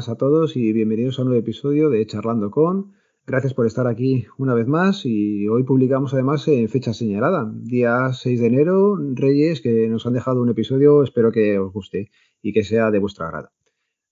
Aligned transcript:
Buenas 0.00 0.16
a 0.16 0.16
todos 0.16 0.56
y 0.56 0.72
bienvenidos 0.72 1.18
a 1.18 1.22
un 1.22 1.28
nuevo 1.28 1.42
episodio 1.42 1.90
de 1.90 2.06
Charlando 2.06 2.50
con. 2.50 2.94
Gracias 3.26 3.52
por 3.52 3.66
estar 3.66 3.86
aquí 3.86 4.24
una 4.38 4.54
vez 4.54 4.66
más 4.66 5.04
y 5.04 5.46
hoy 5.46 5.62
publicamos 5.62 6.14
además 6.14 6.48
en 6.48 6.70
fecha 6.70 6.94
señalada, 6.94 7.52
día 7.54 8.10
6 8.10 8.40
de 8.40 8.46
enero, 8.46 8.96
Reyes, 8.96 9.60
que 9.60 9.88
nos 9.90 10.06
han 10.06 10.14
dejado 10.14 10.40
un 10.40 10.48
episodio, 10.48 11.02
espero 11.02 11.32
que 11.32 11.58
os 11.58 11.70
guste 11.70 12.10
y 12.40 12.54
que 12.54 12.64
sea 12.64 12.90
de 12.90 12.98
vuestra 12.98 13.26
agrado. 13.26 13.50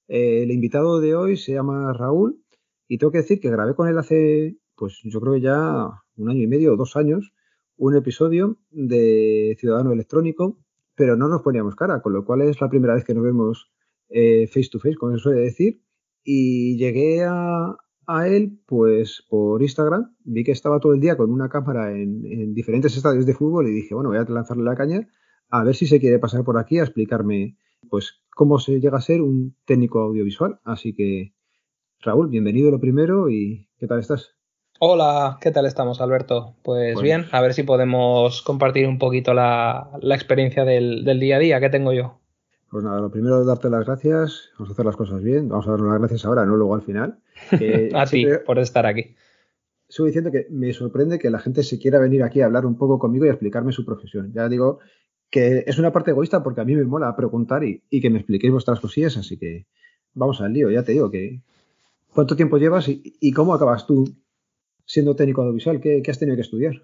Eh, 0.09 0.43
el 0.43 0.51
invitado 0.51 1.01
de 1.01 1.15
hoy 1.15 1.39
se 1.39 1.53
llama 1.53 1.91
Raúl 1.95 2.39
y 2.87 2.99
tengo 2.99 3.11
que 3.11 3.23
decir 3.23 3.41
que 3.41 3.49
grabé 3.49 3.75
con 3.75 3.89
él 3.89 3.97
hace, 3.97 4.59
pues 4.77 5.01
yo 5.05 5.23
creo 5.23 5.33
que 5.33 5.41
ya 5.41 5.89
un 6.17 6.29
año 6.29 6.43
y 6.43 6.49
medio 6.49 6.75
o 6.75 6.77
dos 6.77 6.97
años, 6.97 7.33
un 7.79 7.97
episodio 7.97 8.59
de 8.71 9.57
Ciudadano 9.59 9.93
Electrónico, 9.93 10.59
pero 10.95 11.17
no 11.17 11.29
nos 11.29 11.41
poníamos 11.41 11.77
cara, 11.77 12.03
con 12.03 12.13
lo 12.13 12.27
cual 12.27 12.43
es 12.43 12.61
la 12.61 12.69
primera 12.69 12.95
vez 12.95 13.05
que 13.05 13.15
nos 13.15 13.25
vemos 13.25 13.73
eh, 14.09 14.47
face 14.47 14.69
to 14.71 14.79
face, 14.79 14.97
como 14.97 15.17
se 15.17 15.23
suele 15.23 15.41
decir, 15.41 15.83
y 16.25 16.77
llegué 16.77 17.25
a, 17.25 17.77
a 18.09 18.27
él, 18.27 18.59
pues 18.67 19.23
por 19.29 19.63
Instagram, 19.63 20.15
vi 20.25 20.43
que 20.43 20.53
estaba 20.53 20.81
todo 20.81 20.95
el 20.95 21.01
día 21.01 21.17
con 21.17 21.31
una 21.31 21.51
cámara 21.51 21.93
en, 21.93 22.55
diferentes 22.55 22.97
estadios 22.97 23.27
de 23.27 23.35
fútbol 23.35 23.69
y 23.69 23.73
dije, 23.73 23.95
bueno, 23.95 24.09
voy 24.09 24.19
a 24.19 24.25
lanzarle 24.25 24.65
la 24.65 24.75
caña 24.75 25.07
a 25.51 25.63
ver 25.63 25.75
si 25.75 25.87
se 25.87 26.01
quiere 26.01 26.19
pasar 26.19 26.43
por 26.43 26.59
aquí 26.59 26.79
a 26.79 26.83
explicarme, 26.83 27.57
pues, 27.91 28.23
cómo 28.35 28.59
se 28.59 28.81
llega 28.81 28.99
a 28.99 29.03
ser 29.03 29.23
un 29.23 29.57
técnico 29.67 30.01
audiovisual. 30.01 30.59
Así 30.65 30.95
que, 30.95 31.35
Raúl, 32.01 32.29
bienvenido 32.29 32.71
lo 32.71 32.81
primero 32.81 33.31
y 33.31 33.69
¿qué 33.79 33.87
tal 33.87 34.01
estás? 34.01 34.35
Hola, 34.81 35.39
¿qué 35.41 35.51
tal 35.51 35.67
estamos, 35.67 36.01
Alberto? 36.01 36.55
Pues 36.63 37.01
bien, 37.03 37.27
a 37.33 37.41
ver 37.41 37.53
si 37.53 37.63
podemos 37.63 38.43
compartir 38.43 38.87
un 38.87 38.99
poquito 38.99 39.35
la, 39.35 39.91
experiencia 40.03 40.65
del, 40.65 41.05
del 41.05 41.21
día 41.21 41.37
a 41.37 41.41
día 41.41 41.61
que 41.61 41.69
tengo 41.69 41.93
yo. 41.93 42.18
Pues 42.71 42.85
nada, 42.85 43.01
lo 43.01 43.11
primero 43.11 43.41
es 43.41 43.47
darte 43.47 43.71
las 43.71 43.87
gracias, 43.87 44.51
vamos 44.59 44.71
a 44.71 44.73
hacer 44.73 44.85
las 44.85 44.97
cosas 44.97 45.23
bien, 45.23 45.49
vamos 45.49 45.67
a 45.67 45.71
dar 45.71 45.81
las 45.81 45.99
gracias 45.99 46.27
ahora, 46.27 46.45
no 46.45 46.55
luego 46.55 46.75
al 46.75 46.83
final. 46.83 47.19
a 47.95 48.05
ti 48.05 48.27
por 48.45 48.59
estar 48.59 48.85
aquí. 48.85 49.15
Sigo 49.89 50.05
diciendo 50.05 50.31
que 50.31 50.47
me 50.51 50.73
sorprende 50.75 51.19
que 51.19 51.31
la 51.31 51.39
gente 51.39 51.63
se 51.63 51.79
quiera 51.79 51.99
venir 51.99 52.23
aquí 52.23 52.43
a 52.43 52.47
hablar 52.47 52.67
un 52.67 52.77
poco 52.77 52.99
conmigo 52.99 53.25
y 53.25 53.29
a 53.29 53.33
explicarme 53.33 53.73
su 53.73 53.87
profesión. 53.87 54.33
Ya 54.35 54.49
digo 54.51 54.81
que 55.31 55.65
es 55.67 55.79
una 55.79 55.93
parte 55.93 56.11
egoísta 56.11 56.43
porque 56.43 56.61
a 56.61 56.65
mí 56.65 56.75
me 56.77 56.85
mola 56.85 57.17
preguntar 57.17 57.65
y, 57.65 57.83
que 57.89 58.11
me 58.11 58.19
expliquéis 58.19 58.53
vuestras 58.53 58.81
cosillas, 58.81 59.17
así 59.17 59.39
que 59.39 59.67
vamos 60.13 60.43
al 60.43 60.53
lío, 60.53 60.71
ya 60.71 60.83
te 60.83 60.93
digo 60.93 61.11
que 61.11 61.41
¿cuánto 62.13 62.37
tiempo 62.37 62.59
llevas 62.59 62.89
y, 62.89 63.33
cómo 63.33 63.55
acabas 63.55 63.87
tú 63.87 64.05
siendo 64.85 65.17
técnico 65.17 65.41
audiovisual? 65.41 65.81
¿Qué, 65.81 66.03
has 66.07 66.19
tenido 66.19 66.37
que 66.37 66.43
estudiar? 66.43 66.83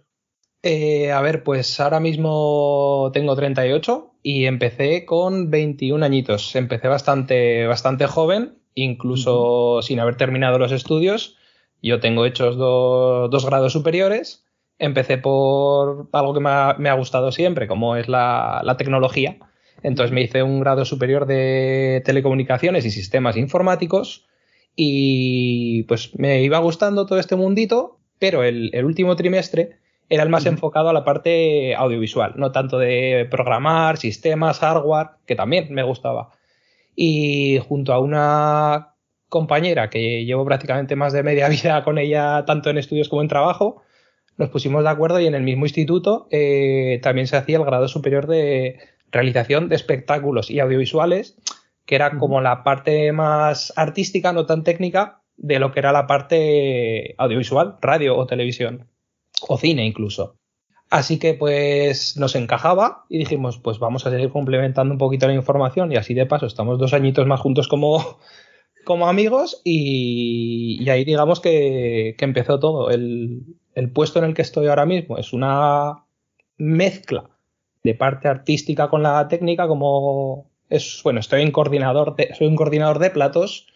Eh, 0.63 1.13
a 1.13 1.21
ver, 1.21 1.43
pues 1.43 1.79
ahora 1.79 2.01
mismo 2.01 3.11
tengo 3.13 3.37
38 3.37 4.14
y 4.27 4.47
empecé 4.47 5.05
con 5.05 5.51
21 5.51 6.03
añitos. 6.03 6.57
Empecé 6.57 6.89
bastante, 6.89 7.67
bastante 7.67 8.07
joven, 8.07 8.57
incluso 8.75 9.83
sin 9.83 10.01
haber 10.01 10.17
terminado 10.17 10.59
los 10.59 10.73
estudios. 10.73 11.37
Yo 11.83 12.01
tengo 12.01 12.25
hechos 12.25 12.57
dos 12.57 13.45
grados 13.45 13.75
superiores. 13.75 14.47
Empecé 14.79 15.19
por 15.19 16.09
algo 16.13 16.33
que 16.33 16.41
me 16.41 16.89
ha, 16.89 16.95
gustado 16.95 17.33
siempre, 17.33 17.69
como 17.69 17.97
es 17.97 18.09
la, 18.09 18.63
la, 18.65 18.79
tecnología. 18.79 19.37
Entonces 19.83 20.11
me 20.11 20.23
hice 20.23 20.43
un 20.43 20.59
grado 20.59 20.87
superior 20.87 21.27
de 21.27 22.03
telecomunicaciones 22.07 22.87
y 22.87 22.91
sistemas 22.91 23.37
informáticos. 23.37 24.27
Y 24.75 25.83
pues 25.83 26.19
me 26.19 26.43
iba 26.43 26.57
gustando 26.61 27.05
todo 27.05 27.19
este 27.19 27.37
mundito, 27.37 27.99
pero 28.19 28.43
el, 28.43 28.71
el 28.73 28.87
último 28.87 29.17
trimestre 29.17 29.84
era 30.09 30.23
el 30.23 30.29
más 30.29 30.47
enfocado 30.47 30.89
a 30.89 30.93
la 30.93 31.05
parte 31.05 31.75
audiovisual, 31.75 32.35
no 32.37 32.53
tanto 32.53 32.79
de 32.79 33.27
programar, 33.31 33.97
sistemas, 33.97 34.59
hardware, 34.59 35.11
que 35.27 35.35
también 35.35 35.73
me 35.73 35.83
gustaba. 35.83 36.31
Y 36.95 37.59
junto 37.67 37.93
a 37.93 37.99
una 37.99 38.95
compañera 39.29 39.91
que 39.91 40.25
llevo 40.25 40.45
prácticamente 40.45 40.97
más 40.97 41.13
de 41.13 41.23
media 41.23 41.49
vida 41.51 41.83
con 41.85 41.99
ella, 41.99 42.45
tanto 42.47 42.71
en 42.71 42.79
estudios 42.79 43.09
como 43.09 43.23
en 43.23 43.29
trabajo, 43.29 43.83
nos 44.37 44.51
pusimos 44.51 44.83
de 44.83 44.91
acuerdo 44.91 45.21
y 45.21 45.27
en 45.27 45.35
el 45.35 45.43
mismo 45.43 45.65
instituto 45.65 46.27
eh, 46.31 47.01
también 47.03 47.27
se 47.27 47.37
hacía 47.37 47.57
el 47.57 47.65
grado 47.65 47.89
superior 47.89 48.27
de 48.27 48.81
realización 49.13 49.69
de 49.69 49.77
espectáculos 49.77 50.51
y 50.51 50.59
audiovisuales, 50.61 51.37
que 51.87 51.95
era 51.95 52.19
como 52.19 52.41
la 52.41 52.65
parte 52.65 53.13
más 53.13 53.73
artística, 53.77 54.33
no 54.33 54.45
tan 54.47 54.65
técnica, 54.65 55.23
de 55.37 55.59
lo 55.59 55.73
que 55.73 55.81
era 55.81 55.93
la 55.93 56.07
parte 56.07 57.15
audiovisual, 57.19 57.77
radio 57.81 58.17
o 58.17 58.27
televisión 58.27 58.89
o 59.49 59.57
cine 59.59 59.85
incluso. 59.85 60.37
Así 60.91 61.19
que 61.19 61.35
pues 61.35 62.17
nos 62.17 62.37
encajaba 62.37 63.05
y 63.09 63.19
dijimos, 63.19 63.59
pues 63.59 63.79
vamos 63.79 64.07
a 64.07 64.11
seguir 64.11 64.31
complementando 64.31 64.93
un 64.93 64.99
poquito 64.99 65.27
la 65.27 65.35
información 65.35 65.91
y 65.91 65.97
así 65.97 66.15
de 66.15 66.27
paso 66.27 66.47
estamos 66.47 66.79
dos 66.79 66.93
añitos 66.93 67.27
más 67.27 67.41
juntos 67.41 67.69
como, 67.69 68.19
como 68.85 69.09
amigos 69.09 69.61
y, 69.65 70.89
ahí 70.89 71.05
digamos 71.05 71.41
que, 71.41 72.15
empezó 72.21 72.61
todo. 72.61 72.91
El, 72.91 73.57
puesto 73.93 74.21
en 74.21 74.27
el 74.27 74.35
que 74.35 74.43
estoy 74.43 74.69
ahora 74.69 74.87
mismo 74.87 75.19
es 75.19 75.33
una 75.33 76.05
mezcla 76.59 77.31
de 77.83 77.95
parte 77.95 78.29
artística 78.29 78.89
con 78.89 79.03
la 79.03 79.27
técnica 79.27 79.67
como 79.67 80.51
es, 80.71 81.01
bueno, 81.03 81.21
estoy 81.21 81.43
en 81.43 81.51
coordinador 81.51 82.15
de, 82.15 82.33
soy 82.35 82.47
un 82.47 82.57
coordinador 82.57 82.99
de 83.01 83.11
platos 83.11 83.67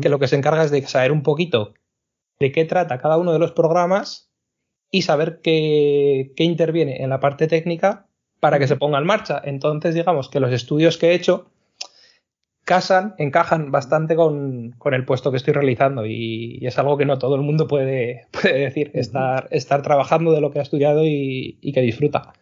que 0.00 0.08
lo 0.08 0.20
que 0.20 0.28
se 0.28 0.36
encarga 0.36 0.62
es 0.62 0.70
de 0.70 0.86
saber 0.86 1.10
un 1.10 1.24
poquito 1.24 1.74
de 2.38 2.52
qué 2.52 2.64
trata 2.64 2.98
cada 2.98 3.18
uno 3.18 3.32
de 3.32 3.40
los 3.40 3.50
programas 3.50 4.29
y 4.90 5.02
saber 5.02 5.40
qué, 5.42 6.32
interviene 6.36 7.02
en 7.02 7.10
la 7.10 7.20
parte 7.20 7.46
técnica 7.46 8.06
para 8.40 8.58
que 8.58 8.66
se 8.66 8.76
ponga 8.76 8.98
en 8.98 9.06
marcha. 9.06 9.40
Entonces, 9.44 9.94
digamos 9.94 10.28
que 10.28 10.40
los 10.40 10.52
estudios 10.52 10.98
que 10.98 11.10
he 11.10 11.14
hecho 11.14 11.50
casan, 12.64 13.14
encajan 13.18 13.70
bastante 13.70 14.16
con, 14.16 14.74
el 14.92 15.04
puesto 15.04 15.30
que 15.30 15.36
estoy 15.36 15.54
realizando 15.54 16.06
y, 16.06 16.58
es 16.62 16.78
algo 16.78 16.96
que 16.96 17.06
no 17.06 17.18
todo 17.18 17.36
el 17.36 17.42
mundo 17.42 17.68
puede, 17.68 18.26
decir, 18.42 18.90
estar, 18.94 19.48
estar 19.50 19.82
trabajando 19.82 20.32
de 20.32 20.40
lo 20.40 20.50
que 20.50 20.58
ha 20.58 20.62
estudiado 20.62 21.02
y, 21.04 21.58
que 21.72 21.80
disfruta. 21.80 22.32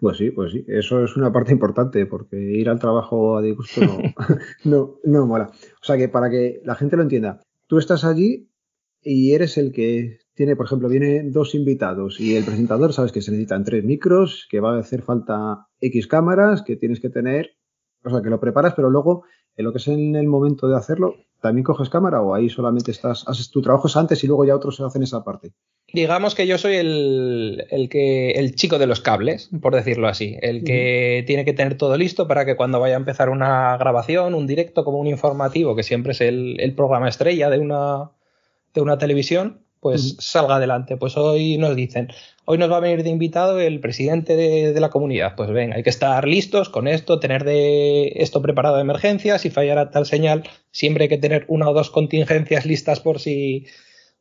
Pues 0.00 0.18
sí, 0.18 0.32
pues 0.32 0.50
sí, 0.50 0.64
eso 0.66 1.04
es 1.04 1.16
una 1.16 1.32
parte 1.32 1.52
importante 1.52 2.06
porque 2.06 2.36
ir 2.36 2.68
al 2.68 2.80
trabajo 2.80 3.36
a 3.36 3.42
disgusto 3.42 3.82
no, 3.82 3.98
no, 4.64 4.94
no 5.04 5.26
mola. 5.26 5.50
O 5.80 5.84
sea 5.84 5.96
que 5.96 6.08
para 6.08 6.28
que 6.28 6.60
la 6.64 6.74
gente 6.74 6.96
lo 6.96 7.02
entienda, 7.02 7.40
tú 7.68 7.78
estás 7.78 8.04
allí 8.04 8.48
y 9.00 9.32
eres 9.32 9.58
el 9.58 9.70
que 9.70 10.18
tiene, 10.34 10.56
por 10.56 10.66
ejemplo, 10.66 10.88
vienen 10.88 11.32
dos 11.32 11.54
invitados 11.54 12.18
y 12.20 12.36
el 12.36 12.44
presentador, 12.44 12.92
sabes 12.92 13.12
que 13.12 13.22
se 13.22 13.30
necesitan 13.30 13.64
tres 13.64 13.84
micros, 13.84 14.46
que 14.50 14.60
va 14.60 14.76
a 14.76 14.80
hacer 14.80 15.02
falta 15.02 15.66
X 15.80 16.06
cámaras, 16.06 16.62
que 16.62 16.76
tienes 16.76 17.00
que 17.00 17.10
tener, 17.10 17.50
o 18.04 18.10
sea, 18.10 18.22
que 18.22 18.30
lo 18.30 18.40
preparas, 18.40 18.74
pero 18.74 18.90
luego, 18.90 19.24
en 19.56 19.64
lo 19.64 19.72
que 19.72 19.78
es 19.78 19.88
en 19.88 20.16
el 20.16 20.26
momento 20.26 20.68
de 20.68 20.76
hacerlo, 20.76 21.16
¿también 21.40 21.64
coges 21.64 21.90
cámara 21.90 22.22
o 22.22 22.34
ahí 22.34 22.48
solamente 22.48 22.90
estás, 22.92 23.28
haces 23.28 23.50
tu 23.50 23.60
trabajo 23.60 23.88
antes 23.98 24.24
y 24.24 24.26
luego 24.26 24.44
ya 24.46 24.56
otros 24.56 24.76
se 24.76 24.84
hacen 24.84 25.02
esa 25.02 25.22
parte? 25.22 25.52
Digamos 25.92 26.34
que 26.34 26.46
yo 26.46 26.56
soy 26.56 26.76
el, 26.76 27.66
el, 27.70 27.90
que, 27.90 28.30
el 28.30 28.54
chico 28.54 28.78
de 28.78 28.86
los 28.86 29.00
cables, 29.00 29.50
por 29.60 29.74
decirlo 29.74 30.08
así, 30.08 30.38
el 30.40 30.64
que 30.64 31.24
tiene 31.26 31.44
que 31.44 31.52
tener 31.52 31.76
todo 31.76 31.98
listo 31.98 32.26
para 32.26 32.46
que 32.46 32.56
cuando 32.56 32.80
vaya 32.80 32.94
a 32.94 32.98
empezar 32.98 33.28
una 33.28 33.76
grabación, 33.76 34.34
un 34.34 34.46
directo, 34.46 34.84
como 34.84 34.98
un 34.98 35.08
informativo, 35.08 35.76
que 35.76 35.82
siempre 35.82 36.12
es 36.12 36.22
el, 36.22 36.58
el 36.60 36.74
programa 36.74 37.08
estrella 37.08 37.50
de 37.50 37.58
una, 37.58 38.12
de 38.72 38.80
una 38.80 38.96
televisión, 38.96 39.62
pues 39.82 40.14
salga 40.20 40.56
adelante. 40.56 40.96
Pues 40.96 41.16
hoy 41.16 41.58
nos 41.58 41.74
dicen, 41.74 42.06
hoy 42.44 42.56
nos 42.56 42.70
va 42.70 42.76
a 42.76 42.80
venir 42.80 43.02
de 43.02 43.10
invitado 43.10 43.58
el 43.58 43.80
presidente 43.80 44.36
de, 44.36 44.80
la 44.80 44.90
comunidad. 44.90 45.34
Pues 45.34 45.50
venga, 45.50 45.74
hay 45.74 45.82
que 45.82 45.90
estar 45.90 46.24
listos 46.24 46.68
con 46.68 46.86
esto, 46.86 47.18
tener 47.18 47.42
de 47.42 48.12
esto 48.14 48.40
preparado 48.40 48.76
de 48.76 48.82
emergencia, 48.82 49.40
si 49.40 49.50
fallara 49.50 49.90
tal 49.90 50.06
señal, 50.06 50.44
siempre 50.70 51.04
hay 51.04 51.08
que 51.08 51.18
tener 51.18 51.46
una 51.48 51.68
o 51.68 51.74
dos 51.74 51.90
contingencias 51.90 52.64
listas 52.64 53.00
por 53.00 53.18
si 53.18 53.66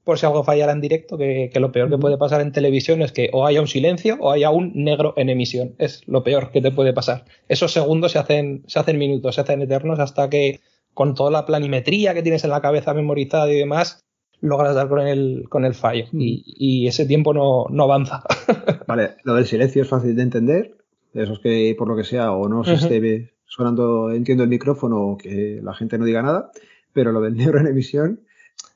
por 0.03 0.17
si 0.17 0.25
algo 0.25 0.43
fallara 0.43 0.71
en 0.71 0.81
directo, 0.81 1.15
que, 1.15 1.51
lo 1.53 1.71
peor 1.71 1.91
que 1.91 1.99
puede 1.99 2.17
pasar 2.17 2.41
en 2.41 2.51
televisión 2.51 3.03
es 3.03 3.11
que 3.11 3.29
o 3.31 3.45
haya 3.45 3.61
un 3.61 3.67
silencio 3.67 4.17
o 4.19 4.31
haya 4.31 4.49
un 4.49 4.71
negro 4.73 5.13
en 5.15 5.29
emisión. 5.29 5.75
Es 5.77 6.01
lo 6.07 6.23
peor 6.23 6.49
que 6.49 6.61
te 6.61 6.71
puede 6.71 6.91
pasar. 6.91 7.25
Esos 7.49 7.71
segundos 7.71 8.13
se 8.13 8.17
hacen, 8.17 8.63
se 8.65 8.79
hacen 8.79 8.97
minutos, 8.97 9.35
se 9.35 9.41
hacen 9.41 9.61
eternos 9.61 9.99
hasta 9.99 10.27
que 10.27 10.59
con 10.95 11.13
toda 11.13 11.29
la 11.29 11.45
planimetría 11.45 12.15
que 12.15 12.23
tienes 12.23 12.43
en 12.45 12.49
la 12.49 12.61
cabeza 12.61 12.95
memorizada 12.95 13.51
y 13.51 13.57
demás, 13.57 14.03
logras 14.41 14.75
dar 14.75 14.89
con 14.89 14.99
el, 14.99 15.45
con 15.49 15.65
el 15.65 15.73
fallo 15.73 16.05
mm. 16.11 16.19
y, 16.19 16.87
ese 16.87 17.05
tiempo 17.05 17.33
no, 17.33 17.65
no 17.69 17.83
avanza. 17.83 18.23
vale, 18.87 19.11
lo 19.23 19.35
del 19.35 19.45
silencio 19.45 19.83
es 19.83 19.87
fácil 19.87 20.15
de 20.15 20.23
entender. 20.23 20.77
Eso 21.13 21.33
es 21.33 21.39
que 21.39 21.75
por 21.77 21.87
lo 21.87 21.95
que 21.95 22.03
sea 22.03 22.31
o 22.31 22.47
no 22.47 22.63
se 22.63 22.73
esté 22.73 23.33
sonando, 23.45 24.11
entiendo 24.11 24.43
el 24.43 24.49
micrófono 24.49 25.01
o 25.01 25.17
que 25.17 25.59
la 25.61 25.73
gente 25.73 25.97
no 25.97 26.05
diga 26.05 26.21
nada, 26.21 26.51
pero 26.93 27.11
lo 27.11 27.19
del 27.19 27.35
negro 27.35 27.59
en 27.59 27.67
emisión, 27.67 28.21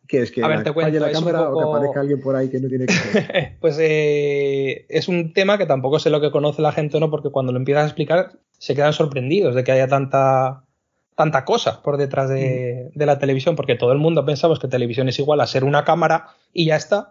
que 0.06 0.22
es 0.22 0.32
que 0.32 0.44
a 0.44 0.48
ver, 0.50 0.64
te 0.64 0.74
cuento, 0.74 1.00
la 1.00 1.12
cámara 1.12 1.50
o 1.50 1.58
que 1.58 1.64
aparezca 1.64 2.02
alguien 2.02 2.20
por 2.20 2.36
ahí 2.36 2.50
que 2.50 2.60
no 2.60 2.68
tiene 2.68 2.86
que 2.86 2.94
ser. 2.94 3.58
pues 3.62 3.78
eh, 3.80 4.86
es 4.90 5.08
un 5.08 5.34
tema 5.34 5.58
que 5.58 5.66
tampoco 5.66 6.00
sé 6.00 6.10
lo 6.10 6.20
que 6.20 6.32
conoce 6.32 6.62
la 6.62 6.74
gente 6.74 6.98
o 6.98 7.00
no, 7.00 7.10
porque 7.10 7.30
cuando 7.30 7.54
lo 7.54 7.58
empiezas 7.58 7.84
a 7.84 7.88
explicar 7.88 8.34
se 8.58 8.76
quedan 8.76 8.94
sorprendidos 8.94 9.56
de 9.56 9.64
que 9.64 9.72
haya 9.72 9.88
tanta 9.88 10.66
tanta 11.16 11.46
cosa 11.46 11.82
por 11.82 11.98
detrás 11.98 12.30
de, 12.30 12.92
la 12.96 13.20
televisión, 13.20 13.56
porque 13.56 13.76
todo 13.76 13.92
el 13.92 14.00
mundo 14.00 14.26
pensamos 14.26 14.60
que 14.60 14.68
televisión 14.68 15.10
es 15.10 15.18
igual 15.20 15.42
a 15.42 15.48
ser 15.48 15.64
una 15.64 15.86
cámara 15.86 16.28
y 16.54 16.66
ya 16.66 16.76
está, 16.76 17.10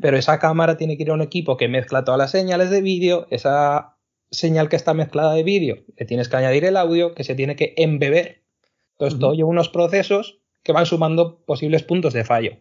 pero 0.00 0.16
esa 0.16 0.38
cámara 0.38 0.76
tiene 0.76 0.96
que 0.96 1.04
ir 1.04 1.10
a 1.10 1.14
un 1.14 1.22
equipo 1.22 1.56
que 1.56 1.68
mezcla 1.68 2.04
todas 2.04 2.18
las 2.18 2.32
señales 2.32 2.70
de 2.70 2.82
vídeo, 2.82 3.26
esa 3.30 3.96
señal 4.30 4.68
que 4.68 4.76
está 4.76 4.94
mezclada 4.94 5.34
de 5.34 5.42
vídeo, 5.42 5.84
le 5.96 6.06
tienes 6.06 6.28
que 6.28 6.36
añadir 6.36 6.64
el 6.64 6.76
audio, 6.76 7.14
que 7.14 7.24
se 7.24 7.34
tiene 7.34 7.56
que 7.56 7.74
embeber. 7.76 8.42
Entonces 8.92 9.18
todo 9.18 9.32
lleva 9.32 9.48
unos 9.48 9.68
procesos 9.68 10.40
que 10.62 10.72
van 10.72 10.86
sumando 10.86 11.42
posibles 11.46 11.82
puntos 11.82 12.12
de 12.12 12.24
fallo. 12.24 12.58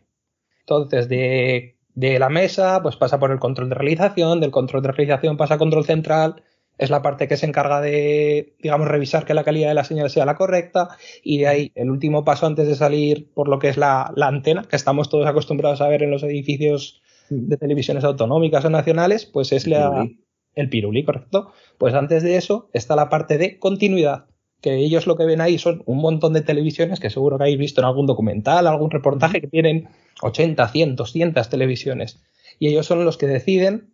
Entonces, 0.61 1.09
de, 1.09 1.77
de 1.95 2.19
la 2.19 2.29
mesa, 2.29 2.81
pues 2.81 2.95
pasa 2.95 3.19
por 3.19 3.31
el 3.31 3.39
control 3.39 3.69
de 3.69 3.75
realización, 3.75 4.39
del 4.39 4.51
control 4.51 4.83
de 4.83 4.91
realización 4.91 5.35
pasa 5.35 5.55
a 5.55 5.57
control 5.57 5.83
central, 5.83 6.43
es 6.79 6.89
la 6.89 7.01
parte 7.01 7.27
que 7.27 7.37
se 7.37 7.45
encarga 7.45 7.81
de, 7.81 8.55
digamos, 8.63 8.87
revisar 8.87 9.25
que 9.25 9.33
la 9.33 9.43
calidad 9.43 9.67
de 9.67 9.75
la 9.75 9.83
señal 9.83 10.09
sea 10.09 10.25
la 10.25 10.37
correcta 10.37 10.89
y 11.21 11.39
de 11.39 11.47
ahí 11.47 11.71
el 11.75 11.91
último 11.91 12.23
paso 12.23 12.47
antes 12.47 12.67
de 12.67 12.75
salir 12.75 13.29
por 13.33 13.49
lo 13.49 13.59
que 13.59 13.67
es 13.67 13.77
la, 13.77 14.13
antena, 14.21 14.63
que 14.63 14.77
estamos 14.77 15.09
todos 15.09 15.27
acostumbrados 15.27 15.81
a 15.81 15.89
ver 15.89 16.03
en 16.03 16.09
los 16.09 16.23
edificios 16.23 17.01
de 17.29 17.57
televisiones 17.57 18.05
autonómicas 18.05 18.63
o 18.63 18.69
nacionales, 18.69 19.25
pues 19.25 19.51
es 19.51 19.67
la, 19.67 20.07
el 20.55 20.69
piruli, 20.69 21.03
¿correcto? 21.03 21.51
Pues 21.77 21.93
antes 21.93 22.23
de 22.23 22.37
eso 22.37 22.69
está 22.71 22.95
la 22.95 23.09
parte 23.09 23.37
de 23.37 23.59
continuidad, 23.59 24.27
que 24.61 24.77
ellos 24.77 25.05
lo 25.05 25.17
que 25.17 25.25
ven 25.25 25.41
ahí 25.41 25.57
son 25.57 25.83
un 25.85 25.97
montón 25.97 26.31
de 26.31 26.41
televisiones 26.41 27.01
que 27.01 27.09
seguro 27.09 27.37
que 27.37 27.43
habéis 27.43 27.59
visto 27.59 27.81
en 27.81 27.87
algún 27.87 28.05
documental, 28.05 28.67
algún 28.67 28.89
reportaje 28.89 29.41
que 29.41 29.47
tienen 29.47 29.89
80, 30.21 30.65
100, 30.65 30.95
200 30.95 31.49
televisiones. 31.49 32.23
Y 32.57 32.69
ellos 32.69 32.85
son 32.85 33.03
los 33.03 33.17
que 33.17 33.27
deciden 33.27 33.93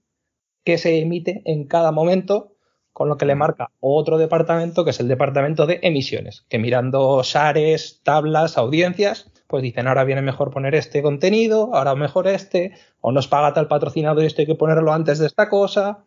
qué 0.64 0.78
se 0.78 1.00
emite 1.00 1.42
en 1.46 1.66
cada 1.66 1.92
momento 1.92 2.55
con 2.96 3.10
lo 3.10 3.18
que 3.18 3.26
le 3.26 3.36
marca 3.36 3.72
otro 3.82 4.18
departamento 4.18 4.86
que 4.86 4.92
es 4.92 5.02
el 5.02 5.10
departamento 5.10 5.66
de 5.66 5.82
emisiones, 5.84 6.46
que 6.48 6.60
mirando 6.60 7.26
SARES, 7.26 8.00
tablas, 8.04 8.58
audiencias, 8.58 9.30
pues 9.48 9.64
dicen 9.64 9.90
ahora 9.90 10.06
viene 10.06 10.22
mejor 10.22 10.50
poner 10.50 10.76
este 10.76 11.04
contenido, 11.04 11.76
ahora 11.76 11.94
mejor 11.96 12.30
este, 12.30 12.72
o 13.02 13.12
nos 13.12 13.28
paga 13.28 13.54
tal 13.54 13.68
patrocinador 13.68 14.24
y 14.24 14.28
esto 14.28 14.44
hay 14.44 14.46
que 14.46 14.56
ponerlo 14.56 14.94
antes 14.94 15.20
de 15.20 15.28
esta 15.28 15.50
cosa. 15.50 16.06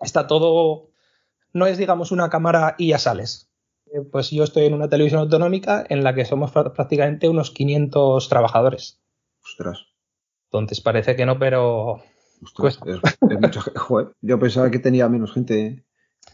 Está 0.00 0.26
todo, 0.26 0.88
no 1.52 1.68
es 1.68 1.78
digamos 1.78 2.10
una 2.10 2.30
cámara 2.30 2.74
y 2.78 2.88
ya 2.88 2.98
sales. 2.98 3.48
Eh, 3.92 4.00
pues 4.00 4.32
yo 4.32 4.42
estoy 4.42 4.64
en 4.64 4.74
una 4.74 4.88
televisión 4.88 5.20
autonómica 5.20 5.86
en 5.88 6.02
la 6.02 6.16
que 6.16 6.24
somos 6.24 6.50
prácticamente 6.50 7.28
unos 7.28 7.52
500 7.52 8.28
trabajadores. 8.28 9.00
Ostras. 9.40 9.86
Entonces 10.46 10.80
parece 10.80 11.14
que 11.14 11.26
no, 11.26 11.38
pero... 11.38 12.02
Ostras, 12.42 12.80
yo 14.20 14.38
pensaba 14.40 14.72
que 14.72 14.80
tenía 14.80 15.08
menos 15.08 15.32
gente 15.32 15.84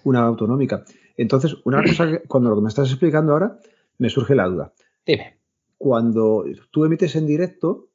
una 0.05 0.21
autonómica. 0.21 0.85
Entonces, 1.17 1.57
una 1.65 1.83
cosa 1.87 2.11
que 2.11 2.23
cuando 2.27 2.51
lo 2.51 2.57
que 2.57 2.63
me 2.63 2.69
estás 2.69 2.91
explicando 2.91 3.33
ahora, 3.33 3.59
me 3.99 4.11
surge 4.11 4.35
la 4.35 4.47
duda. 4.47 4.73
Dime. 5.07 5.39
Cuando 5.79 6.45
tú 6.71 6.85
emites 6.85 7.17
en 7.17 7.27
directo, 7.27 7.91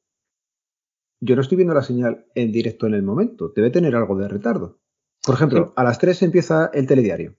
yo 1.20 1.34
no 1.36 1.42
estoy 1.42 1.56
viendo 1.56 1.74
la 1.74 1.82
señal 1.82 2.26
en 2.34 2.52
directo 2.52 2.86
en 2.86 2.94
el 2.94 3.02
momento. 3.02 3.52
Debe 3.54 3.70
tener 3.70 3.94
algo 3.94 4.16
de 4.16 4.28
retardo. 4.28 4.78
Por 5.24 5.34
ejemplo, 5.34 5.72
a 5.76 5.84
las 5.84 5.98
3 5.98 6.22
empieza 6.22 6.70
el 6.72 6.86
telediario. 6.86 7.36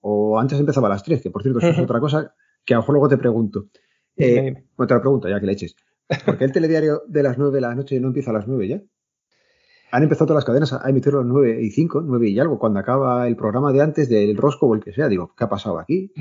O 0.00 0.38
antes 0.38 0.58
empezaba 0.58 0.88
a 0.88 0.90
las 0.90 1.02
3, 1.02 1.22
que 1.22 1.30
por 1.30 1.42
cierto, 1.42 1.58
eso 1.58 1.68
es 1.68 1.78
otra 1.78 2.00
cosa 2.00 2.34
que 2.64 2.74
a 2.74 2.76
lo 2.76 2.82
mejor 2.82 2.94
luego 2.94 3.08
te 3.08 3.18
pregunto. 3.18 3.68
Eh, 4.16 4.64
otra 4.76 5.00
pregunta, 5.00 5.28
ya 5.28 5.40
que 5.40 5.46
le 5.46 5.52
eches. 5.52 5.76
¿Por 6.24 6.38
qué 6.38 6.44
el 6.44 6.52
telediario 6.52 7.02
de 7.06 7.22
las 7.22 7.38
9 7.38 7.54
de 7.54 7.60
la 7.60 7.74
noche 7.74 8.00
no 8.00 8.08
empieza 8.08 8.30
a 8.30 8.34
las 8.34 8.48
9 8.48 8.68
ya? 8.68 8.82
Han 9.90 10.02
empezado 10.02 10.26
todas 10.26 10.42
las 10.42 10.44
cadenas 10.44 10.72
a 10.72 10.88
emitir 10.88 11.12
los 11.12 11.24
9 11.24 11.60
y 11.62 11.70
5, 11.70 12.02
9 12.02 12.28
y 12.28 12.38
algo, 12.38 12.58
cuando 12.58 12.80
acaba 12.80 13.26
el 13.26 13.36
programa 13.36 13.72
de 13.72 13.80
antes 13.80 14.08
del 14.08 14.36
Rosco 14.36 14.66
o 14.66 14.74
el 14.74 14.82
que 14.82 14.92
sea. 14.92 15.08
Digo, 15.08 15.32
¿qué 15.36 15.44
ha 15.44 15.48
pasado 15.48 15.78
aquí? 15.78 16.12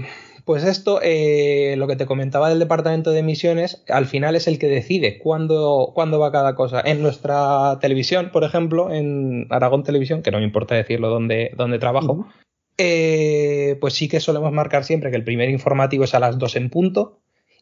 Pues 0.45 0.63
esto, 0.63 0.99
eh, 1.01 1.75
lo 1.77 1.87
que 1.87 1.97
te 1.97 2.05
comentaba 2.05 2.49
del 2.49 2.59
departamento 2.59 3.11
de 3.11 3.19
emisiones, 3.19 3.83
al 3.89 4.05
final 4.05 4.35
es 4.35 4.47
el 4.47 4.59
que 4.59 4.67
decide 4.67 5.19
cuándo, 5.19 5.91
cuándo 5.93 6.19
va 6.19 6.31
cada 6.31 6.55
cosa. 6.55 6.81
En 6.81 7.01
nuestra 7.01 7.77
televisión, 7.81 8.29
por 8.31 8.43
ejemplo, 8.43 8.91
en 8.91 9.47
Aragón 9.49 9.83
Televisión, 9.83 10.21
que 10.21 10.31
no 10.31 10.37
me 10.37 10.45
importa 10.45 10.75
decirlo 10.75 11.09
dónde, 11.09 11.51
dónde 11.57 11.79
trabajo, 11.79 12.27
eh, 12.77 13.77
pues 13.81 13.93
sí 13.93 14.07
que 14.07 14.19
solemos 14.19 14.53
marcar 14.53 14.85
siempre 14.85 15.09
que 15.09 15.17
el 15.17 15.23
primer 15.23 15.49
informativo 15.49 16.05
es 16.05 16.13
a 16.13 16.19
las 16.19 16.37
2 16.37 16.55
en 16.55 16.69
punto 16.69 17.19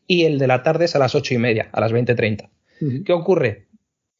y 0.07 0.25
el 0.25 0.37
de 0.37 0.47
la 0.47 0.61
tarde 0.61 0.85
es 0.85 0.95
a 0.95 0.99
las 0.99 1.15
8 1.15 1.33
y 1.33 1.37
media, 1.37 1.69
a 1.71 1.79
las 1.79 1.91
20.30. 1.91 2.49
¿Qué 3.05 3.13
ocurre? 3.13 3.67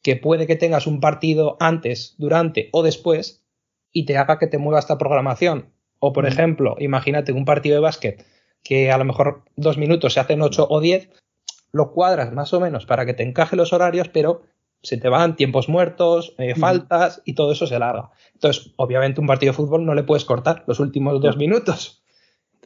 Que 0.06 0.14
puede 0.14 0.46
que 0.46 0.54
tengas 0.54 0.86
un 0.86 1.00
partido 1.00 1.56
antes, 1.58 2.14
durante 2.16 2.68
o 2.70 2.84
después 2.84 3.44
y 3.90 4.06
te 4.06 4.16
haga 4.16 4.38
que 4.38 4.46
te 4.46 4.56
mueva 4.56 4.78
esta 4.78 4.98
programación. 4.98 5.72
O, 5.98 6.12
por 6.12 6.28
ejemplo, 6.28 6.76
imagínate 6.78 7.32
un 7.32 7.44
partido 7.44 7.74
de 7.74 7.80
básquet 7.80 8.24
que 8.62 8.92
a 8.92 8.98
lo 8.98 9.04
mejor 9.04 9.42
dos 9.56 9.78
minutos 9.78 10.12
se 10.12 10.20
hacen 10.20 10.42
ocho 10.42 10.64
o 10.70 10.80
diez, 10.80 11.10
lo 11.72 11.90
cuadras 11.90 12.32
más 12.32 12.54
o 12.54 12.60
menos 12.60 12.86
para 12.86 13.04
que 13.04 13.14
te 13.14 13.24
encaje 13.24 13.56
los 13.56 13.72
horarios, 13.72 14.08
pero 14.08 14.42
se 14.80 14.96
te 14.96 15.08
van 15.08 15.34
tiempos 15.34 15.68
muertos, 15.68 16.36
eh, 16.38 16.54
faltas 16.54 17.20
y 17.24 17.34
todo 17.34 17.50
eso 17.50 17.66
se 17.66 17.80
larga. 17.80 18.12
Entonces, 18.34 18.74
obviamente, 18.76 19.20
un 19.20 19.26
partido 19.26 19.50
de 19.50 19.56
fútbol 19.56 19.84
no 19.86 19.96
le 19.96 20.04
puedes 20.04 20.24
cortar 20.24 20.62
los 20.68 20.78
últimos 20.78 21.20
dos 21.20 21.36
minutos. 21.36 22.04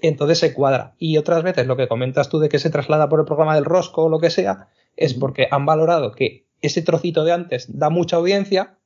Entonces 0.02 0.38
se 0.38 0.52
cuadra. 0.52 0.94
Y 0.98 1.16
otras 1.16 1.42
veces 1.42 1.66
lo 1.66 1.78
que 1.78 1.88
comentas 1.88 2.28
tú 2.28 2.38
de 2.38 2.50
que 2.50 2.58
se 2.58 2.68
traslada 2.68 3.08
por 3.08 3.20
el 3.20 3.24
programa 3.24 3.54
del 3.54 3.64
Rosco 3.64 4.04
o 4.04 4.08
lo 4.10 4.18
que 4.18 4.28
sea, 4.28 4.68
es 4.98 5.14
porque 5.14 5.48
han 5.50 5.64
valorado 5.64 6.12
que 6.12 6.49
ese 6.62 6.82
trocito 6.82 7.24
de 7.24 7.32
antes 7.32 7.66
da 7.78 7.90
mucha 7.90 8.16
audiencia 8.16 8.76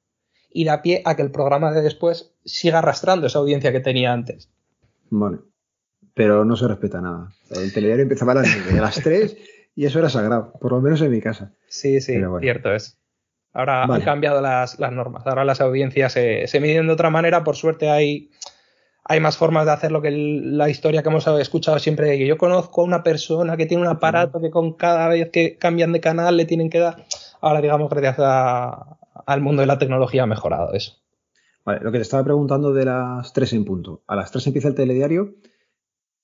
y 0.51 0.65
da 0.65 0.83
pie 0.83 1.03
a 1.05 1.17
que 1.17 1.23
el 1.23 1.31
programa 1.31 1.73
de 1.73 1.83
después 1.83 2.35
siga 2.45 2.79
arrastrando 2.79 3.27
esa 3.27 3.41
audiencia 3.41 3.73
que 3.73 3.81
tenía 3.81 4.13
antes. 4.13 4.51
Bueno, 5.11 5.43
pero 6.15 6.45
no 6.45 6.57
se 6.57 6.69
respeta 6.69 7.01
nada. 7.01 7.33
El 7.51 7.73
telediario 7.73 8.03
empezaba 8.03 8.33
a 8.33 8.37
las, 8.37 8.49
a 8.71 8.81
las 8.81 9.01
3 9.03 9.37
y 9.75 9.87
eso 9.87 9.99
era 9.99 10.09
sagrado, 10.09 10.53
por 10.61 10.73
lo 10.73 10.81
menos 10.81 11.01
en 11.03 11.11
mi 11.11 11.21
casa. 11.21 11.53
Sí, 11.69 12.01
sí, 12.01 12.21
cierto 12.41 12.73
es. 12.73 12.99
Ahora 13.53 13.85
han 13.85 14.01
cambiado 14.03 14.41
las, 14.41 14.81
normas, 14.81 15.25
ahora 15.27 15.45
las 15.45 15.61
audiencias 15.61 16.13
se, 16.13 16.49
se 16.49 16.61
miden 16.61 16.89
de 16.89 16.93
otra 16.93 17.11
manera, 17.11 17.45
por 17.45 17.55
suerte 17.55 17.89
hay 17.89 18.31
hay 19.05 19.21
más 19.21 19.37
formas 19.37 19.67
de 19.67 19.73
hacerlo 19.73 20.01
que 20.01 20.11
la 20.11 20.71
historia 20.71 21.03
que 21.03 21.11
hemos 21.11 21.27
escuchado 21.27 21.79
siempre 21.79 22.27
yo 22.27 22.39
conozco 22.39 22.81
a 22.81 22.85
una 22.85 23.03
persona 23.03 23.57
que 23.57 23.67
tiene 23.67 23.83
un 23.83 23.89
aparato 23.89 24.41
que 24.41 24.51
con 24.51 24.75
cada 24.75 25.09
vez 25.09 25.31
que 25.31 25.59
cambian 25.59 25.93
de 25.93 26.01
canal 26.01 26.37
le 26.37 26.47
tienen 26.47 26.71
que 26.71 26.79
dar. 26.79 27.05
Ahora, 27.41 27.61
digamos, 27.61 27.91
gracias 27.91 28.17
al 28.19 29.41
mundo 29.43 29.61
de 29.61 29.67
la 29.67 29.79
tecnología 29.79 30.23
ha 30.23 30.27
mejorado 30.27 30.73
eso. 30.73 31.03
Vale, 31.65 31.81
lo 31.81 31.93
que 31.93 31.99
te 31.99 32.03
estaba 32.03 32.25
preguntando 32.25 32.73
de 32.73 32.87
las 32.87 33.33
3 33.33 33.53
en 33.55 33.65
punto. 33.65 34.03
A 34.07 34.17
las 34.17 34.31
3 34.31 34.47
empieza 34.47 34.69
el 34.69 34.75
telediario 34.75 35.35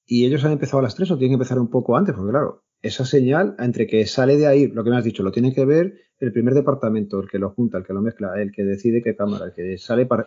y 0.06 0.26
ellos 0.26 0.44
han 0.44 0.52
empezado 0.52 0.78
a 0.80 0.82
las 0.82 0.94
3 0.94 1.10
o 1.10 1.18
tienen 1.18 1.32
que 1.32 1.42
empezar 1.42 1.58
un 1.58 1.68
poco 1.68 1.96
antes, 1.96 2.14
porque 2.14 2.30
claro, 2.30 2.64
esa 2.82 3.04
señal 3.04 3.54
entre 3.58 3.87
que 3.87 4.06
sale 4.06 4.37
de 4.37 4.46
ahí, 4.46 4.66
lo 4.68 4.84
que 4.84 4.90
me 4.90 4.96
has 4.96 5.04
dicho, 5.04 5.22
lo 5.22 5.32
tiene 5.32 5.54
que 5.54 5.64
ver 5.64 5.94
el 6.18 6.32
primer 6.32 6.54
departamento, 6.54 7.20
el 7.20 7.28
que 7.28 7.38
lo 7.38 7.50
junta, 7.50 7.78
el 7.78 7.84
que 7.84 7.92
lo 7.92 8.02
mezcla, 8.02 8.32
el 8.37 8.52
que 8.52 8.62
decide 8.62 9.02
qué 9.02 9.16
cámara, 9.16 9.46
el 9.46 9.52
que 9.52 9.78
sale 9.78 10.06
para... 10.06 10.26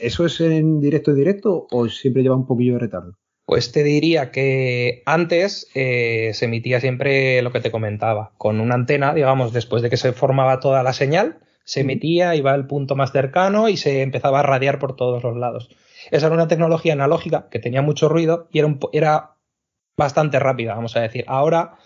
¿Eso 0.00 0.24
es 0.24 0.40
en 0.40 0.80
directo 0.80 1.10
en 1.10 1.18
directo 1.18 1.66
o 1.70 1.88
siempre 1.88 2.22
lleva 2.22 2.36
un 2.36 2.46
poquillo 2.46 2.74
de 2.74 2.78
retardo? 2.80 3.18
Pues 3.46 3.72
te 3.72 3.82
diría 3.82 4.30
que 4.30 5.02
antes 5.04 5.68
eh, 5.74 6.30
se 6.32 6.46
emitía 6.46 6.80
siempre 6.80 7.42
lo 7.42 7.52
que 7.52 7.60
te 7.60 7.70
comentaba, 7.70 8.32
con 8.38 8.58
una 8.58 8.74
antena, 8.74 9.12
digamos, 9.12 9.52
después 9.52 9.82
de 9.82 9.90
que 9.90 9.98
se 9.98 10.12
formaba 10.12 10.60
toda 10.60 10.82
la 10.82 10.94
señal, 10.94 11.40
se 11.64 11.80
emitía, 11.80 12.34
iba 12.36 12.52
al 12.52 12.66
punto 12.66 12.96
más 12.96 13.12
cercano 13.12 13.68
y 13.68 13.76
se 13.76 14.00
empezaba 14.00 14.40
a 14.40 14.44
radiar 14.44 14.78
por 14.78 14.96
todos 14.96 15.22
los 15.22 15.36
lados. 15.36 15.68
Esa 16.10 16.26
era 16.26 16.34
una 16.34 16.48
tecnología 16.48 16.94
analógica 16.94 17.48
que 17.50 17.58
tenía 17.58 17.82
mucho 17.82 18.08
ruido 18.08 18.48
y 18.50 18.60
era, 18.60 18.78
era 18.92 19.30
bastante 19.96 20.38
rápida, 20.38 20.74
vamos 20.74 20.96
a 20.96 21.00
decir. 21.00 21.24
Ahora 21.28 21.76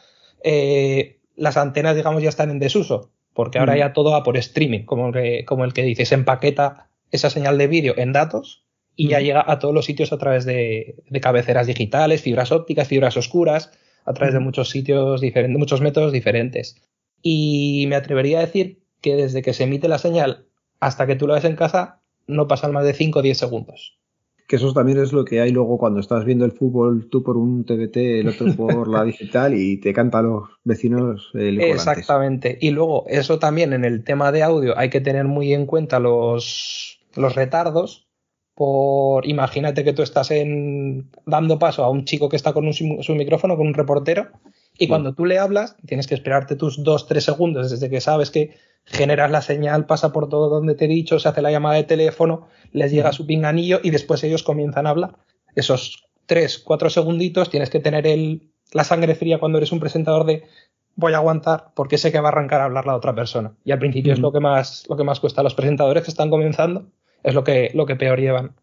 eh, 0.43 1.21
las 1.37 1.57
antenas, 1.57 1.97
digamos, 1.97 2.23
ya 2.23 2.29
están 2.29 2.51
en 2.51 2.59
desuso, 2.59 3.11
porque 3.35 3.59
ahora 3.59 3.77
ya 3.77 3.93
todo 3.93 4.11
va 4.13 4.23
por 4.23 4.37
streaming, 4.37 4.85
como 4.85 5.09
el 5.09 5.13
que, 5.13 5.45
como 5.45 5.65
el 5.65 5.73
que 5.73 5.83
dice, 5.83 6.05
se 6.05 6.15
empaqueta 6.15 6.89
esa 7.11 7.31
señal 7.31 7.59
de 7.59 7.69
vídeo 7.69 7.95
en 7.97 8.13
datos 8.13 8.65
y 8.97 9.09
ya 9.09 9.21
llega 9.21 9.45
a 9.47 9.59
todos 9.61 9.75
los 9.75 9.85
sitios 9.85 10.13
a 10.13 10.19
través 10.19 10.45
de, 10.45 10.97
cabeceras 11.23 11.67
digitales, 11.67 12.23
fibras 12.23 12.51
ópticas, 12.51 12.89
fibras 12.89 13.17
oscuras, 13.17 13.71
a 14.05 14.13
través 14.13 14.35
de 14.35 14.41
muchos 14.41 14.71
sitios 14.71 15.21
diferentes, 15.21 15.59
muchos 15.59 15.81
métodos 15.81 16.13
diferentes. 16.13 16.83
Y 17.23 17.87
me 17.89 17.97
atrevería 17.97 18.39
a 18.39 18.47
decir 18.47 18.83
que 19.01 19.15
desde 19.15 19.43
que 19.43 19.53
se 19.53 19.65
emite 19.65 19.87
la 19.87 19.99
señal 19.99 20.47
hasta 20.81 21.07
que 21.07 21.15
tú 21.15 21.29
la 21.29 21.35
ves 21.35 21.45
en 21.45 21.57
casa, 21.57 22.01
no 22.27 22.49
pasan 22.49 22.73
más 22.73 22.85
de 22.85 22.95
5 22.95 23.21
o 23.21 23.23
10 23.23 23.39
segundos 23.39 23.98
que 24.49 24.57
eso 24.57 24.73
también 24.73 24.99
es 24.99 25.13
lo 25.13 25.27
que 25.27 25.43
hay 25.43 25.51
luego 25.51 25.77
cuando 25.77 26.01
estás 26.01 26.25
viendo 26.25 26.47
el 26.47 26.53
fútbol, 26.53 27.09
tú 27.11 27.23
por 27.23 27.37
un 27.37 27.65
TVT, 27.65 28.21
el 28.21 28.29
otro 28.29 28.47
por 28.57 28.89
la 28.89 29.05
digital 29.05 29.55
y 29.55 29.77
te 29.77 29.93
cantan 29.93 30.25
los 30.25 30.49
vecinos 30.65 31.31
el 31.35 31.61
Exactamente. 31.61 32.57
Y 32.59 32.71
luego, 32.71 33.05
eso 33.09 33.39
también 33.39 33.75
en 33.75 33.85
el 33.85 34.03
tema 34.05 34.33
de 34.33 34.43
audio 34.43 34.77
hay 34.77 34.89
que 34.89 35.03
tener 35.03 35.27
muy 35.27 35.53
en 35.53 35.67
cuenta 35.67 36.01
los, 36.01 36.99
los 37.15 37.35
retardos. 37.35 38.09
Por, 38.55 39.27
imagínate 39.27 39.85
que 39.85 39.93
tú 39.93 40.03
estás 40.03 40.31
en, 40.31 41.11
dando 41.27 41.59
paso 41.59 41.85
a 41.85 41.91
un 41.91 42.07
chico 42.07 42.31
que 42.31 42.37
está 42.37 42.55
con 42.55 42.67
un, 42.67 42.73
su 42.73 43.15
micrófono, 43.15 43.55
con 43.57 43.67
un 43.67 43.75
reportero, 43.75 44.29
y 44.79 44.87
cuando 44.87 45.13
tú 45.13 45.25
le 45.25 45.39
hablas, 45.39 45.77
tienes 45.87 46.07
que 46.07 46.15
esperarte 46.15 46.55
tus 46.55 46.83
dos, 46.85 47.09
tres 47.09 47.25
segundos 47.25 47.71
desde 47.71 47.91
que 47.91 48.01
sabes 48.01 48.31
que 48.31 48.57
generas 48.85 49.31
la 49.31 49.43
señal, 49.43 49.87
pasa 49.87 50.13
por 50.13 50.29
todo 50.29 50.49
donde 50.49 50.75
te 50.75 50.85
he 50.85 50.89
dicho, 50.89 51.19
se 51.19 51.29
hace 51.29 51.43
la 51.43 51.51
llamada 51.51 51.75
de 51.75 51.85
teléfono, 51.85 52.47
les 52.73 52.93
llega 52.93 53.13
su 53.13 53.27
pinganillo 53.27 53.81
y 53.83 53.91
después 53.91 54.23
ellos 54.23 54.45
comienzan 54.45 54.87
a 54.87 54.91
hablar. 54.91 55.17
Esos 55.57 56.05
tres, 56.27 56.59
cuatro 56.61 56.91
segunditos 56.91 57.51
tienes 57.51 57.71
que 57.71 57.81
tener 57.81 58.07
el, 58.07 58.53
la 58.73 58.85
sangre 58.85 59.17
fría 59.17 59.39
cuando 59.39 59.59
eres 59.59 59.73
un 59.73 59.81
presentador 59.81 60.25
de 60.25 60.45
voy 60.95 61.13
a 61.13 61.17
aguantar 61.17 61.73
porque 61.75 61.99
sé 61.99 62.13
que 62.13 62.21
va 62.21 62.29
a 62.29 62.33
arrancar 62.33 62.61
a 62.61 62.65
hablar 62.65 62.87
la 62.87 62.97
otra 62.97 63.15
persona. 63.15 63.57
Y 63.65 63.73
al 63.73 63.81
principio 63.81 64.13
es 64.13 64.21
lo 64.21 64.33
que 64.33 64.41
más, 64.41 64.85
lo 64.89 64.97
que 64.97 65.05
más 65.05 65.19
cuesta 65.19 65.41
a 65.41 65.45
los 65.45 65.55
presentadores 65.55 66.05
que 66.05 66.11
están 66.11 66.31
comenzando, 66.31 66.87
es 67.25 67.35
lo 67.35 67.43
que, 67.43 67.73
lo 67.75 67.85
que 67.85 67.97
peor 67.97 68.21
llevan. 68.21 68.55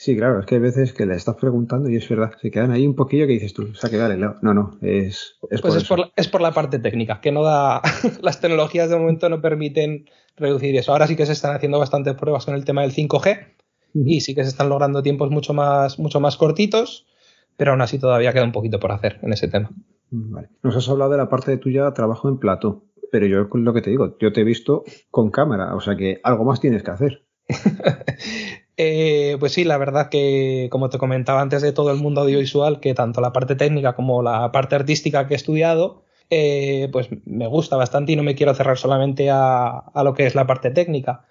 Sí, 0.00 0.16
claro, 0.16 0.38
es 0.38 0.46
que 0.46 0.54
hay 0.54 0.60
veces 0.60 0.92
que 0.92 1.06
le 1.06 1.16
estás 1.16 1.34
preguntando 1.34 1.90
y 1.90 1.96
es 1.96 2.08
verdad, 2.08 2.30
se 2.40 2.52
quedan 2.52 2.70
ahí 2.70 2.86
un 2.86 2.94
poquillo 2.94 3.26
que 3.26 3.32
dices 3.32 3.52
tú, 3.52 3.74
se 3.74 3.84
ha 3.84 3.90
quedado 3.90 4.12
helado. 4.12 4.36
No, 4.42 4.54
no, 4.54 4.78
es, 4.80 5.36
es 5.50 5.60
pues 5.60 5.74
es, 5.74 5.88
por 5.88 5.98
la, 5.98 6.12
es 6.14 6.28
por 6.28 6.40
la 6.40 6.52
parte 6.52 6.78
técnica, 6.78 7.20
que 7.20 7.32
no 7.32 7.42
da. 7.42 7.82
las 8.22 8.40
tecnologías 8.40 8.90
de 8.90 8.96
momento 8.96 9.28
no 9.28 9.40
permiten 9.40 10.08
reducir 10.36 10.76
eso. 10.76 10.92
Ahora 10.92 11.08
sí 11.08 11.16
que 11.16 11.26
se 11.26 11.32
están 11.32 11.56
haciendo 11.56 11.80
bastantes 11.80 12.14
pruebas 12.14 12.44
con 12.44 12.54
el 12.54 12.64
tema 12.64 12.82
del 12.82 12.92
5G 12.92 13.56
y 13.92 14.20
sí 14.20 14.36
que 14.36 14.44
se 14.44 14.50
están 14.50 14.68
logrando 14.68 15.02
tiempos 15.02 15.32
mucho 15.32 15.52
más, 15.52 15.98
mucho 15.98 16.20
más 16.20 16.36
cortitos, 16.36 17.08
pero 17.56 17.72
aún 17.72 17.80
así 17.80 17.98
todavía 17.98 18.32
queda 18.32 18.44
un 18.44 18.52
poquito 18.52 18.78
por 18.78 18.92
hacer 18.92 19.18
en 19.22 19.32
ese 19.32 19.48
tema. 19.48 19.68
Vale. 20.12 20.48
Nos 20.62 20.76
has 20.76 20.88
hablado 20.88 21.10
de 21.10 21.16
la 21.16 21.28
parte 21.28 21.50
de 21.50 21.58
tuya 21.58 21.92
trabajo 21.92 22.28
en 22.28 22.38
plato, 22.38 22.84
pero 23.10 23.26
yo 23.26 23.48
lo 23.52 23.74
que 23.74 23.82
te 23.82 23.90
digo, 23.90 24.16
yo 24.20 24.32
te 24.32 24.42
he 24.42 24.44
visto 24.44 24.84
con 25.10 25.32
cámara, 25.32 25.74
o 25.74 25.80
sea 25.80 25.96
que 25.96 26.20
algo 26.22 26.44
más 26.44 26.60
tienes 26.60 26.84
que 26.84 26.90
hacer. 26.92 27.24
Eh, 28.80 29.36
pues 29.40 29.52
sí, 29.52 29.64
la 29.64 29.76
verdad 29.76 30.08
que, 30.08 30.68
como 30.70 30.88
te 30.88 30.98
comentaba 30.98 31.40
antes 31.40 31.62
de 31.62 31.72
todo 31.72 31.90
el 31.90 31.98
mundo 31.98 32.20
audiovisual, 32.20 32.78
que 32.78 32.94
tanto 32.94 33.20
la 33.20 33.32
parte 33.32 33.56
técnica 33.56 33.96
como 33.96 34.22
la 34.22 34.52
parte 34.52 34.76
artística 34.76 35.26
que 35.26 35.34
he 35.34 35.36
estudiado, 35.36 36.04
eh, 36.30 36.88
pues 36.92 37.08
me 37.24 37.48
gusta 37.48 37.74
bastante 37.76 38.12
y 38.12 38.16
no 38.16 38.22
me 38.22 38.36
quiero 38.36 38.54
cerrar 38.54 38.78
solamente 38.78 39.30
a, 39.32 39.90
lo 40.04 40.14
que 40.14 40.26
es 40.26 40.36
la 40.36 40.46
parte 40.46 40.70
técnica. 40.70 41.24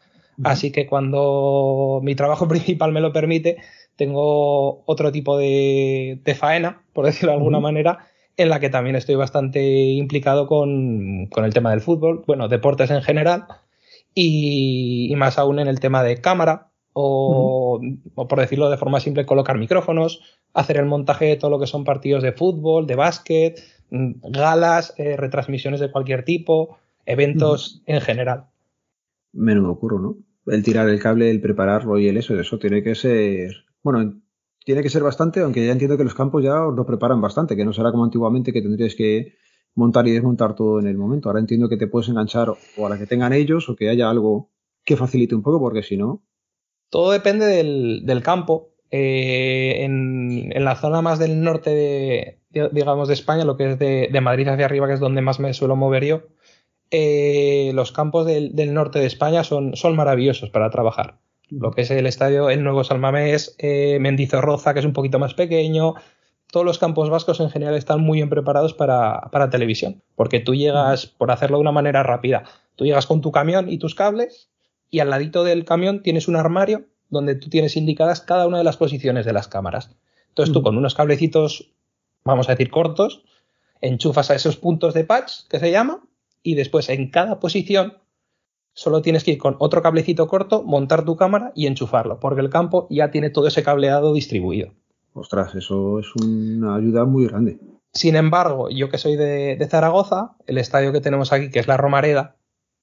Así 0.44 0.72
que 0.72 0.88
cuando 0.88 2.02
mi 2.04 2.16
trabajo 2.16 2.48
principal 2.50 2.92
me 2.92 3.00
lo 3.00 3.14
permite, 3.14 3.58
tengo 3.96 4.84
otro 4.86 5.14
tipo 5.14 5.38
de, 5.38 6.20
faena, 6.38 6.84
por 6.92 7.06
decirlo 7.06 7.32
de 7.32 7.38
alguna 7.38 7.62
manera, 7.62 8.08
en 8.36 8.50
la 8.50 8.60
que 8.60 8.70
también 8.70 8.98
estoy 8.98 9.16
bastante 9.16 9.62
implicado 9.62 10.48
con, 10.48 11.30
el 11.34 11.54
tema 11.54 11.72
del 11.72 11.82
fútbol, 11.82 12.26
bueno, 12.28 12.50
deportes 12.50 12.92
en 12.92 13.02
general, 13.02 13.46
y, 14.14 15.14
más 15.16 15.38
aún 15.38 15.60
en 15.60 15.68
el 15.68 15.80
tema 15.80 16.04
de 16.04 16.20
cámara, 16.20 16.67
o, 17.00 17.80
por 18.16 18.40
decirlo 18.40 18.72
de 18.72 18.78
forma 18.78 19.00
simple, 19.00 19.28
colocar 19.28 19.60
micrófonos, 19.60 20.24
hacer 20.56 20.78
el 20.78 20.88
montaje 20.88 21.26
de 21.26 21.36
todo 21.36 21.52
lo 21.52 21.60
que 21.60 21.68
son 21.68 21.84
partidos 21.84 22.24
de 22.24 22.32
fútbol, 22.32 22.88
de 22.88 22.96
básquet, 22.96 23.62
mm, 23.92 24.32
galas, 24.32 24.96
eh, 24.98 25.16
retransmisiones 25.16 25.80
de 25.80 25.92
cualquier 25.92 26.26
tipo, 26.26 26.80
eventos 27.06 27.84
en 27.86 28.02
general. 28.02 28.46
Menudo 29.32 29.78
curro, 29.78 30.00
¿no? 30.00 30.18
El 30.48 30.64
tirar 30.64 30.90
el 30.90 31.00
cable, 31.00 31.30
el 31.30 31.40
prepararlo 31.40 32.00
y 32.00 32.08
el 32.08 32.18
eso, 32.18 32.34
eso 32.40 32.58
tiene 32.58 32.82
que 32.82 32.96
ser, 32.96 33.52
bueno, 33.84 34.20
tiene 34.66 34.82
que 34.82 34.90
ser 34.90 35.04
bastante, 35.04 35.42
aunque 35.42 35.64
ya 35.64 35.74
entiendo 35.74 35.98
que 35.98 36.04
los 36.04 36.16
campos 36.16 36.44
ya 36.44 36.66
os 36.66 36.76
lo 36.76 36.84
preparan 36.84 37.22
bastante, 37.22 37.56
que 37.56 37.64
no 37.64 37.74
será 37.74 37.92
como 37.92 38.06
antiguamente 38.06 38.52
que 38.52 38.64
tendríais 38.64 38.96
que 38.96 39.36
montar 39.76 40.08
y 40.08 40.14
desmontar 40.14 40.56
todo 40.56 40.80
en 40.80 40.88
el 40.88 40.98
momento. 40.98 41.30
Ahora 41.30 41.42
entiendo 41.42 41.70
que 41.70 41.78
te 41.78 41.86
puedes 41.86 42.10
enganchar 42.10 42.50
o 42.50 42.86
a 42.88 42.90
la 42.90 42.98
que 42.98 43.06
tengan 43.06 43.34
ellos 43.34 43.70
o 43.70 43.76
que 43.76 43.88
haya 43.88 44.10
algo 44.10 44.50
que 44.84 44.98
facilite 44.98 45.36
un 45.36 45.44
poco, 45.44 45.60
porque 45.60 45.84
si 45.84 45.96
no, 45.96 46.24
todo 46.90 47.12
depende 47.12 47.46
del, 47.46 48.24
campo. 48.24 48.70
Eh, 48.92 49.84
en, 49.84 50.50
la 50.64 50.76
zona 50.76 51.02
más 51.02 51.20
del 51.20 51.44
norte 51.44 51.70
de, 51.72 52.40
digamos, 52.72 53.08
de 53.08 53.14
España, 53.14 53.46
lo 53.46 53.58
que 53.58 53.72
es 53.72 53.80
de, 53.80 54.22
Madrid 54.22 54.48
hacia 54.48 54.66
arriba, 54.66 54.88
que 54.88 54.94
es 54.94 55.00
donde 55.00 55.22
más 55.22 55.40
me 55.40 55.54
suelo 55.54 55.76
mover 55.76 56.06
yo, 56.06 56.22
eh, 56.92 57.72
los 57.74 57.92
campos 57.92 58.26
del, 58.26 58.74
norte 58.74 59.00
de 59.00 59.06
España 59.06 59.44
son, 59.44 59.76
son 59.76 59.96
maravillosos 59.96 60.50
para 60.50 60.70
trabajar. 60.70 61.20
Lo 61.50 61.72
que 61.72 61.82
es 61.82 61.92
el 61.92 62.06
estadio, 62.08 62.50
el 62.50 62.64
Nuevo 62.64 62.84
Salmamés, 62.84 63.56
eh, 63.58 64.00
Mendizorroza, 64.00 64.74
que 64.74 64.80
es 64.80 64.86
un 64.86 64.94
poquito 64.94 65.20
más 65.20 65.34
pequeño, 65.34 65.96
todos 66.52 66.66
los 66.66 66.78
campos 66.78 67.10
vascos 67.10 67.40
en 67.40 67.50
general 67.50 67.76
están 67.76 68.02
muy 68.02 68.18
bien 68.18 68.30
preparados 68.30 68.74
para, 68.74 69.30
para, 69.32 69.50
televisión, 69.50 70.02
porque 70.16 70.40
tú 70.40 70.56
llegas, 70.56 71.06
por 71.06 71.32
hacerlo 71.32 71.58
de 71.58 71.62
una 71.62 71.72
manera 71.72 72.04
rápida, 72.04 72.44
tú 72.76 72.86
llegas 72.86 73.06
con 73.06 73.22
tu 73.22 73.32
camión 73.32 73.70
y 73.70 73.78
tus 73.78 73.96
cables, 73.96 74.50
y 74.90 75.00
al 75.00 75.10
ladito 75.10 75.44
del 75.44 75.66
camión 75.66 76.02
tienes 76.02 76.28
un 76.28 76.36
armario 76.36 76.86
donde 77.10 77.36
tú 77.36 77.50
tienes 77.50 77.76
indicadas 77.76 78.22
cada 78.22 78.48
una 78.48 78.58
de 78.58 78.64
las 78.64 78.78
posiciones 78.78 79.26
de 79.26 79.34
las 79.34 79.48
cámaras. 79.48 79.96
Entonces 80.30 80.54
tú 80.54 80.62
con 80.62 80.78
unos 80.78 80.96
cablecitos, 80.96 81.72
vamos 82.24 82.48
a 82.50 82.52
decir 82.52 82.70
cortos, 82.70 83.24
enchufas 83.82 84.30
a 84.32 84.36
esos 84.36 84.58
puntos 84.58 84.94
de 84.94 85.04
patch 85.04 85.48
que 85.50 85.60
se 85.60 85.72
llama 85.72 86.04
y 86.44 86.56
después 86.56 86.90
en 86.90 87.10
cada 87.10 87.40
posición 87.40 87.98
solo 88.74 89.02
tienes 89.02 89.24
que 89.24 89.32
ir 89.32 89.38
con 89.40 89.56
otro 89.60 89.82
cablecito 89.82 90.28
corto, 90.28 90.64
montar 90.64 91.04
tu 91.04 91.16
cámara 91.16 91.52
y 91.56 91.66
enchufarlo, 91.66 92.20
porque 92.20 92.42
el 92.42 92.50
campo 92.50 92.88
ya 92.92 93.10
tiene 93.10 93.32
todo 93.32 93.48
ese 93.48 93.64
cableado 93.64 94.14
distribuido. 94.14 94.74
Ostras, 95.14 95.56
eso 95.56 96.00
es 96.00 96.08
una 96.24 96.76
ayuda 96.76 97.06
muy 97.06 97.28
grande. 97.28 97.60
Sin 97.94 98.16
embargo, 98.16 98.70
yo 98.70 98.90
que 98.90 99.00
soy 99.00 99.16
de, 99.16 99.56
de 99.56 99.68
Zaragoza, 99.68 100.36
el 100.46 100.60
estadio 100.60 100.92
que 100.92 101.02
tenemos 101.02 101.34
aquí, 101.34 101.50
que 101.50 101.58
es 101.58 101.68
la 101.68 101.78
Romareda, 101.78 102.36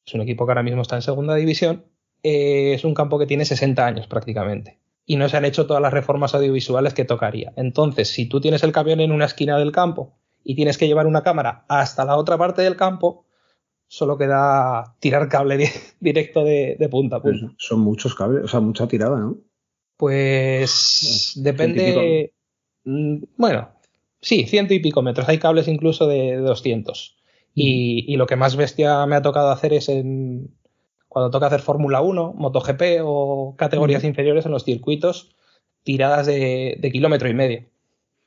es 0.04 0.14
un 0.14 0.22
equipo 0.22 0.44
que 0.44 0.50
ahora 0.50 0.64
mismo 0.64 0.82
está 0.82 0.96
en 0.96 1.02
segunda 1.02 1.36
división, 1.36 1.84
eh, 2.24 2.72
es 2.72 2.84
un 2.84 2.94
campo 2.94 3.18
que 3.18 3.26
tiene 3.26 3.44
60 3.44 3.86
años 3.86 4.06
prácticamente. 4.06 4.80
Y 5.04 5.16
no 5.16 5.28
se 5.28 5.36
han 5.36 5.44
hecho 5.44 5.66
todas 5.66 5.82
las 5.82 5.92
reformas 5.92 6.34
audiovisuales 6.34 6.94
que 6.94 7.04
tocaría. 7.04 7.52
Entonces, 7.56 8.08
si 8.08 8.26
tú 8.26 8.40
tienes 8.40 8.64
el 8.64 8.72
camión 8.72 9.00
en 9.00 9.12
una 9.12 9.26
esquina 9.26 9.58
del 9.58 9.72
campo 9.72 10.16
y 10.42 10.56
tienes 10.56 10.78
que 10.78 10.86
llevar 10.86 11.06
una 11.06 11.22
cámara 11.22 11.66
hasta 11.68 12.06
la 12.06 12.16
otra 12.16 12.38
parte 12.38 12.62
del 12.62 12.76
campo, 12.76 13.26
solo 13.86 14.16
queda 14.16 14.96
tirar 15.00 15.28
cable 15.28 15.70
directo 16.00 16.42
de, 16.44 16.78
punta 16.90 17.16
a 17.16 17.22
punta. 17.22 17.46
Pues 17.46 17.56
son 17.58 17.80
muchos 17.80 18.14
cables, 18.14 18.44
o 18.44 18.48
sea, 18.48 18.60
mucha 18.60 18.88
tirada, 18.88 19.18
¿no? 19.18 19.36
Pues 19.98 21.32
depende. 21.36 22.32
Mm, 22.84 23.18
bueno, 23.36 23.68
sí, 24.22 24.46
ciento 24.46 24.72
y 24.72 24.80
pico 24.80 25.02
metros. 25.02 25.28
Hay 25.28 25.38
cables 25.38 25.68
incluso 25.68 26.06
de 26.06 26.36
200. 26.36 27.16
Y, 27.54 28.12
y, 28.12 28.16
lo 28.16 28.26
que 28.26 28.34
más 28.34 28.56
bestia 28.56 29.06
me 29.06 29.14
ha 29.14 29.22
tocado 29.22 29.50
hacer 29.50 29.74
es 29.74 29.88
en, 29.88 30.50
cuando 31.14 31.30
toca 31.30 31.46
hacer 31.46 31.60
Fórmula 31.60 32.00
1, 32.00 32.34
MotoGP 32.36 32.82
o 33.04 33.54
categorías 33.56 34.02
inferiores 34.02 34.46
en 34.46 34.50
los 34.50 34.64
circuitos, 34.64 35.32
tiradas 35.84 36.26
de, 36.26 36.90
kilómetro 36.92 37.28
y 37.28 37.34
medio. 37.34 37.62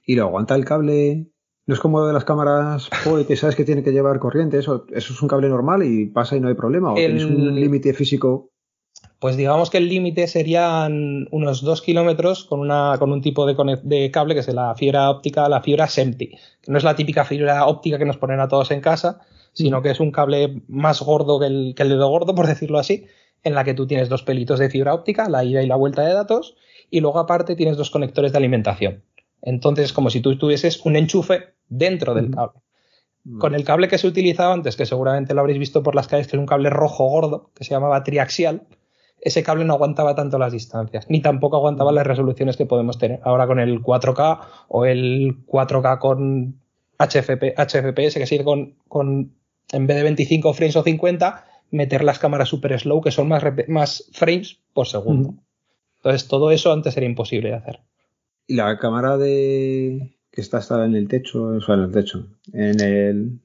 ¿Y 0.06 0.15
lo 0.15 0.24
aguanta 0.24 0.56
el 0.56 0.63
cable? 0.63 1.25
¿No 1.65 1.74
es 1.74 1.82
como 1.82 2.08
de 2.08 2.13
las 2.13 2.24
cámaras 2.24 2.89
que 3.27 3.36
sabes 3.36 3.58
que 3.58 3.65
tiene 3.65 3.84
que 3.84 3.91
llevar 3.91 4.20
corriente? 4.20 4.58
¿Eso, 4.58 4.86
eso 4.94 5.12
es 5.12 5.22
un 5.22 5.27
cable 5.27 5.50
normal 5.50 5.84
y 5.84 6.06
pasa 6.06 6.38
y 6.38 6.39
no 6.39 6.48
hay 6.48 6.53
problema? 6.53 6.94
¿O 6.94 6.96
tienes 6.96 7.25
un 7.25 7.60
límite 7.60 7.94
físico? 7.94 8.51
Pues 9.20 9.36
digamos 9.36 9.70
que 9.70 9.79
el 9.79 9.89
límite 9.89 10.25
serían 10.27 11.27
unos 11.32 11.63
2 11.63 11.82
kilómetros 11.82 12.46
con, 12.46 12.62
una, 12.62 12.96
con 13.00 13.12
un 13.12 13.22
tipo 13.22 13.46
de, 13.46 13.79
de, 13.84 14.12
cable 14.12 14.34
que 14.34 14.39
es 14.39 14.48
la 14.53 14.75
fibra 14.75 15.10
óptica, 15.10 15.50
la 15.50 15.60
fibra 15.60 15.89
SEMTI, 15.89 16.29
que 16.62 16.72
no 16.72 16.77
es 16.77 16.86
la 16.86 16.96
típica 16.96 17.25
fibra 17.25 17.65
óptica 17.65 17.98
que 17.98 18.06
nos 18.06 18.15
ponen 18.15 18.39
a 18.39 18.48
todos 18.48 18.72
en 18.72 18.79
casa, 18.79 19.20
sino 19.58 19.82
que 19.82 19.90
es 19.90 20.00
un 20.00 20.12
cable 20.12 20.62
más 20.68 21.02
gordo 21.02 21.40
que 21.40 21.48
el, 21.48 21.74
dedo 21.90 22.10
gordo, 22.10 22.36
por 22.36 22.46
decirlo 22.46 22.78
así, 22.78 23.08
en 23.44 23.56
la 23.56 23.64
que 23.64 23.74
tú 23.74 23.88
tienes 23.88 24.08
dos 24.08 24.22
pelitos 24.22 24.60
de 24.60 24.70
fibra 24.70 24.94
óptica, 24.94 25.30
la 25.30 25.44
ida 25.44 25.64
y 25.64 25.68
la 25.68 25.76
vuelta 25.76 26.04
de 26.04 26.14
datos, 26.14 26.56
y 26.92 27.00
luego 27.02 27.18
aparte 27.18 27.56
tienes 27.56 27.76
dos 27.76 27.90
conectores 27.90 28.32
de 28.32 28.38
alimentación. 28.38 29.04
Entonces, 29.42 29.86
es 29.86 29.94
como 29.94 30.12
si 30.12 30.22
tú 30.22 30.38
tuvieses 30.38 30.86
un 30.86 30.96
enchufe 30.96 31.56
dentro 31.70 32.14
del 32.14 32.30
cable. 32.30 32.62
Con 33.40 33.56
el 33.56 33.64
cable 33.64 33.88
que 33.88 33.98
se 33.98 34.08
utilizaba 34.08 34.54
antes, 34.54 34.76
que 34.76 34.86
seguramente 34.86 35.34
lo 35.34 35.42
habréis 35.42 35.58
visto 35.58 35.82
por 35.82 35.96
las 35.96 36.08
calles, 36.08 36.28
que 36.28 36.36
es 36.36 36.40
un 36.40 36.46
cable 36.46 36.70
rojo 36.70 37.08
gordo, 37.08 37.50
que 37.56 37.64
se 37.64 37.72
llamaba 37.72 38.04
triaxial, 38.04 38.68
ese 39.20 39.42
cable 39.42 39.66
no 39.66 39.74
aguantaba 39.74 40.14
tanto 40.14 40.38
las 40.38 40.54
distancias, 40.54 41.08
ni 41.10 41.20
tampoco 41.22 41.58
aguantaba 41.58 41.92
las 41.92 42.06
resoluciones 42.06 42.58
que 42.58 42.68
podemos 42.68 43.00
tener. 43.00 43.22
Ahora 43.24 43.48
con 43.48 43.60
el 43.60 43.82
4K 43.82 44.40
o 44.68 44.86
el 44.86 45.46
4K 45.48 45.98
con 45.98 46.60
HFP, 47.00 47.56
HFPS, 47.58 48.14
que 48.14 48.28
sigue 48.28 48.44
con, 48.44 48.76
con 48.88 49.34
en 49.72 49.88
vez 49.88 49.98
de 49.98 50.04
25 50.04 50.54
frames 50.54 50.76
o 50.76 50.84
50, 50.84 51.46
meter 51.72 52.04
las 52.04 52.20
cámaras 52.20 52.50
super 52.50 52.78
slow, 52.80 53.02
que 53.02 53.12
son 53.12 53.28
más, 53.28 53.44
más 53.68 54.10
frames 54.14 54.60
por 54.74 54.88
segundo. 54.88 55.36
Entonces, 55.98 56.28
todo 56.28 56.52
eso 56.52 56.72
antes 56.72 56.96
era 56.96 57.06
imposible 57.06 57.50
de 57.50 57.56
hacer. 57.56 57.80
¿Y 58.48 58.56
la 58.56 58.78
cámara 58.78 59.18
de 59.18 60.16
que 60.32 60.42
está, 60.42 60.60
está 60.60 60.86
en 60.86 60.96
el 60.96 61.08
techo? 61.08 61.44
O 61.44 61.62
sea, 61.62 61.76
en 61.76 61.82
el 61.82 61.92
techo. 61.92 62.28
En 62.54 62.80
el. 62.80 63.40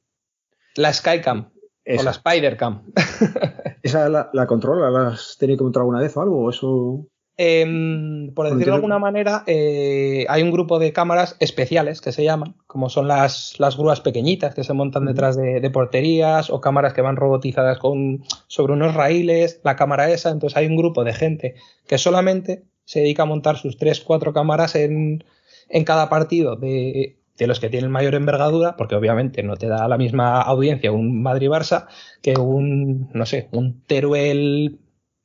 La 0.77 0.93
Skycam. 0.93 1.51
O 1.99 2.03
la 2.03 2.13
Spidercam. 2.13 2.85
¿Esa 3.83 4.09
la, 4.09 4.31
la 4.33 4.47
controla? 4.47 4.91
¿La 4.91 5.09
has 5.09 5.37
tenido 5.39 5.59
que 5.59 5.65
montar 5.65 5.81
alguna 5.81 6.01
vez 6.01 6.17
o 6.17 6.23
algo? 6.23 6.45
¿O 6.45 6.51
eso.? 6.51 7.09
Em, 7.39 8.33
por 8.35 8.45
decirlo 8.45 8.73
de 8.73 8.77
alguna 8.77 8.99
manera, 8.99 9.43
eh, 9.47 10.27
hay 10.29 10.43
un 10.43 10.51
grupo 10.51 10.79
de 10.79 10.93
cámaras 10.93 11.37
especiales 11.41 12.03
que 12.03 12.13
se 12.13 12.25
llaman, 12.25 12.57
como 12.67 12.91
son 12.91 13.09
las, 13.09 13.59
las 13.59 13.79
grúas 13.79 14.03
pequeñitas 14.03 14.55
que 14.55 14.65
se 14.65 14.75
montan 14.75 15.07
detrás 15.07 15.37
de, 15.37 15.71
porterías 15.71 16.51
o 16.51 16.61
cámaras 16.61 16.93
que 16.93 17.01
van 17.01 17.17
robotizadas 17.17 17.79
con, 17.79 18.23
sobre 18.49 18.75
unos 18.75 18.95
raíles, 18.95 19.61
la 19.65 19.77
cámara 19.77 20.11
esa. 20.11 20.31
Entonces 20.31 20.57
hay 20.59 20.67
un 20.67 20.77
grupo 20.77 21.05
de 21.05 21.15
gente 21.15 21.55
que 21.87 21.97
solamente 21.97 22.65
se 22.85 23.01
dedica 23.01 23.23
a 23.23 23.27
montar 23.27 23.57
sus 23.57 23.79
3-4 23.79 24.35
cámaras 24.35 24.75
en, 24.75 25.25
en 25.71 25.85
cada 25.85 26.11
partido 26.11 26.57
de, 26.57 27.17
de 27.39 27.47
los 27.47 27.61
que 27.61 27.71
tienen 27.71 27.91
mayor 27.91 28.15
envergadura, 28.15 28.77
porque 28.77 28.95
obviamente 28.95 29.43
no 29.43 29.57
te 29.57 29.69
da 29.69 29.89
la 29.89 29.97
misma 29.97 30.43
audiencia 30.43 30.93
un 30.93 31.23
Madrid-Barça 31.23 31.87
que 32.21 32.35
un, 32.35 33.09
no 33.15 33.25
sé, 33.25 33.49
un 33.53 33.83
Teruel 33.87 34.81